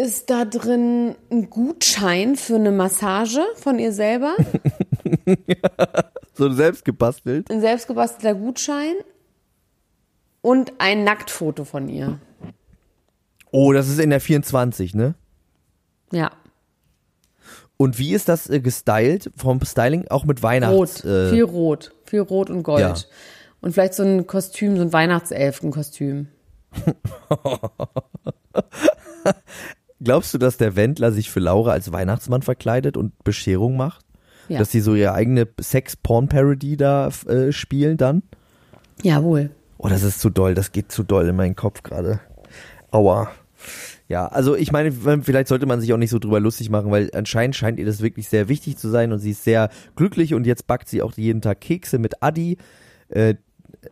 ist 0.00 0.30
da 0.30 0.44
drin 0.44 1.16
ein 1.30 1.50
Gutschein 1.50 2.36
für 2.36 2.54
eine 2.54 2.70
Massage 2.70 3.40
von 3.56 3.80
ihr 3.80 3.92
selber. 3.92 4.34
So 6.40 6.48
selbst 6.48 6.86
gebastelt. 6.86 7.50
Ein 7.50 7.60
selbstgebastelter 7.60 8.34
Gutschein. 8.34 8.94
Und 10.40 10.72
ein 10.78 11.04
Nacktfoto 11.04 11.64
von 11.64 11.88
ihr. 11.88 12.18
Oh, 13.50 13.74
das 13.74 13.88
ist 13.88 14.00
in 14.00 14.08
der 14.08 14.20
24, 14.20 14.94
ne? 14.94 15.16
Ja. 16.12 16.30
Und 17.76 17.98
wie 17.98 18.14
ist 18.14 18.30
das 18.30 18.48
äh, 18.48 18.60
gestylt? 18.60 19.30
Vom 19.36 19.60
Styling 19.62 20.08
auch 20.08 20.24
mit 20.24 20.42
Weihnachts... 20.42 21.04
Rot. 21.04 21.04
Äh, 21.04 21.30
viel 21.30 21.44
Rot. 21.44 21.92
Viel 22.04 22.20
Rot 22.20 22.48
und 22.48 22.62
Gold. 22.62 22.80
Ja. 22.80 22.94
Und 23.60 23.72
vielleicht 23.72 23.92
so 23.94 24.02
ein 24.02 24.26
Kostüm, 24.26 24.76
so 24.76 24.82
ein 24.82 24.94
Weihnachtselfenkostüm. 24.94 26.28
glaubst 30.02 30.32
du, 30.32 30.38
dass 30.38 30.56
der 30.56 30.74
Wendler 30.76 31.12
sich 31.12 31.28
für 31.30 31.40
Laura 31.40 31.72
als 31.72 31.92
Weihnachtsmann 31.92 32.40
verkleidet 32.42 32.96
und 32.96 33.22
Bescherung 33.24 33.76
macht? 33.76 34.06
Ja. 34.50 34.58
Dass 34.58 34.70
die 34.70 34.80
so 34.80 34.96
ihre 34.96 35.12
eigene 35.12 35.46
Sex-Porn-Parody 35.60 36.76
da 36.76 37.10
äh, 37.28 37.52
spielen 37.52 37.96
dann? 37.96 38.24
Jawohl. 39.00 39.50
Oh, 39.78 39.88
das 39.88 40.02
ist 40.02 40.20
zu 40.20 40.28
doll, 40.28 40.54
das 40.54 40.72
geht 40.72 40.90
zu 40.90 41.04
doll 41.04 41.28
in 41.28 41.36
meinen 41.36 41.54
Kopf 41.54 41.84
gerade. 41.84 42.18
Aua. 42.90 43.30
Ja, 44.08 44.26
also 44.26 44.56
ich 44.56 44.72
meine, 44.72 44.90
vielleicht 44.90 45.46
sollte 45.46 45.66
man 45.66 45.80
sich 45.80 45.92
auch 45.92 45.96
nicht 45.96 46.10
so 46.10 46.18
drüber 46.18 46.40
lustig 46.40 46.68
machen, 46.68 46.90
weil 46.90 47.10
anscheinend 47.14 47.54
scheint 47.54 47.78
ihr 47.78 47.86
das 47.86 48.02
wirklich 48.02 48.28
sehr 48.28 48.48
wichtig 48.48 48.76
zu 48.76 48.88
sein 48.88 49.12
und 49.12 49.20
sie 49.20 49.30
ist 49.30 49.44
sehr 49.44 49.70
glücklich 49.94 50.34
und 50.34 50.48
jetzt 50.48 50.66
backt 50.66 50.88
sie 50.88 51.00
auch 51.00 51.12
jeden 51.12 51.42
Tag 51.42 51.60
Kekse 51.60 52.00
mit 52.00 52.20
Adi. 52.20 52.58
Äh, 53.08 53.36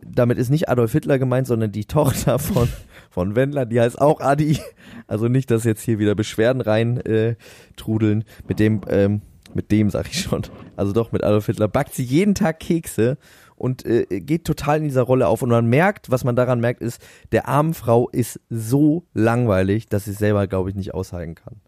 damit 0.05 0.37
ist 0.37 0.49
nicht 0.49 0.67
Adolf 0.67 0.91
Hitler 0.91 1.19
gemeint, 1.19 1.47
sondern 1.47 1.71
die 1.71 1.85
Tochter 1.85 2.37
von, 2.37 2.67
von 3.09 3.37
Wendler, 3.37 3.65
die 3.65 3.79
heißt 3.79 4.01
auch 4.01 4.19
Adi. 4.19 4.59
Also 5.07 5.29
nicht, 5.29 5.49
dass 5.51 5.63
jetzt 5.63 5.83
hier 5.83 5.99
wieder 5.99 6.15
Beschwerden 6.15 6.61
rein 6.61 6.97
äh, 6.97 7.35
trudeln. 7.77 8.25
Mit 8.47 8.59
dem, 8.59 8.81
ähm, 8.89 9.21
mit 9.53 9.71
dem 9.71 9.89
sag 9.89 10.07
ich 10.07 10.21
schon. 10.21 10.43
Also 10.75 10.93
doch 10.93 11.11
mit 11.11 11.23
Adolf 11.23 11.45
Hitler 11.45 11.67
backt 11.67 11.93
sie 11.93 12.03
jeden 12.03 12.35
Tag 12.35 12.59
Kekse 12.59 13.17
und 13.55 13.85
äh, 13.85 14.05
geht 14.21 14.45
total 14.45 14.77
in 14.77 14.83
dieser 14.85 15.01
Rolle 15.03 15.27
auf. 15.27 15.41
Und 15.41 15.49
man 15.49 15.67
merkt, 15.67 16.09
was 16.11 16.23
man 16.23 16.35
daran 16.35 16.59
merkt, 16.59 16.81
ist, 16.81 17.01
der 17.31 17.47
armen 17.47 17.73
Frau 17.73 18.09
ist 18.09 18.39
so 18.49 19.03
langweilig, 19.13 19.87
dass 19.87 20.05
sie 20.05 20.11
es 20.11 20.17
selber, 20.17 20.47
glaube 20.47 20.69
ich, 20.69 20.75
nicht 20.75 20.93
aushalten 20.93 21.35
kann. 21.35 21.61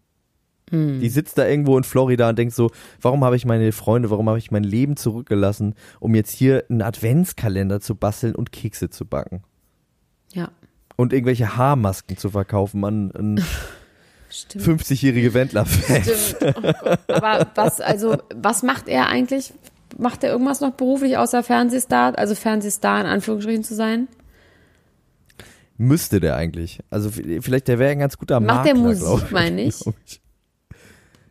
Die 0.72 1.08
sitzt 1.10 1.36
da 1.36 1.46
irgendwo 1.46 1.76
in 1.76 1.84
Florida 1.84 2.30
und 2.30 2.38
denkt 2.38 2.54
so, 2.54 2.70
warum 2.98 3.24
habe 3.24 3.36
ich 3.36 3.44
meine 3.44 3.72
Freunde, 3.72 4.08
warum 4.08 4.26
habe 4.30 4.38
ich 4.38 4.50
mein 4.50 4.64
Leben 4.64 4.96
zurückgelassen, 4.96 5.74
um 6.00 6.14
jetzt 6.14 6.30
hier 6.30 6.64
einen 6.70 6.80
Adventskalender 6.80 7.80
zu 7.80 7.94
basteln 7.94 8.34
und 8.34 8.52
Kekse 8.52 8.88
zu 8.88 9.04
backen. 9.04 9.42
Ja. 10.32 10.50
Und 10.96 11.12
irgendwelche 11.12 11.58
Haarmasken 11.58 12.16
zu 12.16 12.30
verkaufen 12.30 12.84
an, 12.86 13.10
an. 13.12 13.44
50-jährige 14.32 15.34
Wendler-Fans. 15.34 16.30
Stimmt. 16.30 16.56
Oh. 16.56 17.12
Aber 17.12 17.46
was, 17.54 17.80
also, 17.80 18.16
was 18.34 18.62
macht 18.62 18.88
er 18.88 19.08
eigentlich? 19.08 19.52
Macht 19.98 20.24
er 20.24 20.30
irgendwas 20.30 20.60
noch 20.60 20.72
beruflich 20.72 21.18
außer 21.18 21.42
Fernsehstar, 21.42 22.18
also 22.18 22.34
Fernsehstar 22.34 23.00
in 23.00 23.06
Anführungsstrichen 23.06 23.64
zu 23.64 23.74
sein? 23.74 24.08
Müsste 25.76 26.20
der 26.20 26.36
eigentlich. 26.36 26.80
Also 26.90 27.10
vielleicht 27.10 27.68
der 27.68 27.78
wäre 27.78 27.90
ein 27.90 27.98
ganz 27.98 28.16
guter 28.16 28.40
Macht 28.40 28.66
der 28.66 28.74
Makler, 28.74 28.88
Musik, 28.88 29.04
glaub 29.04 29.22
ich. 29.24 29.30
meine 29.30 29.62
ich? 29.62 29.86
Ich. 30.06 30.20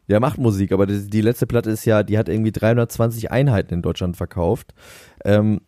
Ja, 0.07 0.19
macht 0.19 0.37
Musik, 0.37 0.73
aber 0.73 0.87
die, 0.87 1.09
die 1.09 1.21
letzte 1.21 1.47
Platte 1.47 1.69
ist 1.71 1.85
ja, 1.85 2.03
die 2.03 2.17
hat 2.17 2.27
irgendwie 2.27 2.51
320 2.51 3.31
Einheiten 3.31 3.75
in 3.75 3.81
Deutschland 3.81 4.17
verkauft. 4.17 4.73
Ähm, 5.23 5.61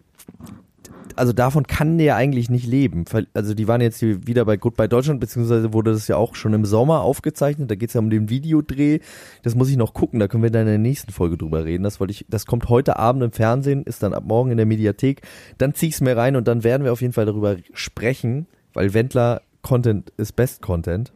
also 1.16 1.34
davon 1.34 1.68
kann 1.68 1.98
der 1.98 2.16
eigentlich 2.16 2.50
nicht 2.50 2.66
leben. 2.66 3.06
Also 3.34 3.54
die 3.54 3.68
waren 3.68 3.82
jetzt 3.82 4.00
hier 4.00 4.26
wieder 4.28 4.46
bei 4.46 4.58
Goodbye 4.58 4.88
Deutschland, 4.88 5.20
beziehungsweise 5.20 5.74
wurde 5.74 5.92
das 5.92 6.08
ja 6.08 6.18
auch 6.18 6.36
schon 6.36 6.54
im 6.54 6.66
Sommer 6.66 7.02
aufgezeichnet. 7.02 7.70
Da 7.70 7.76
geht's 7.76 7.94
ja 7.94 8.00
um 8.00 8.10
den 8.10 8.30
Videodreh. 8.30 9.00
Das 9.44 9.56
muss 9.56 9.70
ich 9.70 9.78
noch 9.78 9.94
gucken, 9.94 10.20
da 10.20 10.28
können 10.28 10.44
wir 10.44 10.52
dann 10.52 10.64
in 10.64 10.68
der 10.68 10.78
nächsten 10.78 11.12
Folge 11.12 11.38
drüber 11.38 11.66
reden. 11.66 11.84
Das 11.84 12.00
wollte 12.00 12.12
ich, 12.12 12.26
das 12.30 12.46
kommt 12.46 12.70
heute 12.70 12.98
Abend 12.98 13.24
im 13.24 13.32
Fernsehen, 13.32 13.84
ist 13.84 14.04
dann 14.04 14.14
ab 14.14 14.24
morgen 14.26 14.52
in 14.52 14.58
der 14.58 14.66
Mediathek. 14.66 15.22
Dann 15.58 15.74
zieh 15.74 15.88
ich's 15.88 16.02
mir 16.02 16.18
rein 16.18 16.36
und 16.36 16.48
dann 16.48 16.64
werden 16.64 16.84
wir 16.84 16.94
auf 16.94 17.02
jeden 17.02 17.14
Fall 17.14 17.26
darüber 17.26 17.58
sprechen, 17.74 18.48
weil 18.74 18.94
Wendler 18.94 19.42
Content 19.62 20.12
ist 20.18 20.36
Best 20.36 20.62
Content. 20.62 21.14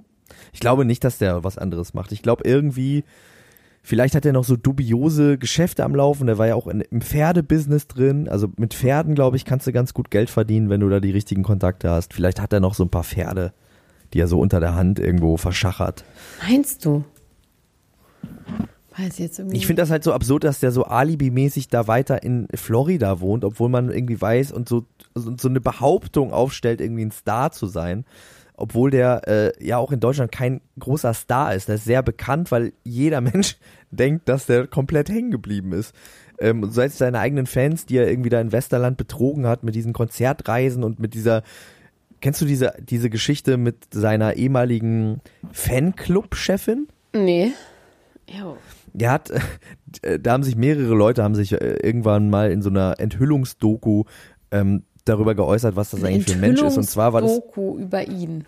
Ich 0.54 0.60
glaube 0.60 0.86
nicht, 0.86 1.04
dass 1.04 1.18
der 1.18 1.44
was 1.44 1.58
anderes 1.58 1.94
macht. 1.94 2.12
Ich 2.12 2.22
glaube 2.22 2.44
irgendwie, 2.46 3.04
vielleicht 3.88 4.16
hat 4.16 4.26
er 4.26 4.34
noch 4.34 4.44
so 4.44 4.58
dubiose 4.58 5.38
Geschäfte 5.38 5.86
am 5.86 5.96
Laufen. 5.96 6.28
Der 6.28 6.38
war 6.38 6.48
ja 6.48 6.56
auch 6.56 6.68
in, 6.68 6.82
im 6.82 7.02
Pferdebusiness 7.02 7.88
drin. 7.88 8.28
Also 8.28 8.50
mit 8.58 8.74
Pferden, 8.74 9.16
glaube 9.16 9.38
ich, 9.38 9.46
kannst 9.46 9.66
du 9.66 9.72
ganz 9.72 9.94
gut 9.94 10.12
Geld 10.12 10.30
verdienen, 10.30 10.70
wenn 10.70 10.82
du 10.82 10.90
da 10.90 11.00
die 11.00 11.12
richtigen 11.12 11.44
Kontakte 11.44 11.90
hast. 11.90 12.14
Vielleicht 12.14 12.42
hat 12.42 12.52
er 12.52 12.60
noch 12.60 12.76
so 12.76 12.84
ein 12.84 12.90
paar 12.90 13.06
Pferde, 13.06 13.54
die 14.14 14.20
er 14.20 14.28
so 14.28 14.40
unter 14.40 14.60
der 14.60 14.76
Hand 14.76 15.00
irgendwo 15.00 15.38
verschachert. 15.38 16.04
Meinst 16.46 16.84
du? 16.84 17.06
Weiß 18.98 19.14
ich 19.14 19.20
jetzt 19.20 19.40
irgendwie. 19.40 19.56
Ich 19.56 19.68
finde 19.68 19.82
das 19.84 19.90
halt 19.90 20.04
so 20.04 20.12
absurd, 20.12 20.44
dass 20.44 20.60
der 20.60 20.72
so 20.72 20.84
alibimäßig 20.84 21.70
da 21.70 21.88
weiter 21.88 22.24
in 22.24 22.48
Florida 22.54 23.22
wohnt, 23.22 23.46
obwohl 23.46 23.70
man 23.70 23.90
irgendwie 23.90 24.20
weiß 24.20 24.52
und 24.52 24.68
so, 24.68 24.86
so 25.16 25.34
so 25.38 25.48
eine 25.48 25.62
Behauptung 25.62 26.34
aufstellt, 26.34 26.82
irgendwie 26.82 27.06
ein 27.06 27.12
Star 27.12 27.52
zu 27.52 27.68
sein. 27.68 28.06
Obwohl 28.58 28.92
der 28.92 29.22
äh, 29.28 29.66
ja 29.66 29.78
auch 29.78 29.92
in 29.92 30.00
Deutschland 30.00 30.32
kein 30.32 30.62
großer 30.80 31.14
Star 31.14 31.54
ist. 31.54 31.70
Der 31.70 31.76
ist 31.76 31.86
sehr 31.86 32.04
bekannt, 32.04 32.52
weil 32.52 32.74
jeder 32.84 33.22
Mensch 33.22 33.58
denkt, 33.92 34.28
dass 34.28 34.48
der 34.48 34.68
komplett 34.68 35.10
hängen 35.10 35.32
geblieben 35.32 35.72
ist. 35.72 35.96
Ähm, 36.40 36.64
und 36.64 36.72
selbst 36.72 36.98
seine 36.98 37.20
eigenen 37.20 37.46
Fans, 37.46 37.86
die 37.86 37.98
er 37.98 38.10
irgendwie 38.10 38.30
da 38.30 38.42
in 38.42 38.52
Westerland 38.52 38.98
betrogen 38.98 39.48
hat 39.48 39.64
mit 39.64 39.76
diesen 39.76 39.94
Konzertreisen 39.94 40.84
und 40.84 41.00
mit 41.00 41.14
dieser 41.14 41.44
Kennst 42.20 42.42
du 42.42 42.46
diese, 42.46 42.74
diese 42.80 43.10
Geschichte 43.12 43.58
mit 43.58 43.94
seiner 43.94 44.38
ehemaligen 44.38 45.22
Fanclub-Chefin? 45.52 46.88
Nee. 47.14 47.52
Jo. 48.28 48.58
Der 48.94 49.12
hat, 49.12 49.32
äh, 50.02 50.20
da 50.20 50.32
haben 50.32 50.44
sich 50.44 50.56
mehrere 50.56 50.96
Leute 50.96 51.24
haben 51.24 51.36
sich 51.36 51.54
äh, 51.54 51.78
irgendwann 51.84 52.30
mal 52.30 52.52
in 52.52 52.62
so 52.62 52.70
einer 52.70 53.00
Enthüllungsdoku 53.00 54.06
ähm, 54.52 54.84
darüber 55.08 55.36
geäußert, 55.36 55.76
was 55.76 55.92
das 55.92 56.04
eigentlich 56.04 56.26
für 56.26 56.34
ein 56.34 56.40
Mensch 56.40 56.62
ist. 56.62 56.78
Und 56.78 56.84
zwar 56.84 57.14
war 57.14 57.22
das, 57.22 57.36
Doku 57.36 57.78
über 57.78 58.08
ihn. 58.08 58.46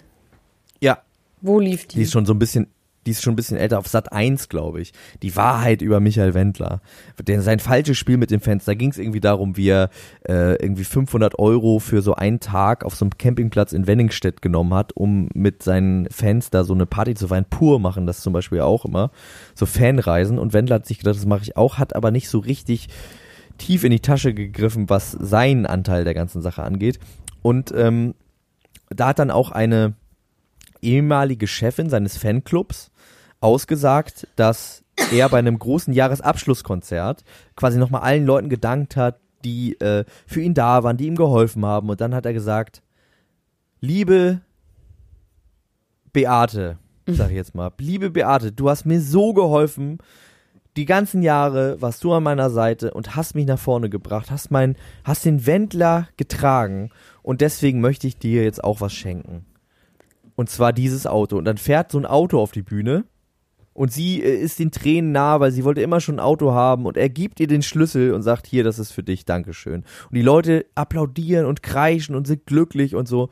ja, 0.79 0.99
Wo 1.41 1.59
lief 1.59 1.87
die? 1.87 1.97
die 1.97 2.03
ist 2.03 2.11
schon 2.11 2.25
so 2.25 2.33
ein 2.33 2.39
bisschen, 2.39 2.67
die 3.05 3.11
ist 3.11 3.23
schon 3.23 3.33
ein 3.33 3.37
bisschen 3.37 3.57
älter, 3.57 3.79
auf 3.79 3.87
Sat 3.87 4.11
1, 4.11 4.49
glaube 4.49 4.81
ich. 4.81 4.91
Die 5.23 5.35
Wahrheit 5.35 5.81
über 5.81 5.99
Michael 5.99 6.33
Wendler. 6.33 6.81
Der, 7.25 7.41
sein 7.41 7.59
falsches 7.59 7.97
Spiel 7.97 8.17
mit 8.17 8.29
den 8.29 8.41
Fans, 8.41 8.65
da 8.65 8.73
ging 8.73 8.91
es 8.91 8.97
irgendwie 8.97 9.21
darum, 9.21 9.57
wie 9.57 9.69
er 9.69 9.89
äh, 10.27 10.61
irgendwie 10.61 10.83
500 10.83 11.39
Euro 11.39 11.79
für 11.79 12.01
so 12.01 12.13
einen 12.15 12.39
Tag 12.39 12.83
auf 12.83 12.95
so 12.95 13.05
einem 13.05 13.17
Campingplatz 13.17 13.71
in 13.71 13.87
Wenningstedt 13.87 14.41
genommen 14.41 14.73
hat, 14.73 14.95
um 14.95 15.29
mit 15.33 15.63
seinen 15.63 16.07
Fans 16.11 16.49
da 16.49 16.63
so 16.63 16.73
eine 16.73 16.85
Party 16.85 17.15
zu 17.15 17.29
feiern. 17.29 17.45
Pur 17.49 17.79
machen 17.79 18.05
das 18.05 18.19
zum 18.19 18.33
Beispiel 18.33 18.61
auch 18.61 18.85
immer. 18.85 19.11
So 19.55 19.65
Fanreisen. 19.65 20.37
Und 20.37 20.53
Wendler 20.53 20.75
hat 20.75 20.85
sich 20.85 20.99
gedacht, 20.99 21.15
das 21.15 21.25
mache 21.25 21.43
ich 21.43 21.57
auch, 21.57 21.77
hat 21.77 21.95
aber 21.95 22.11
nicht 22.11 22.29
so 22.29 22.39
richtig 22.39 22.89
tief 23.59 23.83
in 23.83 23.91
die 23.91 23.99
Tasche 23.99 24.33
gegriffen, 24.33 24.89
was 24.89 25.11
seinen 25.11 25.67
Anteil 25.67 26.03
der 26.03 26.15
ganzen 26.15 26.41
Sache 26.41 26.63
angeht. 26.63 26.99
Und 27.41 27.71
ähm, 27.75 28.15
da 28.89 29.09
hat 29.09 29.19
dann 29.19 29.31
auch 29.31 29.51
eine 29.51 29.93
ehemalige 30.81 31.47
Chefin 31.47 31.89
seines 31.89 32.17
Fanclubs 32.17 32.91
ausgesagt, 33.41 34.27
dass 34.35 34.83
er 35.11 35.29
bei 35.29 35.39
einem 35.39 35.59
großen 35.59 35.93
Jahresabschlusskonzert 35.93 37.23
quasi 37.55 37.77
nochmal 37.77 38.01
allen 38.01 38.25
Leuten 38.25 38.49
gedankt 38.49 38.95
hat, 38.95 39.19
die 39.43 39.79
äh, 39.79 40.03
für 40.25 40.41
ihn 40.41 40.53
da 40.53 40.83
waren, 40.83 40.97
die 40.97 41.07
ihm 41.07 41.15
geholfen 41.15 41.65
haben. 41.65 41.89
Und 41.89 42.01
dann 42.01 42.13
hat 42.13 42.25
er 42.25 42.33
gesagt, 42.33 42.81
liebe 43.79 44.41
Beate, 46.11 46.77
sag 47.07 47.29
ich 47.29 47.35
jetzt 47.35 47.55
mal, 47.55 47.71
liebe 47.79 48.09
Beate, 48.09 48.51
du 48.51 48.69
hast 48.69 48.85
mir 48.85 48.99
so 48.99 49.33
geholfen, 49.33 49.99
die 50.79 50.85
ganzen 50.85 51.21
Jahre 51.23 51.81
warst 51.81 52.05
du 52.05 52.13
an 52.13 52.23
meiner 52.23 52.49
Seite 52.49 52.93
und 52.93 53.17
hast 53.17 53.35
mich 53.35 53.45
nach 53.45 53.59
vorne 53.59 53.89
gebracht, 53.89 54.31
hast 54.31 54.49
mein, 54.49 54.77
hast 55.03 55.25
den 55.25 55.45
Wendler 55.45 56.07
getragen 56.15 56.89
und 57.21 57.41
deswegen 57.41 57.81
möchte 57.81 58.07
ich 58.07 58.17
dir 58.17 58.45
jetzt 58.45 58.63
auch 58.63 58.79
was 58.79 58.93
schenken. 58.93 59.45
Und 60.37 60.49
zwar 60.49 60.71
dieses 60.71 61.05
Auto. 61.05 61.37
Und 61.37 61.43
dann 61.43 61.57
fährt 61.57 61.91
so 61.91 61.97
ein 61.97 62.05
Auto 62.05 62.39
auf 62.39 62.53
die 62.53 62.61
Bühne 62.61 63.03
und 63.73 63.91
sie 63.91 64.23
äh, 64.23 64.39
ist 64.39 64.57
den 64.59 64.71
Tränen 64.71 65.11
nah, 65.11 65.41
weil 65.41 65.51
sie 65.51 65.65
wollte 65.65 65.81
immer 65.81 65.99
schon 65.99 66.15
ein 66.15 66.21
Auto 66.21 66.53
haben 66.53 66.85
und 66.85 66.95
er 66.95 67.09
gibt 67.09 67.41
ihr 67.41 67.47
den 67.47 67.61
Schlüssel 67.61 68.13
und 68.13 68.21
sagt, 68.21 68.47
hier, 68.47 68.63
das 68.63 68.79
ist 68.79 68.93
für 68.93 69.03
dich, 69.03 69.25
Dankeschön. 69.25 69.83
Und 70.09 70.15
die 70.15 70.21
Leute 70.21 70.65
applaudieren 70.75 71.45
und 71.45 71.61
kreischen 71.61 72.15
und 72.15 72.25
sind 72.25 72.45
glücklich 72.45 72.95
und 72.95 73.05
so. 73.09 73.27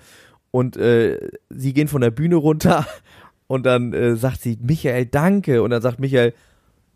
Und 0.51 0.75
äh, 0.75 1.17
sie 1.49 1.71
gehen 1.71 1.87
von 1.87 2.01
der 2.01 2.11
Bühne 2.11 2.35
runter 2.35 2.85
Und 3.47 3.65
dann 3.65 3.93
äh, 3.93 4.15
sagt 4.15 4.41
sie, 4.41 4.57
Michael, 4.61 5.05
danke. 5.05 5.63
Und 5.63 5.71
dann 5.71 5.81
sagt 5.81 5.99
Michael, 5.99 6.33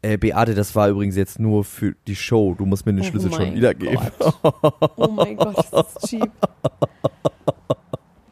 äh, 0.02 0.18
Beate, 0.18 0.56
das 0.56 0.76
war 0.76 0.90
übrigens 0.90 1.16
jetzt 1.16 1.40
nur 1.40 1.64
für 1.64 1.96
die 2.08 2.16
Show. 2.16 2.56
Du 2.58 2.66
musst 2.66 2.86
mir 2.86 2.94
den 2.94 3.02
Oh 3.02 3.08
Schlüssel 3.08 3.32
schon 3.32 3.54
wiedergeben. 3.54 4.00
Oh 4.96 5.08
mein 5.10 5.36
Gott, 5.36 5.58
das 5.72 5.96
ist 5.96 6.00
cheap. 6.10 6.32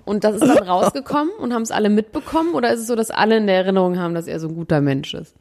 Und 0.05 0.23
das 0.23 0.35
ist 0.35 0.47
dann 0.47 0.67
rausgekommen 0.67 1.31
und 1.39 1.53
haben 1.53 1.61
es 1.61 1.69
alle 1.69 1.89
mitbekommen? 1.89 2.55
Oder 2.55 2.73
ist 2.73 2.79
es 2.79 2.87
so, 2.87 2.95
dass 2.95 3.11
alle 3.11 3.37
in 3.37 3.45
der 3.45 3.57
Erinnerung 3.57 3.99
haben, 3.99 4.15
dass 4.15 4.25
er 4.25 4.39
so 4.39 4.47
ein 4.47 4.55
guter 4.55 4.81
Mensch 4.81 5.13
ist? 5.13 5.35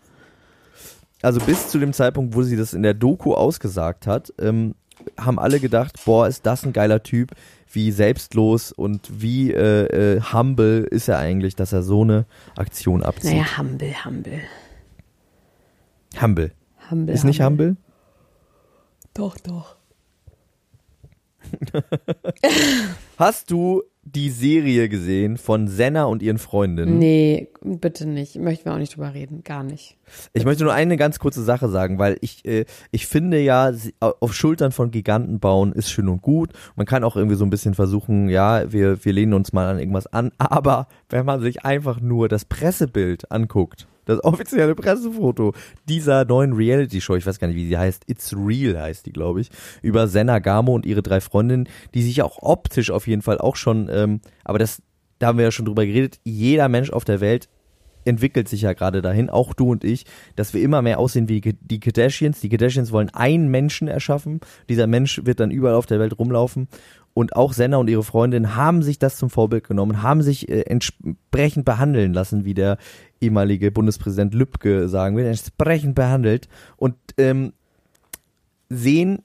Also 1.22 1.40
bis 1.40 1.68
zu 1.68 1.78
dem 1.78 1.94
Zeitpunkt, 1.94 2.34
wo 2.34 2.42
sie 2.42 2.56
das 2.56 2.74
in 2.74 2.82
der 2.82 2.92
Doku 2.92 3.32
ausgesagt 3.32 4.06
hat, 4.06 4.32
ähm, 4.38 4.74
haben 5.18 5.38
alle 5.38 5.58
gedacht, 5.58 5.98
boah, 6.04 6.28
ist 6.28 6.44
das 6.44 6.64
ein 6.64 6.74
geiler 6.74 7.02
Typ, 7.02 7.30
wie 7.72 7.90
selbstlos 7.90 8.72
und 8.72 9.08
wie 9.10 9.52
äh, 9.52 10.16
äh, 10.16 10.20
humble 10.20 10.84
ist 10.84 11.08
er 11.08 11.18
eigentlich, 11.18 11.56
dass 11.56 11.72
er 11.72 11.82
so 11.82 12.02
eine 12.02 12.26
Aktion 12.56 13.02
abzieht. 13.02 13.32
Naja, 13.32 13.58
humble, 13.58 14.04
humble. 14.04 14.40
Humble. 16.20 16.52
Humble. 16.90 17.14
Ist 17.14 17.24
nicht 17.24 17.42
humble? 17.42 17.76
Doch, 19.14 19.36
doch. 19.38 19.76
Hast 23.18 23.50
du 23.50 23.82
die 24.04 24.30
Serie 24.30 24.88
gesehen 24.88 25.36
von 25.36 25.68
Senna 25.68 26.04
und 26.04 26.22
ihren 26.22 26.38
Freundinnen? 26.38 26.98
Nee, 26.98 27.48
bitte 27.62 28.06
nicht. 28.06 28.36
Möchten 28.36 28.64
wir 28.64 28.74
auch 28.74 28.78
nicht 28.78 28.96
drüber 28.96 29.12
reden. 29.12 29.42
Gar 29.44 29.64
nicht. 29.64 29.96
Ich 30.32 30.44
möchte 30.44 30.64
nur 30.64 30.72
eine 30.72 30.96
ganz 30.96 31.18
kurze 31.18 31.42
Sache 31.42 31.68
sagen, 31.68 31.98
weil 31.98 32.16
ich, 32.20 32.44
äh, 32.46 32.64
ich 32.90 33.06
finde 33.06 33.40
ja, 33.40 33.72
auf 34.00 34.34
Schultern 34.34 34.72
von 34.72 34.90
Giganten 34.90 35.40
bauen 35.40 35.72
ist 35.72 35.90
schön 35.90 36.08
und 36.08 36.22
gut. 36.22 36.52
Man 36.76 36.86
kann 36.86 37.04
auch 37.04 37.16
irgendwie 37.16 37.36
so 37.36 37.44
ein 37.44 37.50
bisschen 37.50 37.74
versuchen, 37.74 38.28
ja, 38.28 38.72
wir, 38.72 39.04
wir 39.04 39.12
lehnen 39.12 39.34
uns 39.34 39.52
mal 39.52 39.68
an 39.68 39.78
irgendwas 39.78 40.06
an. 40.06 40.32
Aber 40.38 40.88
wenn 41.08 41.26
man 41.26 41.40
sich 41.40 41.64
einfach 41.64 42.00
nur 42.00 42.28
das 42.28 42.44
Pressebild 42.44 43.30
anguckt, 43.30 43.86
das 44.08 44.24
offizielle 44.24 44.74
Pressefoto 44.74 45.52
dieser 45.88 46.24
neuen 46.24 46.54
Reality-Show, 46.54 47.16
ich 47.16 47.26
weiß 47.26 47.38
gar 47.38 47.46
nicht, 47.46 47.56
wie 47.56 47.68
sie 47.68 47.78
heißt, 47.78 48.04
It's 48.08 48.34
Real 48.34 48.80
heißt 48.80 49.06
die, 49.06 49.12
glaube 49.12 49.42
ich, 49.42 49.50
über 49.82 50.08
Senna 50.08 50.38
Gamo 50.38 50.74
und 50.74 50.86
ihre 50.86 51.02
drei 51.02 51.20
Freundinnen, 51.20 51.68
die 51.94 52.02
sich 52.02 52.22
auch 52.22 52.38
optisch 52.42 52.90
auf 52.90 53.06
jeden 53.06 53.22
Fall 53.22 53.38
auch 53.38 53.54
schon, 53.54 53.88
ähm, 53.92 54.20
aber 54.44 54.58
das, 54.58 54.82
da 55.18 55.28
haben 55.28 55.38
wir 55.38 55.44
ja 55.44 55.50
schon 55.50 55.66
drüber 55.66 55.84
geredet, 55.84 56.18
jeder 56.24 56.68
Mensch 56.68 56.90
auf 56.90 57.04
der 57.04 57.20
Welt 57.20 57.48
entwickelt 58.04 58.48
sich 58.48 58.62
ja 58.62 58.72
gerade 58.72 59.02
dahin, 59.02 59.28
auch 59.28 59.52
du 59.52 59.70
und 59.70 59.84
ich, 59.84 60.06
dass 60.34 60.54
wir 60.54 60.62
immer 60.62 60.80
mehr 60.80 60.98
aussehen 60.98 61.28
wie 61.28 61.40
die 61.40 61.80
Kardashians. 61.80 62.40
Die 62.40 62.48
Kardashians 62.48 62.90
wollen 62.90 63.10
einen 63.10 63.48
Menschen 63.48 63.86
erschaffen. 63.86 64.40
Dieser 64.68 64.86
Mensch 64.86 65.20
wird 65.24 65.40
dann 65.40 65.50
überall 65.50 65.74
auf 65.74 65.84
der 65.84 66.00
Welt 66.00 66.18
rumlaufen. 66.18 66.68
Und 67.18 67.34
auch 67.34 67.52
Senna 67.52 67.78
und 67.78 67.90
ihre 67.90 68.04
Freundin 68.04 68.54
haben 68.54 68.80
sich 68.80 69.00
das 69.00 69.16
zum 69.16 69.28
Vorbild 69.28 69.66
genommen, 69.66 70.04
haben 70.04 70.22
sich 70.22 70.48
äh, 70.48 70.60
entsprechend 70.60 71.64
behandeln 71.64 72.12
lassen, 72.12 72.44
wie 72.44 72.54
der 72.54 72.78
ehemalige 73.20 73.72
Bundespräsident 73.72 74.34
Lübcke 74.34 74.88
sagen 74.88 75.16
will, 75.16 75.26
entsprechend 75.26 75.96
behandelt 75.96 76.46
und 76.76 76.94
ähm, 77.16 77.54
sehen 78.68 79.22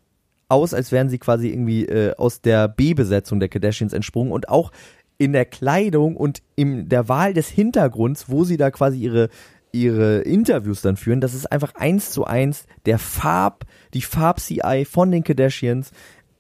aus, 0.50 0.74
als 0.74 0.92
wären 0.92 1.10
sie 1.10 1.20
quasi 1.20 1.50
irgendwie 1.50 1.86
äh, 1.86 2.16
aus 2.16 2.42
der 2.42 2.68
B-Besetzung 2.68 3.40
der 3.40 3.50
Kardashians 3.50 3.94
entsprungen 3.94 4.32
und 4.32 4.50
auch 4.50 4.72
in 5.20 5.32
der 5.32 5.46
Kleidung 5.46 6.18
und 6.18 6.42
in 6.56 6.90
der 6.90 7.08
Wahl 7.10 7.36
des 7.36 7.48
Hintergrunds, 7.48 8.28
wo 8.28 8.44
sie 8.44 8.58
da 8.58 8.72
quasi 8.72 8.98
ihre 8.98 9.30
ihre 9.74 10.20
Interviews 10.20 10.82
dann 10.82 10.98
führen, 10.98 11.20
das 11.20 11.34
ist 11.34 11.52
einfach 11.52 11.74
eins 11.76 12.12
zu 12.12 12.26
eins 12.26 12.66
der 12.86 13.00
Farb, 13.00 13.66
die 13.96 14.04
Farb-CI 14.04 14.86
von 14.86 15.12
den 15.12 15.24
Kardashians. 15.24 15.92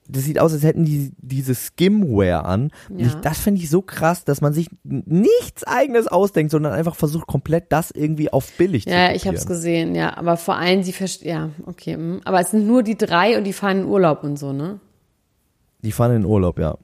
Das 0.07 0.23
sieht 0.23 0.39
aus, 0.39 0.51
als 0.53 0.63
hätten 0.63 0.83
die 0.83 1.11
diese 1.17 1.55
Skimwear 1.55 2.45
an. 2.45 2.71
Ja. 2.89 3.07
ich, 3.07 3.13
das 3.15 3.39
finde 3.39 3.61
ich 3.61 3.69
so 3.69 3.81
krass, 3.81 4.25
dass 4.25 4.41
man 4.41 4.53
sich 4.53 4.69
nichts 4.83 5.63
eigenes 5.63 6.07
ausdenkt, 6.07 6.51
sondern 6.51 6.73
einfach 6.73 6.95
versucht, 6.95 7.27
komplett 7.27 7.71
das 7.71 7.91
irgendwie 7.91 8.31
auf 8.31 8.51
billig 8.57 8.83
zu 8.83 8.91
Ja, 8.91 9.13
ich 9.13 9.25
habe 9.25 9.37
es 9.37 9.45
gesehen, 9.45 9.95
ja. 9.95 10.17
Aber 10.17 10.35
vor 10.37 10.55
allem, 10.55 10.83
sie 10.83 10.91
verstehen, 10.91 11.29
ja, 11.29 11.49
okay. 11.65 11.95
mm. 11.95 12.21
Aber 12.25 12.41
es 12.41 12.51
sind 12.51 12.67
nur 12.67 12.83
die 12.83 12.97
drei 12.97 13.37
und 13.37 13.45
die 13.45 13.53
fahren 13.53 13.81
in 13.81 13.85
Urlaub 13.85 14.23
und 14.23 14.37
so, 14.37 14.51
ne? 14.51 14.79
Die 15.83 15.91
fahren 15.91 16.15
in 16.15 16.25
Urlaub, 16.25 16.59
ja. 16.59 16.77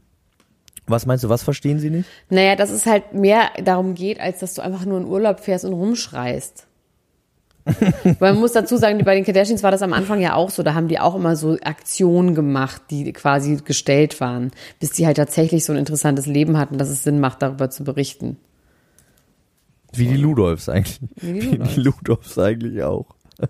Was 0.87 1.05
meinst 1.05 1.23
du, 1.23 1.29
was 1.29 1.43
verstehen 1.43 1.79
sie 1.79 1.89
nicht? 1.89 2.09
Naja, 2.29 2.55
dass 2.55 2.71
es 2.71 2.85
halt 2.85 3.13
mehr 3.13 3.51
darum 3.63 3.93
geht, 3.93 4.19
als 4.19 4.39
dass 4.39 4.55
du 4.55 4.61
einfach 4.61 4.85
nur 4.85 4.97
in 4.97 5.05
Urlaub 5.05 5.39
fährst 5.39 5.65
und 5.65 5.73
rumschreist. 5.73 6.68
Man 8.19 8.37
muss 8.39 8.53
dazu 8.53 8.77
sagen, 8.77 9.03
bei 9.03 9.15
den 9.15 9.23
Kardashians 9.25 9.63
war 9.63 9.71
das 9.71 9.81
am 9.81 9.93
Anfang 9.93 10.21
ja 10.21 10.33
auch 10.33 10.49
so. 10.49 10.63
Da 10.63 10.73
haben 10.73 10.87
die 10.87 10.99
auch 10.99 11.15
immer 11.15 11.35
so 11.35 11.57
Aktionen 11.61 12.33
gemacht, 12.35 12.81
die 12.89 13.11
quasi 13.13 13.57
gestellt 13.63 14.19
waren, 14.21 14.51
bis 14.79 14.91
die 14.91 15.05
halt 15.05 15.17
tatsächlich 15.17 15.65
so 15.65 15.73
ein 15.73 15.79
interessantes 15.79 16.25
Leben 16.25 16.57
hatten, 16.57 16.77
dass 16.77 16.89
es 16.89 17.03
Sinn 17.03 17.19
macht, 17.19 17.41
darüber 17.41 17.69
zu 17.69 17.83
berichten. 17.83 18.37
Wie 19.93 20.07
die 20.07 20.17
Ludolfs 20.17 20.69
eigentlich. 20.69 20.99
Wie 21.15 21.33
die 21.33 21.41
Wie 21.41 21.45
Ludolfs. 21.51 21.73
die 21.75 21.81
Ludolfs 21.81 22.37
eigentlich 22.39 22.83
auch. 22.83 23.07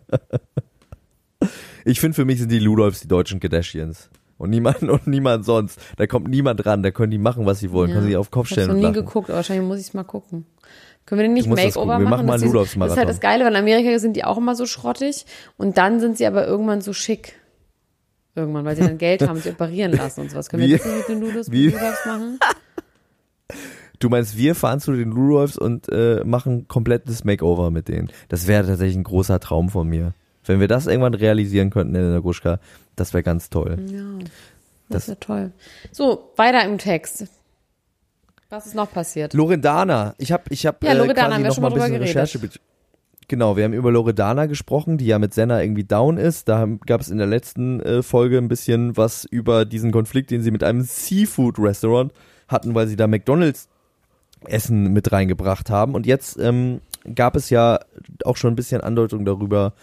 Ich 1.86 2.02
finde, 2.02 2.14
für 2.14 2.26
mich 2.26 2.38
sind 2.40 2.52
die 2.52 2.60
Ludolfs 2.60 3.00
die 3.00 3.08
deutschen 3.08 3.40
Kardashians. 3.40 4.10
Und 4.40 4.50
niemand, 4.50 4.82
und 4.90 5.06
niemand 5.06 5.46
sonst. 5.46 5.80
Da 5.98 6.08
kommt 6.08 6.28
niemand 6.30 6.66
ran, 6.66 6.82
da 6.82 6.90
können 6.90 7.12
die 7.12 7.18
machen, 7.20 7.46
was 7.46 7.60
sie 7.60 7.72
wollen, 7.72 7.92
können 7.92 8.08
sie 8.08 8.18
auf 8.18 8.30
den 8.30 8.32
Kopf 8.32 8.48
Ich 8.50 8.58
habe 8.58 8.62
stellen 8.64 8.68
noch 8.70 8.74
und 8.74 8.80
nie 8.80 8.86
lachen. 8.98 9.06
geguckt, 9.06 9.30
aber 9.30 9.38
wahrscheinlich 9.38 9.68
muss 9.68 9.80
ich 9.80 9.88
es 9.88 9.94
mal 9.94 10.04
gucken. 10.04 10.46
Können 11.06 11.20
wir 11.20 11.24
denn 11.26 11.34
nicht 11.34 11.48
Makeover 11.48 11.72
gucken. 11.74 11.90
Wir 11.90 11.98
machen? 11.98 12.10
machen 12.10 12.26
mal 12.28 12.34
einen 12.42 12.52
die- 12.52 12.80
Das 12.80 12.92
ist 12.92 12.98
halt 12.98 13.10
das 13.10 13.20
Geile, 13.20 13.44
weil 13.46 13.52
in 13.52 13.58
Amerika 13.60 14.00
sind 14.00 14.16
die 14.16 14.24
auch 14.24 14.38
immer 14.38 14.56
so 14.56 14.66
schrottig 14.66 15.26
und 15.58 15.78
dann 15.78 16.00
sind 16.00 16.18
sie 16.18 16.26
aber 16.26 16.48
irgendwann 16.48 16.82
so 16.82 16.94
schick. 16.94 17.36
Irgendwann, 18.36 18.64
weil 18.64 18.76
sie 18.76 18.84
dann 18.84 18.98
Geld 18.98 19.28
haben, 19.28 19.38
sich 19.40 19.52
operieren 19.52 19.92
lassen 19.92 20.22
und 20.22 20.32
sowas. 20.32 20.50
Können 20.50 20.62
wir 20.64 20.70
Wie- 20.70 20.78
das 20.78 20.86
nicht 20.86 20.98
mit 20.98 21.08
den 21.10 21.20
Ludolfs, 21.22 21.50
Ludolfs 21.52 22.06
machen? 22.06 22.40
Du 24.00 24.08
meinst, 24.08 24.38
wir 24.38 24.56
fahren 24.56 24.80
zu 24.80 24.94
den 24.94 25.10
Ludolfs 25.12 25.58
und 25.58 25.90
äh, 25.92 26.24
machen 26.24 26.68
komplettes 26.70 27.26
Makeover 27.26 27.70
mit 27.72 27.90
denen. 27.90 28.10
Das 28.30 28.48
wäre 28.48 28.66
tatsächlich 28.66 28.96
ein 28.96 29.04
großer 29.04 29.40
Traum 29.42 29.68
von 29.70 29.88
mir. 29.90 30.14
Wenn 30.50 30.60
wir 30.60 30.68
das 30.68 30.88
irgendwann 30.88 31.14
realisieren 31.14 31.70
könnten, 31.70 31.94
Elena 31.94 32.22
Gruschka, 32.22 32.60
das 32.96 33.14
wäre 33.14 33.22
ganz 33.22 33.52
toll. 33.52 33.78
Ja, 33.86 34.02
Das- 34.90 35.06
das, 35.06 35.08
wäre 35.10 35.20
toll. 35.20 35.52
So, 35.92 36.32
weiter 36.38 36.66
im 36.66 36.80
Text. 36.80 37.28
Was 38.50 38.66
ist 38.66 38.74
noch 38.74 38.92
passiert? 38.92 39.36
Loredana, 39.36 40.16
ich 40.18 40.32
habe 40.32 40.46
ich 40.50 40.66
hab, 40.66 40.84
Ja, 40.84 40.94
äh, 40.94 40.98
Loredana 40.98 41.14
quasi 41.28 41.34
haben 41.36 41.44
wir 41.44 41.48
noch 41.50 41.54
schon 41.54 41.62
mal 41.62 41.68
ein 41.68 41.74
bisschen 41.76 41.92
geredet. 41.94 42.16
Recherche 42.16 42.40
Genau, 43.28 43.58
wir 43.58 43.64
haben 43.64 43.74
über 43.74 43.92
Loredana 43.92 44.48
gesprochen, 44.48 44.98
die 44.98 45.06
ja 45.06 45.20
mit 45.20 45.36
Senna 45.36 45.62
irgendwie 45.62 45.84
down 45.84 46.18
ist. 46.18 46.50
Da 46.50 46.68
gab 46.88 47.00
es 47.02 47.12
in 47.12 47.20
der 47.20 47.28
letzten 47.28 47.80
äh, 47.82 48.02
Folge 48.02 48.40
ein 48.40 48.48
bisschen 48.48 48.98
was 48.98 49.26
über 49.26 49.66
diesen 49.66 49.92
Konflikt, 49.92 50.32
den 50.32 50.42
sie 50.42 50.50
mit 50.50 50.64
einem 50.64 50.82
Seafood-Restaurant 50.82 52.12
hatten, 52.48 52.74
weil 52.74 52.88
sie 52.88 52.96
da 52.96 53.06
McDonalds 53.06 53.70
Essen 54.48 54.94
mit 54.94 55.12
reingebracht 55.12 55.70
haben. 55.70 55.94
Und 55.94 56.08
jetzt 56.08 56.40
ähm, 56.40 56.82
gab 57.14 57.36
es 57.36 57.52
ja 57.52 57.82
auch 58.26 58.36
schon 58.36 58.54
ein 58.54 58.56
bisschen 58.56 58.82
Andeutung 58.82 59.26
darüber, 59.26 59.74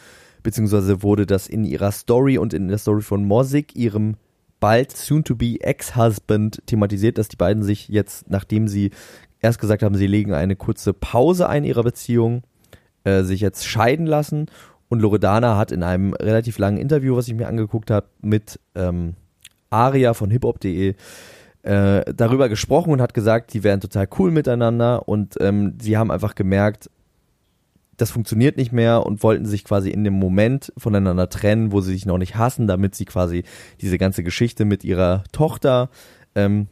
beziehungsweise 0.47 1.03
wurde 1.03 1.27
das 1.27 1.49
in 1.49 1.65
ihrer 1.65 1.91
Story 1.91 2.39
und 2.39 2.55
in 2.55 2.69
der 2.69 2.79
Story 2.79 3.03
von 3.03 3.25
Mosik, 3.25 3.75
ihrem 3.75 4.15
bald 4.61 4.97
soon-to-be 4.97 5.61
Ex-Husband, 5.61 6.63
thematisiert, 6.67 7.19
dass 7.19 7.27
die 7.27 7.35
beiden 7.35 7.65
sich 7.65 7.89
jetzt, 7.89 8.31
nachdem 8.31 8.69
sie 8.69 8.93
erst 9.41 9.59
gesagt 9.59 9.83
haben, 9.83 9.97
sie 9.97 10.07
legen 10.07 10.35
eine 10.35 10.55
kurze 10.55 10.93
Pause 10.93 11.49
ein 11.49 11.65
in 11.65 11.71
ihrer 11.71 11.83
Beziehung, 11.83 12.45
äh, 13.03 13.25
sich 13.25 13.41
jetzt 13.41 13.67
scheiden 13.67 14.07
lassen. 14.07 14.47
Und 14.89 15.01
Loredana 15.01 15.57
hat 15.57 15.73
in 15.73 15.83
einem 15.83 16.15
relativ 16.15 16.59
langen 16.59 16.79
Interview, 16.79 17.17
was 17.17 17.27
ich 17.27 17.35
mir 17.35 17.49
angeguckt 17.49 17.91
habe, 17.91 18.07
mit 18.23 18.61
ähm, 18.77 19.15
Aria 19.71 20.15
von 20.15 20.31
hiphop.de 20.31 20.95
äh, 21.65 22.05
darüber 22.15 22.49
gesprochen 22.49 22.93
und 22.93 23.01
hat 23.01 23.15
gesagt, 23.15 23.53
die 23.53 23.65
wären 23.65 23.81
total 23.81 24.07
cool 24.17 24.31
miteinander 24.31 25.09
und 25.09 25.35
ähm, 25.41 25.75
sie 25.81 25.97
haben 25.97 26.13
einfach 26.13 26.37
gemerkt, 26.37 26.89
das 27.97 28.11
funktioniert 28.11 28.57
nicht 28.57 28.73
mehr 28.73 29.07
und 29.07 29.23
wollten 29.23 29.47
sich 29.47 29.65
quasi 29.65 29.91
in 29.91 30.05
dem 30.05 30.15
Moment 30.15 30.73
voneinander 30.77 31.29
trennen, 31.29 31.73
wo 31.73 31.81
sie 31.81 31.93
sich 31.93 32.07
noch 32.07 32.19
nicht 32.19 32.37
hassen, 32.37 32.67
damit 32.67 32.95
sie 32.95 33.05
quasi 33.05 33.45
diese 33.81 33.99
ganze 33.99 34.23
Geschichte 34.23 34.65
mit 34.65 34.85
ihrer 34.85 35.25
Tochter 35.33 35.89
ähm, 36.35 36.69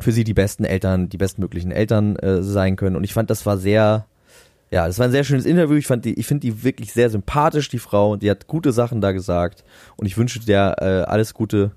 für 0.00 0.12
sie 0.12 0.24
die 0.24 0.34
besten 0.34 0.64
Eltern, 0.64 1.08
die 1.08 1.16
bestmöglichen 1.16 1.70
Eltern 1.70 2.16
äh, 2.16 2.42
sein 2.42 2.76
können. 2.76 2.96
Und 2.96 3.04
ich 3.04 3.14
fand, 3.14 3.30
das 3.30 3.46
war 3.46 3.56
sehr, 3.58 4.06
ja, 4.70 4.86
das 4.86 4.98
war 4.98 5.06
ein 5.06 5.12
sehr 5.12 5.24
schönes 5.24 5.46
Interview. 5.46 5.76
Ich 5.76 5.86
fand 5.86 6.04
die, 6.04 6.18
ich 6.18 6.26
finde 6.26 6.40
die 6.42 6.64
wirklich 6.64 6.92
sehr 6.92 7.10
sympathisch, 7.10 7.68
die 7.68 7.78
Frau. 7.78 8.12
Und 8.12 8.22
die 8.22 8.30
hat 8.30 8.46
gute 8.46 8.72
Sachen 8.72 9.00
da 9.00 9.12
gesagt. 9.12 9.64
Und 9.96 10.06
ich 10.06 10.18
wünsche 10.18 10.40
der 10.40 10.76
äh, 10.80 11.10
alles 11.10 11.32
Gute 11.32 11.72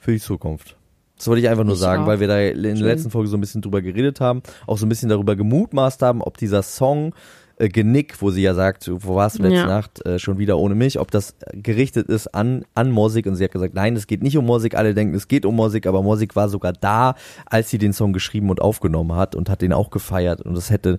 für 0.00 0.12
die 0.12 0.20
Zukunft. 0.20 0.76
Das 1.16 1.28
wollte 1.28 1.40
ich 1.40 1.48
einfach 1.48 1.64
nur 1.64 1.74
Ich 1.74 1.80
sagen, 1.80 2.02
auch. 2.02 2.08
weil 2.08 2.20
wir 2.20 2.28
da 2.28 2.38
in 2.40 2.62
der 2.62 2.74
letzten 2.74 3.10
Folge 3.10 3.28
so 3.28 3.38
ein 3.38 3.40
bisschen 3.40 3.62
drüber 3.62 3.80
geredet 3.80 4.20
haben, 4.20 4.42
auch 4.66 4.76
so 4.76 4.84
ein 4.84 4.90
bisschen 4.90 5.08
darüber 5.08 5.34
gemutmaßt 5.34 6.02
haben, 6.02 6.20
ob 6.20 6.36
dieser 6.36 6.62
Song 6.62 7.14
äh, 7.56 7.68
Genick, 7.68 8.20
wo 8.20 8.30
sie 8.30 8.42
ja 8.42 8.54
sagt, 8.54 8.90
wo 8.90 9.14
warst 9.14 9.38
du 9.38 9.42
letzte 9.42 9.58
Ja. 9.58 9.66
Nacht 9.66 10.04
äh, 10.04 10.18
schon 10.18 10.38
wieder 10.38 10.58
ohne 10.58 10.74
mich, 10.74 10.98
ob 10.98 11.10
das 11.10 11.34
gerichtet 11.52 12.08
ist 12.08 12.28
an 12.28 12.64
an 12.74 12.90
Mosik 12.90 13.26
und 13.26 13.36
sie 13.36 13.44
hat 13.44 13.52
gesagt, 13.52 13.74
nein, 13.74 13.96
es 13.96 14.06
geht 14.06 14.22
nicht 14.22 14.36
um 14.36 14.46
Mosik, 14.46 14.74
alle 14.74 14.94
denken, 14.94 15.14
es 15.14 15.28
geht 15.28 15.46
um 15.46 15.56
Mosik, 15.56 15.86
aber 15.86 16.02
Mosik 16.02 16.36
war 16.36 16.48
sogar 16.48 16.72
da, 16.72 17.14
als 17.46 17.70
sie 17.70 17.78
den 17.78 17.92
Song 17.92 18.12
geschrieben 18.12 18.50
und 18.50 18.60
aufgenommen 18.60 19.16
hat 19.16 19.34
und 19.34 19.48
hat 19.48 19.62
den 19.62 19.72
auch 19.72 19.90
gefeiert 19.90 20.42
und 20.42 20.54
das 20.54 20.70
hätte 20.70 20.98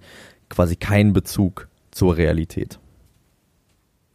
quasi 0.50 0.76
keinen 0.76 1.14
Bezug 1.14 1.68
zur 1.92 2.18
Realität. 2.18 2.80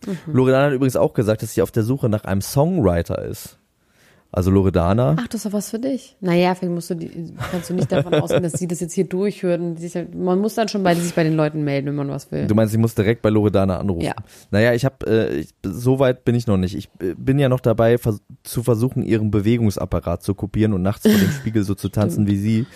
Mhm. 0.06 0.16
Loredana 0.32 0.66
hat 0.66 0.72
übrigens 0.72 0.96
auch 0.96 1.14
gesagt, 1.14 1.42
dass 1.42 1.54
sie 1.54 1.62
auf 1.62 1.70
der 1.70 1.84
Suche 1.84 2.08
nach 2.08 2.24
einem 2.24 2.40
Songwriter 2.40 3.22
ist. 3.24 3.58
Also 4.34 4.50
Loredana. 4.50 5.16
Ach, 5.20 5.28
das 5.28 5.40
ist 5.40 5.44
doch 5.46 5.52
was 5.52 5.68
für 5.68 5.78
dich. 5.78 6.16
Naja, 6.20 6.54
vielleicht 6.54 6.72
musst 6.72 6.88
du 6.88 6.94
die, 6.94 7.34
kannst 7.50 7.68
du 7.68 7.74
nicht 7.74 7.92
davon 7.92 8.14
ausgehen, 8.14 8.42
dass 8.42 8.54
sie 8.54 8.66
das 8.66 8.80
jetzt 8.80 8.94
hier 8.94 9.04
halt- 9.94 10.14
man 10.14 10.38
muss 10.38 10.54
dann 10.54 10.68
schon 10.68 10.82
bei, 10.82 10.94
sich 10.94 11.14
bei 11.14 11.22
den 11.22 11.36
Leuten 11.36 11.64
melden, 11.64 11.88
wenn 11.88 11.96
man 11.96 12.08
was 12.08 12.32
will. 12.32 12.46
Du 12.46 12.54
meinst, 12.54 12.72
ich 12.72 12.80
muss 12.80 12.94
direkt 12.94 13.20
bei 13.20 13.28
Loredana 13.28 13.78
anrufen? 13.78 14.00
Ja. 14.00 14.14
Naja, 14.50 14.72
ich 14.72 14.86
habe, 14.86 15.06
äh, 15.06 15.34
ich, 15.40 15.50
so 15.62 15.98
weit 15.98 16.24
bin 16.24 16.34
ich 16.34 16.46
noch 16.46 16.56
nicht. 16.56 16.74
Ich 16.74 16.88
äh, 17.00 17.12
bin 17.14 17.38
ja 17.38 17.50
noch 17.50 17.60
dabei, 17.60 17.98
vers 17.98 18.22
zu 18.42 18.62
versuchen, 18.62 19.02
ihren 19.02 19.30
Bewegungsapparat 19.30 20.22
zu 20.22 20.34
kopieren 20.34 20.72
und 20.72 20.80
nachts 20.80 21.02
vor 21.06 21.12
dem 21.18 21.30
Spiegel 21.40 21.62
so 21.62 21.74
zu 21.74 21.90
tanzen 21.90 22.26
wie 22.26 22.36
sie. 22.36 22.66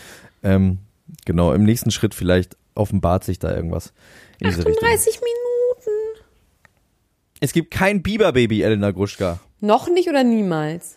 Ähm, 0.42 0.76
genau, 1.24 1.54
im 1.54 1.64
nächsten 1.64 1.90
Schritt 1.90 2.14
vielleicht 2.14 2.58
offenbart 2.74 3.24
sich 3.24 3.38
da 3.38 3.56
irgendwas 3.56 3.94
in 4.40 4.48
diese 4.48 4.58
Richtung. 4.58 4.74
38 4.84 5.20
Minuten. 5.22 6.20
Es 7.40 7.54
gibt 7.54 7.70
kein 7.70 8.02
Biberbaby, 8.02 8.60
Elena 8.60 8.90
Gruschka. 8.90 9.40
Noch 9.60 9.88
nicht 9.88 10.08
oder 10.10 10.22
niemals? 10.22 10.96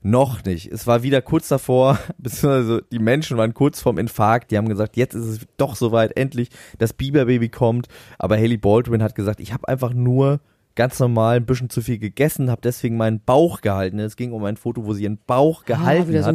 Noch 0.00 0.44
nicht. 0.44 0.70
Es 0.70 0.86
war 0.86 1.02
wieder 1.02 1.20
kurz 1.22 1.48
davor, 1.48 1.98
beziehungsweise 2.18 2.84
die 2.92 3.00
Menschen 3.00 3.36
waren 3.36 3.54
kurz 3.54 3.80
vorm 3.80 3.98
Infarkt. 3.98 4.50
Die 4.50 4.56
haben 4.56 4.68
gesagt, 4.68 4.96
jetzt 4.96 5.14
ist 5.14 5.26
es 5.26 5.40
doch 5.56 5.74
soweit, 5.74 6.16
endlich 6.16 6.50
das 6.78 6.92
Biberbaby 6.92 7.48
kommt. 7.48 7.88
Aber 8.18 8.36
Haley 8.36 8.56
Baldwin 8.56 9.02
hat 9.02 9.14
gesagt, 9.14 9.40
ich 9.40 9.52
habe 9.52 9.66
einfach 9.68 9.92
nur 9.92 10.40
ganz 10.76 11.00
normal 11.00 11.36
ein 11.36 11.46
bisschen 11.46 11.70
zu 11.70 11.80
viel 11.82 11.98
gegessen, 11.98 12.50
habe 12.50 12.60
deswegen 12.62 12.96
meinen 12.96 13.20
Bauch 13.20 13.60
gehalten. 13.60 13.98
Es 13.98 14.14
ging 14.14 14.30
um 14.30 14.44
ein 14.44 14.56
Foto, 14.56 14.84
wo 14.86 14.92
sie 14.92 15.02
ihren 15.02 15.18
Bauch 15.26 15.64
gehalten 15.64 16.14
Ah, 16.14 16.22
so 16.22 16.28
hat. 16.28 16.34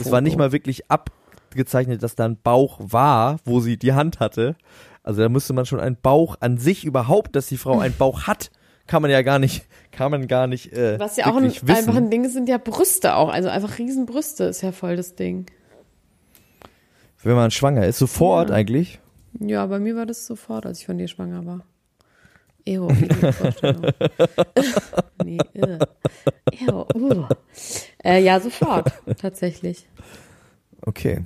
Es 0.00 0.10
war 0.10 0.20
nicht 0.20 0.36
mal 0.36 0.50
wirklich 0.50 0.90
abgezeichnet, 0.90 2.02
dass 2.02 2.16
da 2.16 2.24
ein 2.24 2.36
Bauch 2.42 2.80
war, 2.80 3.36
wo 3.44 3.60
sie 3.60 3.76
die 3.76 3.92
Hand 3.92 4.18
hatte. 4.18 4.56
Also 5.04 5.22
da 5.22 5.28
müsste 5.28 5.52
man 5.52 5.66
schon 5.66 5.78
einen 5.78 5.96
Bauch 6.02 6.36
an 6.40 6.58
sich 6.58 6.84
überhaupt, 6.84 7.36
dass 7.36 7.46
die 7.46 7.56
Frau 7.56 7.78
einen 7.78 7.94
Bauch 7.96 8.22
hat, 8.22 8.50
kann 8.86 9.02
man 9.02 9.10
ja 9.10 9.22
gar 9.22 9.38
nicht, 9.38 9.64
kann 9.92 10.10
man 10.10 10.26
gar 10.28 10.46
nicht 10.46 10.72
äh, 10.72 10.98
Was 10.98 11.16
ja 11.16 11.26
auch 11.26 11.36
ein, 11.36 11.44
wissen. 11.44 11.70
einfach 11.70 11.96
ein 11.96 12.10
Ding 12.10 12.24
ist, 12.24 12.32
sind 12.32 12.48
ja 12.48 12.58
Brüste 12.58 13.16
auch. 13.16 13.28
Also 13.28 13.48
einfach 13.48 13.78
Riesenbrüste 13.78 14.44
ist 14.44 14.62
ja 14.62 14.72
voll 14.72 14.96
das 14.96 15.14
Ding. 15.14 15.46
Wenn 17.22 17.36
man 17.36 17.50
schwanger 17.50 17.86
ist, 17.86 17.98
sofort 17.98 18.50
Ja. 18.50 18.56
eigentlich. 18.56 19.00
Ja, 19.40 19.66
bei 19.66 19.78
mir 19.80 19.96
war 19.96 20.06
das 20.06 20.26
sofort, 20.26 20.66
als 20.66 20.80
ich 20.80 20.86
von 20.86 20.98
dir 20.98 21.08
schwanger 21.08 21.44
war. 21.46 21.64
Ew, 22.66 22.88
Vorstellung. 23.32 23.86
nee, 25.24 25.38
äh. 25.54 25.78
Ew, 26.66 26.86
uh. 26.94 27.26
äh, 28.02 28.22
ja, 28.22 28.40
sofort, 28.40 28.92
tatsächlich. 29.20 29.86
Okay. 30.82 31.24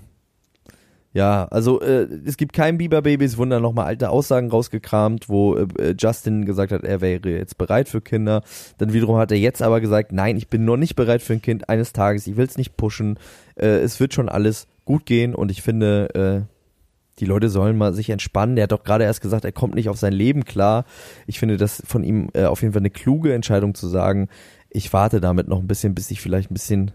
Ja, 1.14 1.46
also 1.50 1.80
äh, 1.80 2.06
es 2.26 2.36
gibt 2.36 2.52
kein 2.52 2.76
Biberbaby, 2.76 3.24
es 3.24 3.38
wurden 3.38 3.50
dann 3.50 3.62
nochmal 3.62 3.86
alte 3.86 4.11
Aussagen 4.11 4.50
rausgekramt, 4.50 5.28
wo 5.28 5.56
äh, 5.56 5.94
Justin 5.98 6.44
gesagt 6.44 6.70
hat, 6.70 6.84
er 6.84 7.00
wäre 7.00 7.28
jetzt 7.30 7.56
bereit 7.56 7.88
für 7.88 8.02
Kinder. 8.02 8.42
Dann 8.76 8.92
wiederum 8.92 9.16
hat 9.16 9.32
er 9.32 9.38
jetzt 9.38 9.62
aber 9.62 9.80
gesagt, 9.80 10.12
nein, 10.12 10.36
ich 10.36 10.48
bin 10.48 10.64
noch 10.64 10.76
nicht 10.76 10.96
bereit 10.96 11.22
für 11.22 11.32
ein 11.32 11.42
Kind 11.42 11.68
eines 11.68 11.92
Tages, 11.92 12.26
ich 12.26 12.36
will 12.36 12.46
es 12.46 12.59
nicht 12.59 12.76
pushen, 12.76 13.18
äh, 13.56 13.66
es 13.66 14.00
wird 14.00 14.12
schon 14.12 14.28
alles 14.28 14.66
gut 14.84 15.06
gehen 15.06 15.34
und 15.34 15.50
ich 15.50 15.62
finde, 15.62 16.46
äh, 16.46 16.54
die 17.20 17.26
Leute 17.26 17.48
sollen 17.48 17.76
mal 17.76 17.94
sich 17.94 18.11
entspannen. 18.11 18.56
Der 18.56 18.64
hat 18.64 18.72
doch 18.72 18.84
gerade 18.84 19.04
erst 19.04 19.20
gesagt, 19.20 19.44
er 19.44 19.52
kommt 19.52 19.74
nicht 19.74 19.88
auf 19.88 19.96
sein 19.96 20.12
Leben 20.12 20.44
klar. 20.44 20.84
Ich 21.26 21.38
finde 21.38 21.56
das 21.56 21.82
von 21.86 22.04
ihm 22.04 22.28
äh, 22.34 22.44
auf 22.44 22.62
jeden 22.62 22.74
Fall 22.74 22.82
eine 22.82 22.90
kluge 22.90 23.32
Entscheidung 23.32 23.74
zu 23.74 23.88
sagen, 23.88 24.28
ich 24.70 24.92
warte 24.92 25.20
damit 25.20 25.48
noch 25.48 25.59
ein 25.59 25.66
bisschen, 25.66 25.94
bis 25.94 26.11
ich 26.11 26.20
vielleicht 26.20 26.50
ein 26.50 26.54
bisschen 26.54 26.92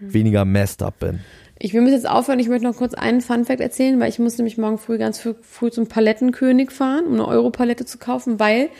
weniger 0.00 0.44
messed 0.44 0.82
up 0.82 0.98
bin. 0.98 1.20
Ich 1.60 1.74
will 1.74 1.80
mir 1.80 1.90
jetzt 1.90 2.08
aufhören, 2.08 2.38
ich 2.38 2.48
möchte 2.48 2.66
noch 2.66 2.76
kurz 2.76 2.94
einen 2.94 3.20
Funfact 3.20 3.60
erzählen, 3.60 3.98
weil 3.98 4.08
ich 4.08 4.18
muss 4.18 4.38
nämlich 4.38 4.58
morgen 4.58 4.78
früh 4.78 4.96
ganz 4.96 5.18
früh, 5.18 5.34
früh 5.42 5.70
zum 5.70 5.88
Palettenkönig 5.88 6.70
fahren, 6.70 7.06
um 7.06 7.14
eine 7.14 7.26
Europalette 7.26 7.84
zu 7.84 7.98
kaufen, 7.98 8.38
weil 8.38 8.70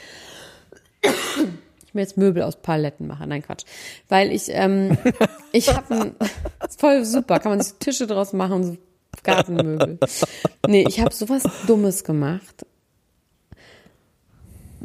ich 1.02 1.94
mir 1.94 2.02
jetzt 2.02 2.16
Möbel 2.16 2.42
aus 2.42 2.56
Paletten 2.56 3.06
mache. 3.06 3.26
Nein, 3.26 3.42
Quatsch. 3.42 3.64
Weil 4.08 4.30
ich, 4.30 4.44
ähm, 4.48 4.96
ich 5.52 5.74
habe 5.74 6.14
voll 6.78 7.04
super, 7.04 7.40
kann 7.40 7.52
man 7.52 7.60
sich 7.60 7.74
Tische 7.80 8.06
draus 8.06 8.32
machen, 8.32 8.62
so 8.62 8.76
Gartenmöbel. 9.24 9.98
Nee, 10.66 10.84
ich 10.88 11.00
habe 11.00 11.12
sowas 11.12 11.42
Dummes 11.66 12.04
gemacht. 12.04 12.64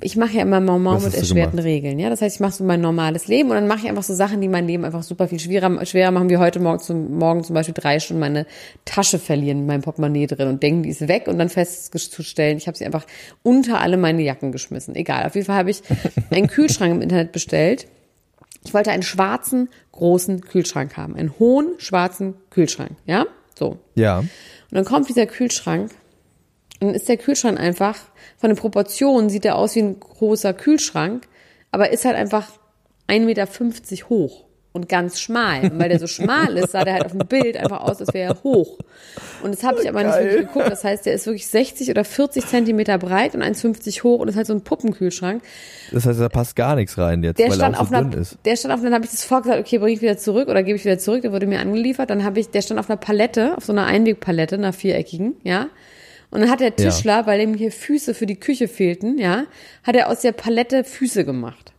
Ich 0.04 0.18
mache 0.18 0.34
ja 0.34 0.41
immer 0.41 0.62
Was 0.86 1.06
mit 1.06 1.16
erschwerten 1.16 1.51
gemacht? 1.51 1.66
Regeln, 1.66 1.97
ja. 1.97 2.10
Das 2.10 2.22
heißt, 2.22 2.36
ich 2.36 2.39
mache 2.41 2.51
so 2.51 2.64
mein 2.64 2.82
normales 2.82 3.28
Leben 3.28 3.49
und 3.49 3.56
dann 3.56 3.68
mache 3.68 3.80
ich 3.84 3.89
einfach 3.89 4.04
so 4.04 4.14
Sachen, 4.14 4.41
die 4.41 4.49
mein 4.49 4.68
Leben 4.68 4.84
einfach 4.84 5.04
super 5.04 5.28
viel 5.28 5.39
schwerer, 5.39 5.86
schwerer 5.86 6.12
machen, 6.12 6.30
wie 6.30 6.38
heute 6.38 6.60
Morgen 6.60 6.80
zum, 6.80 7.18
morgen 7.18 7.43
zum 7.43 7.54
Beispiel 7.54 7.74
drei 7.74 7.99
Stunden 7.99 8.20
meine 8.20 8.45
Tasche 8.86 9.18
verlieren 9.18 9.60
in 9.60 9.66
meinem 9.66 9.82
Portemonnaie 9.82 10.28
drin 10.28 10.49
und 10.49 10.62
denken, 10.62 10.84
die 10.84 10.89
ist 10.89 11.08
weg 11.08 11.28
und 11.28 11.39
dann 11.39 11.49
festzustellen, 11.49 12.58
ich 12.58 12.68
habe 12.68 12.78
sie 12.78 12.86
einfach 12.86 13.06
unter 13.43 13.80
alle 13.80 13.97
meine 13.97 14.22
Jacken 14.22 14.51
geschmissen. 14.51 14.95
Egal, 14.95 15.26
auf 15.26 15.36
jeden 15.36 15.47
Fall 15.47 15.58
habe 15.58 15.72
ich 15.72 15.82
einen 16.32 16.47
Kühlschrank 16.47 16.93
im 16.93 17.01
Internet 17.01 17.32
bestellt. 17.32 17.88
Ich 18.66 18.74
wollte 18.74 18.91
einen 18.91 19.04
schwarzen, 19.04 19.70
großen 19.91 20.41
Kühlschrank 20.41 20.97
haben. 20.97 21.16
Einen 21.16 21.34
hohen, 21.39 21.74
schwarzen 21.78 22.36
Kühlschrank, 22.49 22.91
ja? 23.06 23.26
So. 23.58 23.78
Ja. 23.95 24.20
Und 24.20 24.30
dann 24.72 24.86
kommt 24.86 25.10
dieser 25.10 25.26
Kühlschrank 25.26 25.91
dann 26.80 26.94
ist 26.94 27.08
der 27.08 27.18
Kühlschrank 27.18 27.60
einfach, 27.60 27.98
von 28.38 28.50
den 28.50 28.58
Proportionen 28.58 29.30
sieht 29.30 29.46
er 29.46 29.56
aus 29.56 29.76
wie 29.76 29.82
ein 29.82 30.00
großer 30.00 30.54
Kühlschrank, 30.54 31.28
aber 31.72 31.92
ist 31.92 32.06
halt 32.06 32.16
einfach 32.16 32.48
1,50 33.08 33.26
Meter 33.26 33.48
hoch 34.10 34.46
und 34.74 34.90
ganz 34.90 35.20
schmal. 35.20 35.62
Und 35.64 35.80
weil 35.80 35.90
der 35.90 36.00
so 36.00 36.08
schmal 36.08 36.58
ist, 36.58 36.72
sah 36.72 36.84
der 36.84 36.96
halt 36.96 37.06
auf 37.06 37.12
dem 37.12 37.28
Bild 37.28 37.56
einfach 37.56 37.82
aus, 37.82 38.00
als 38.02 38.14
wäre 38.14 38.34
er 38.34 38.44
hoch. 38.44 38.80
Und 39.44 39.54
das 39.54 39.64
habe 39.64 39.82
ich 39.82 39.88
aber 39.88 40.04
nicht 40.04 40.14
Geil. 40.14 40.26
wirklich 40.26 40.48
geguckt. 40.48 40.70
Das 40.70 40.84
heißt, 40.84 41.06
der 41.06 41.14
ist 41.14 41.26
wirklich 41.28 41.48
60 41.48 41.90
oder 41.92 42.04
40 42.04 42.46
Zentimeter 42.48 42.98
breit 42.98 43.36
und 43.36 43.44
1,50 43.44 44.04
hoch 44.04 44.20
und 44.20 44.28
ist 44.28 44.36
halt 44.36 44.48
so 44.48 44.54
ein 44.54 44.62
Puppenkühlschrank. 44.62 45.44
Das 45.92 46.06
heißt, 46.06 46.20
da 46.20 46.28
passt 46.28 46.56
gar 46.56 46.76
nichts 46.76 46.98
rein 46.98 47.24
jetzt, 47.24 47.38
Der 47.38 47.50
weil 47.50 47.56
stand 47.56 47.76
er 47.76 47.80
auch 47.80 47.84
auf 47.84 47.90
so 47.90 47.96
einer, 47.96 48.10
dünn 48.10 48.22
ist. 48.22 48.38
der 48.46 48.56
stand 48.56 48.74
auf, 48.74 48.82
dann 48.82 48.94
habe 48.94 49.06
ich 49.06 49.12
das 49.12 49.24
vorgesagt, 49.24 49.60
okay, 49.60 49.78
bringe 49.78 49.94
ich 49.94 50.02
wieder 50.02 50.18
zurück 50.18 50.50
oder 50.50 50.64
gebe 50.64 50.76
ich 50.76 50.84
wieder 50.84 50.98
zurück, 50.98 51.22
der 51.22 51.32
wurde 51.32 51.46
mir 51.46 51.60
angeliefert, 51.60 52.10
dann 52.10 52.24
habe 52.24 52.40
ich, 52.40 52.50
der 52.50 52.62
stand 52.64 52.80
auf 52.80 52.90
einer 52.90 52.98
Palette, 52.98 53.56
auf 53.56 53.66
so 53.66 53.74
einer 53.74 53.86
Einwegpalette, 53.86 54.56
einer 54.56 54.74
viereckigen, 54.74 55.36
ja. 55.44 55.68
Und 56.34 56.42
dann 56.42 56.50
hat 56.50 56.62
der 56.62 56.76
Tischler, 56.76 57.28
weil 57.28 57.40
ihm 57.42 57.54
hier 57.54 57.72
Füße 57.72 58.16
für 58.16 58.26
die 58.26 58.40
Küche 58.40 58.68
fehlten, 58.68 59.20
ja, 59.20 59.44
hat 59.84 59.96
er 59.96 60.10
aus 60.10 60.22
der 60.22 60.32
Palette 60.32 60.84
Füße 60.84 61.26
gemacht. 61.26 61.74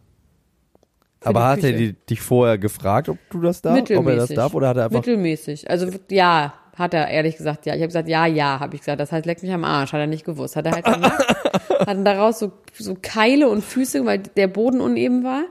Aber 1.24 1.44
hat 1.44 1.64
er 1.64 1.72
Küche. 1.72 1.76
die, 1.76 1.92
dich 1.92 2.20
vorher 2.20 2.56
gefragt, 2.56 3.08
ob 3.08 3.18
du 3.30 3.40
das 3.40 3.62
darfst, 3.62 3.90
ob 3.90 4.06
er 4.06 4.14
das 4.14 4.28
darf 4.28 4.54
oder 4.54 4.68
hat 4.68 4.76
er 4.76 4.84
einfach 4.84 4.98
Mittelmäßig. 4.98 5.68
Also 5.68 5.88
ja, 6.08 6.54
hat 6.76 6.94
er 6.94 7.08
ehrlich 7.08 7.36
gesagt, 7.36 7.66
ja. 7.66 7.74
Ich 7.74 7.80
habe 7.80 7.88
gesagt, 7.88 8.08
ja, 8.08 8.26
ja, 8.26 8.60
habe 8.60 8.76
ich 8.76 8.82
gesagt. 8.82 9.00
Das 9.00 9.10
heißt, 9.10 9.26
leck 9.26 9.42
mich 9.42 9.52
am 9.52 9.64
Arsch, 9.64 9.92
hat 9.92 9.98
er 9.98 10.06
nicht 10.06 10.24
gewusst. 10.24 10.54
Hat 10.54 10.66
er 10.66 10.72
halt 10.72 10.84
gemacht, 10.84 11.36
hat 11.70 11.88
dann 11.88 12.04
daraus 12.04 12.38
so, 12.38 12.52
so 12.78 12.96
Keile 13.02 13.48
und 13.48 13.64
Füße, 13.64 14.06
weil 14.06 14.20
der 14.20 14.46
Boden 14.46 14.80
uneben 14.80 15.24
war. 15.24 15.42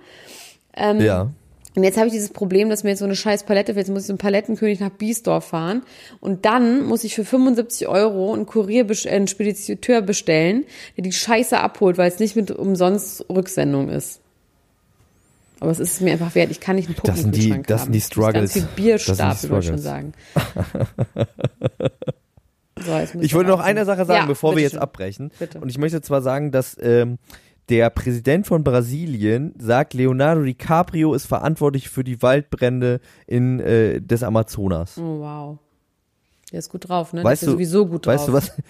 Ähm, 0.78 1.01
ja. 1.01 1.30
Und 1.76 1.84
jetzt 1.84 1.97
habe 1.97 2.07
ich 2.07 2.13
dieses 2.13 2.30
Problem, 2.30 2.69
dass 2.69 2.84
mir 2.84 2.91
jetzt 2.91 2.99
so 2.99 3.05
eine 3.05 3.15
scheiß 3.15 3.43
Palette 3.45 3.74
fehlt. 3.74 3.88
Jetzt 3.88 3.93
muss 3.93 4.03
ich 4.03 4.07
zum 4.07 4.17
Palettenkönig 4.19 4.80
nach 4.80 4.91
Biesdorf 4.91 5.45
fahren. 5.45 5.82
Und 6.19 6.45
dann 6.45 6.86
muss 6.86 7.03
ich 7.03 7.15
für 7.15 7.26
75 7.26 7.88
Euro 7.88 8.34
einen 8.34 8.45
Kurier, 8.45 8.88
äh, 8.89 9.09
einen 9.09 9.28
Spediteur 9.28 10.01
bestellen, 10.03 10.65
der 10.97 11.03
die 11.03 11.11
Scheiße 11.11 11.59
abholt, 11.59 11.97
weil 11.97 12.09
es 12.09 12.19
nicht 12.19 12.36
mit 12.36 12.51
umsonst 12.51 13.26
Rücksendung 13.30 13.89
ist. 13.89 14.19
Aber 15.59 15.71
es 15.71 15.80
ist 15.80 16.01
mir 16.01 16.11
einfach 16.13 16.36
wert. 16.36 16.51
Ich 16.51 16.59
kann 16.59 16.76
nicht 16.76 16.89
einen 16.89 16.97
Das 17.03 17.19
sind 17.21 17.36
die- 17.36 17.49
das 17.65 17.82
haben. 17.82 17.86
sind 17.86 17.93
die 17.95 18.01
Struggles. 18.01 18.53
Ganz 18.53 18.53
viel 18.53 18.67
Bierstapel, 18.76 19.17
Das 19.26 19.41
sind 19.41 19.49
die 19.49 19.53
würde 19.53 19.63
ich 19.63 19.69
schon 19.69 19.78
sagen. 19.80 20.13
So, 22.86 23.19
Ich 23.21 23.34
wollte 23.34 23.49
noch 23.51 23.59
eine 23.59 23.86
Sache 23.86 24.03
sagen, 24.03 24.21
Ja, 24.21 24.26
bevor 24.26 24.55
wir 24.55 24.63
jetzt 24.63 24.71
bitteschön. 24.71 24.82
abbrechen. 24.84 25.32
Bitte. 25.39 25.59
Und 25.61 25.69
ich 25.69 25.78
möchte 25.78 26.01
zwar 26.01 26.21
sagen, 26.21 26.51
dass 26.51 26.76
ähm, 26.82 27.17
der 27.70 27.89
Präsident 27.89 28.45
von 28.47 28.64
Brasilien 28.64 29.53
sagt, 29.57 29.93
Leonardo 29.93 30.43
DiCaprio 30.43 31.14
ist 31.14 31.26
verantwortlich 31.26 31.89
für 31.89 32.03
die 32.03 32.22
Waldbrände 32.22 32.99
in 33.26 33.59
äh, 33.59 34.01
des 34.01 34.24
Amazonas. 34.24 34.97
Oh, 34.97 35.20
wow. 35.20 35.57
Der 36.51 36.59
ist 36.59 36.70
gut 36.70 36.88
drauf, 36.89 37.14
ne? 37.14 37.24
Weißt 37.24 37.41
der 37.41 37.47
ist 37.47 37.51
du, 37.51 37.51
sowieso 37.53 37.88
gut 37.88 38.05
drauf. 38.05 38.14
weißt 38.14 38.28
du 38.28 38.34
was? 38.34 38.51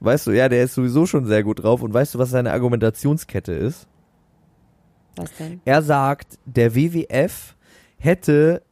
Weißt 0.00 0.26
du, 0.26 0.30
ja, 0.30 0.48
der 0.48 0.64
ist 0.64 0.74
sowieso 0.74 1.04
schon 1.04 1.26
sehr 1.26 1.42
gut 1.42 1.62
drauf. 1.62 1.82
Und 1.82 1.92
weißt 1.92 2.14
du, 2.14 2.18
was 2.18 2.30
seine 2.30 2.52
Argumentationskette 2.52 3.52
ist? 3.52 3.86
Was 5.16 5.36
denn? 5.36 5.60
Er 5.64 5.82
sagt, 5.82 6.38
der 6.46 6.74
WWF 6.74 7.54
hätte 7.98 8.62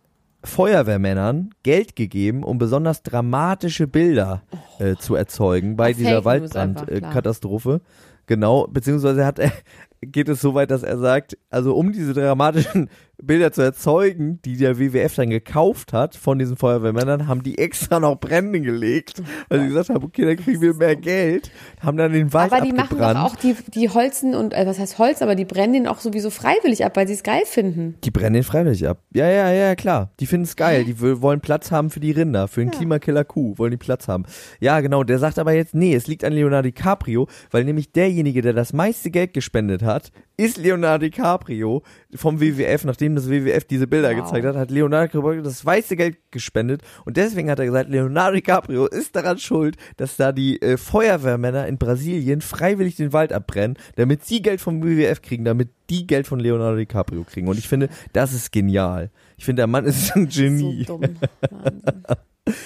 Feuerwehrmännern 0.45 1.51
Geld 1.63 1.95
gegeben, 1.97 2.43
um 2.43 2.59
besonders 2.59 3.03
dramatische 3.03 3.87
Bilder 3.87 4.43
äh, 4.79 4.97
zu 4.97 5.15
erzeugen 5.15 5.77
bei 5.77 5.93
Ach, 5.93 5.97
dieser. 5.97 6.25
Waldbrandkatastrophe. 6.25 7.81
Genau, 8.27 8.67
beziehungsweise 8.67 9.25
hat 9.25 9.39
er, 9.39 9.53
geht 10.01 10.29
es 10.29 10.41
so 10.41 10.55
weit, 10.55 10.71
dass 10.71 10.83
er 10.83 10.99
sagt, 10.99 11.37
also 11.51 11.75
um 11.75 11.93
diese 11.93 12.15
dramatischen 12.15 12.89
Bilder 13.23 13.53
zu 13.53 13.63
erzeugen, 13.63 14.41
die 14.45 14.57
der 14.57 14.79
WWF 14.79 15.15
dann 15.15 15.31
gekauft 15.31 15.93
hat 15.93 16.17
von 16.17 16.39
diesen 16.39 16.57
Feuerwehrmännern, 16.57 17.29
haben 17.29 17.43
die 17.43 17.57
extra 17.57 18.01
noch 18.01 18.17
Brände 18.17 18.61
gelegt, 18.61 19.23
weil 19.49 19.61
sie 19.61 19.69
gesagt 19.69 19.91
haben, 19.91 20.05
okay, 20.05 20.25
dann 20.25 20.37
kriegen 20.37 20.61
wir 20.61 20.75
mehr 20.75 20.97
Geld, 20.97 21.51
haben 21.81 21.97
dann 21.97 22.13
den 22.13 22.33
Wald 22.33 22.53
Aber 22.53 22.65
die 22.65 22.73
machen 22.73 23.01
abgebrannt. 23.01 23.19
doch 23.19 23.33
auch 23.33 23.37
die, 23.37 23.55
die 23.75 23.89
Holzen 23.89 24.35
und, 24.35 24.53
äh, 24.55 24.67
was 24.67 24.79
heißt 24.79 24.99
Holz, 24.99 25.23
aber 25.23 25.35
die 25.35 25.45
brennen 25.45 25.73
den 25.73 25.87
auch 25.87 26.01
sowieso 26.01 26.31
freiwillig 26.31 26.85
ab, 26.85 26.97
weil 26.97 27.07
sie 27.07 27.15
es 27.15 27.23
geil 27.23 27.43
finden. 27.47 27.95
Die 28.03 28.11
brennen 28.11 28.35
den 28.35 28.43
freiwillig 28.43 28.87
ab. 28.89 28.99
Ja, 29.15 29.29
ja, 29.29 29.51
ja, 29.53 29.75
klar. 29.77 30.11
Die 30.19 30.27
finden 30.27 30.45
es 30.45 30.57
geil. 30.57 30.85
Die 30.85 31.01
wollen 31.01 31.41
Platz 31.41 31.71
haben 31.71 31.91
für 31.91 32.01
die 32.01 32.11
Rinder, 32.11 32.49
für 32.49 32.61
den 32.61 32.71
Klimakiller 32.71 33.25
Kuh, 33.25 33.57
wollen 33.57 33.71
die 33.71 33.77
Platz 33.77 34.09
haben. 34.09 34.25
Ja, 34.61 34.81
genau. 34.81 35.05
Der 35.05 35.19
sagt 35.19 35.39
aber 35.39 35.53
jetzt, 35.53 35.75
nee, 35.75 35.95
es 35.95 36.07
liegt 36.07 36.25
an 36.25 36.33
Leonardo 36.33 36.63
DiCaprio, 36.63 37.29
weil 37.51 37.65
nämlich 37.65 37.93
derjenige, 37.93 38.43
der 38.43 38.53
das 38.53 38.73
meiste 38.73 39.11
Geld 39.11 39.33
gespendet 39.35 39.83
hat, 39.83 40.11
ist 40.43 40.57
Leonardo 40.59 41.05
DiCaprio 41.07 41.83
vom 42.15 42.41
WWF, 42.41 42.85
nachdem 42.85 43.15
das 43.15 43.29
WWF 43.29 43.65
diese 43.65 43.87
Bilder 43.87 44.11
Wow. 44.17 44.25
gezeigt 44.25 44.47
hat, 44.47 44.57
hat 44.57 44.71
Leonardo 44.71 45.07
DiCaprio 45.07 45.43
das 45.43 45.65
weiße 45.65 45.97
Geld 45.97 46.19
gespendet 46.31 46.83
und 47.05 47.17
deswegen 47.17 47.51
hat 47.51 47.59
er 47.59 47.67
gesagt, 47.67 47.89
Leonardo 47.91 48.35
DiCaprio 48.35 48.87
ist 48.87 49.17
daran 49.17 49.39
schuld, 49.39 49.77
dass 49.97 50.17
da 50.17 50.33
die 50.33 50.61
äh, 50.63 50.77
Feuerwehrmänner 50.77 51.67
in 51.67 51.79
Brasilien 51.79 52.41
freiwillig 52.41 52.97
den 52.97 53.13
Wald 53.13 53.33
abbrennen, 53.33 53.77
damit 53.97 54.25
sie 54.25 54.43
Geld 54.43 54.61
vom 54.61 54.83
WWF 54.83 55.23
kriegen, 55.23 55.45
damit 55.45 55.71
die 55.91 56.07
Geld 56.07 56.27
von 56.27 56.41
Leonardo 56.41 56.77
DiCaprio 56.77 57.25
kriegen. 57.25 57.49
Und 57.49 57.59
ich 57.59 57.69
finde, 57.69 57.89
das 58.13 58.33
ist 58.33 58.53
genial. 58.53 59.11
Ich 59.37 59.45
finde, 59.45 59.61
der 59.61 59.67
Mann 59.67 59.85
ist 59.85 60.15
ein 60.17 60.29
Genie. 60.29 60.85
So 60.85 60.99
dumm. 60.99 61.17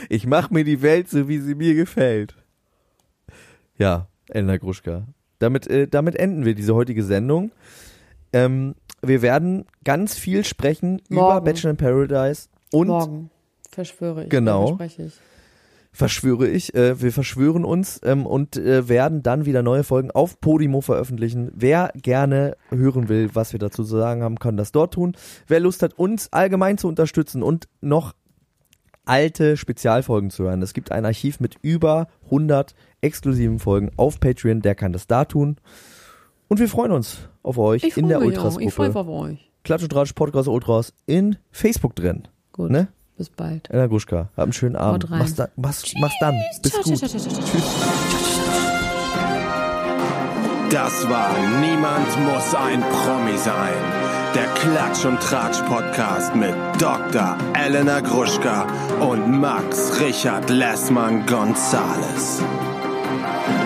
Ich 0.09 0.27
mache 0.27 0.55
mir 0.55 0.65
die 0.65 0.81
Welt 0.81 1.11
so, 1.11 1.29
wie 1.29 1.39
sie 1.39 1.55
mir 1.55 1.75
gefällt. 1.75 2.35
Ja, 3.77 4.09
Elena 4.29 4.57
Gruschka. 4.57 5.07
Damit, 5.39 5.67
äh, 5.67 5.87
damit 5.89 6.17
enden 6.17 6.45
wir 6.45 6.55
diese 6.55 6.75
heutige 6.75 7.03
Sendung. 7.03 7.51
Ähm, 8.33 8.75
wir 9.03 9.23
werden 9.23 9.67
ganz 9.85 10.15
viel 10.15 10.45
sprechen 10.45 11.01
über 11.09 11.23
Morgen. 11.23 11.45
Bachelor 11.45 11.71
in 11.71 11.77
Paradise 11.77 12.49
und 12.73 12.89
Morgen. 12.89 13.31
Verschwöre 13.71 14.25
ich. 14.25 14.31
Genau. 14.31 14.79
Ich. 14.81 15.13
verschwöre 15.93 16.49
ich, 16.49 16.75
äh, 16.75 17.01
wir 17.01 17.13
verschwören 17.13 17.65
uns 17.65 18.01
ähm, 18.05 18.27
und 18.27 18.57
äh, 18.57 18.89
werden 18.89 19.23
dann 19.23 19.45
wieder 19.45 19.63
neue 19.63 19.85
Folgen 19.85 20.11
auf 20.11 20.41
Podimo 20.41 20.81
veröffentlichen. 20.81 21.53
Wer 21.55 21.93
gerne 21.95 22.57
hören 22.71 23.09
will, 23.09 23.31
was 23.35 23.53
wir 23.53 23.61
dazu 23.61 23.85
zu 23.85 23.97
sagen 23.97 24.23
haben, 24.23 24.39
kann 24.39 24.57
das 24.57 24.73
dort 24.73 24.95
tun. 24.95 25.17
Wer 25.47 25.61
Lust 25.61 25.83
hat, 25.83 25.95
uns 25.99 26.33
allgemein 26.33 26.79
zu 26.79 26.89
unterstützen 26.89 27.43
und 27.43 27.69
noch 27.81 28.15
alte 29.07 29.57
Spezialfolgen 29.57 30.31
zu 30.31 30.45
hören. 30.45 30.63
Es 30.63 30.75
gibt 30.75 30.93
ein 30.93 31.05
Archiv 31.05 31.41
mit 31.41 31.57
über 31.63 32.09
100 32.27 32.75
exklusiven 33.07 33.59
Folgen 33.59 33.91
auf 33.97 34.21
Patreon, 34.21 34.61
der 34.61 34.75
kann 34.75 34.93
das 34.93 35.07
da 35.07 35.25
tun. 35.25 35.57
Und 36.49 36.61
wir 36.61 36.69
freuen 36.69 36.93
uns 36.93 37.19
auf 37.43 37.59
euch 37.59 37.83
Ich 37.85 37.97
in 37.97 38.09
der 38.09 38.19
auch. 38.19 38.23
Ich 38.23 38.35
freue 38.39 38.59
mich 38.59 38.67
Ultras-Gruppe. 38.77 38.99
auf 38.99 39.09
euch. 39.09 39.51
Klatsch 39.65 39.83
und 39.83 39.91
Tratsch 39.91 40.13
Podcast 40.13 40.49
Ultras 40.49 40.93
in 41.07 41.37
Facebook 41.51 41.97
drin. 41.97 42.29
Gut. 42.53 42.71
Ne? 42.71 42.89
Bis 43.17 43.31
bald. 43.31 43.71
Elena 43.71 43.87
Gruschka, 43.87 44.29
hab 44.37 44.43
einen 44.45 44.53
schönen 44.53 44.77
Abend. 44.77 45.09
Mach's, 45.09 45.35
da, 45.35 45.49
mach's, 45.57 45.93
mach's 45.99 46.15
dann. 46.21 46.35
Bis 46.63 46.73
Ciao, 46.73 46.83
gut. 46.83 46.97
ciao, 46.99 47.09
ciao, 47.09 47.21
ciao, 47.21 47.33
ciao. 47.35 48.67
Das 50.71 51.09
war 51.09 51.31
Niemand 51.61 52.09
muss 52.25 52.55
ein 52.55 52.81
Promi 52.81 53.37
sein. 53.39 53.73
Der 54.35 54.47
Klatsch 54.49 55.05
und 55.07 55.19
Tratsch 55.21 55.63
Podcast 55.63 56.35
mit 56.35 56.55
Dr. 56.79 57.39
Elena 57.55 58.01
Gruschka 58.01 58.67
und 59.01 59.41
Max 59.41 59.99
Richard 60.01 60.51
Lessmann 60.51 61.25
Gonzales. 61.27 62.43
Thank 63.19 63.61
you. 63.61 63.66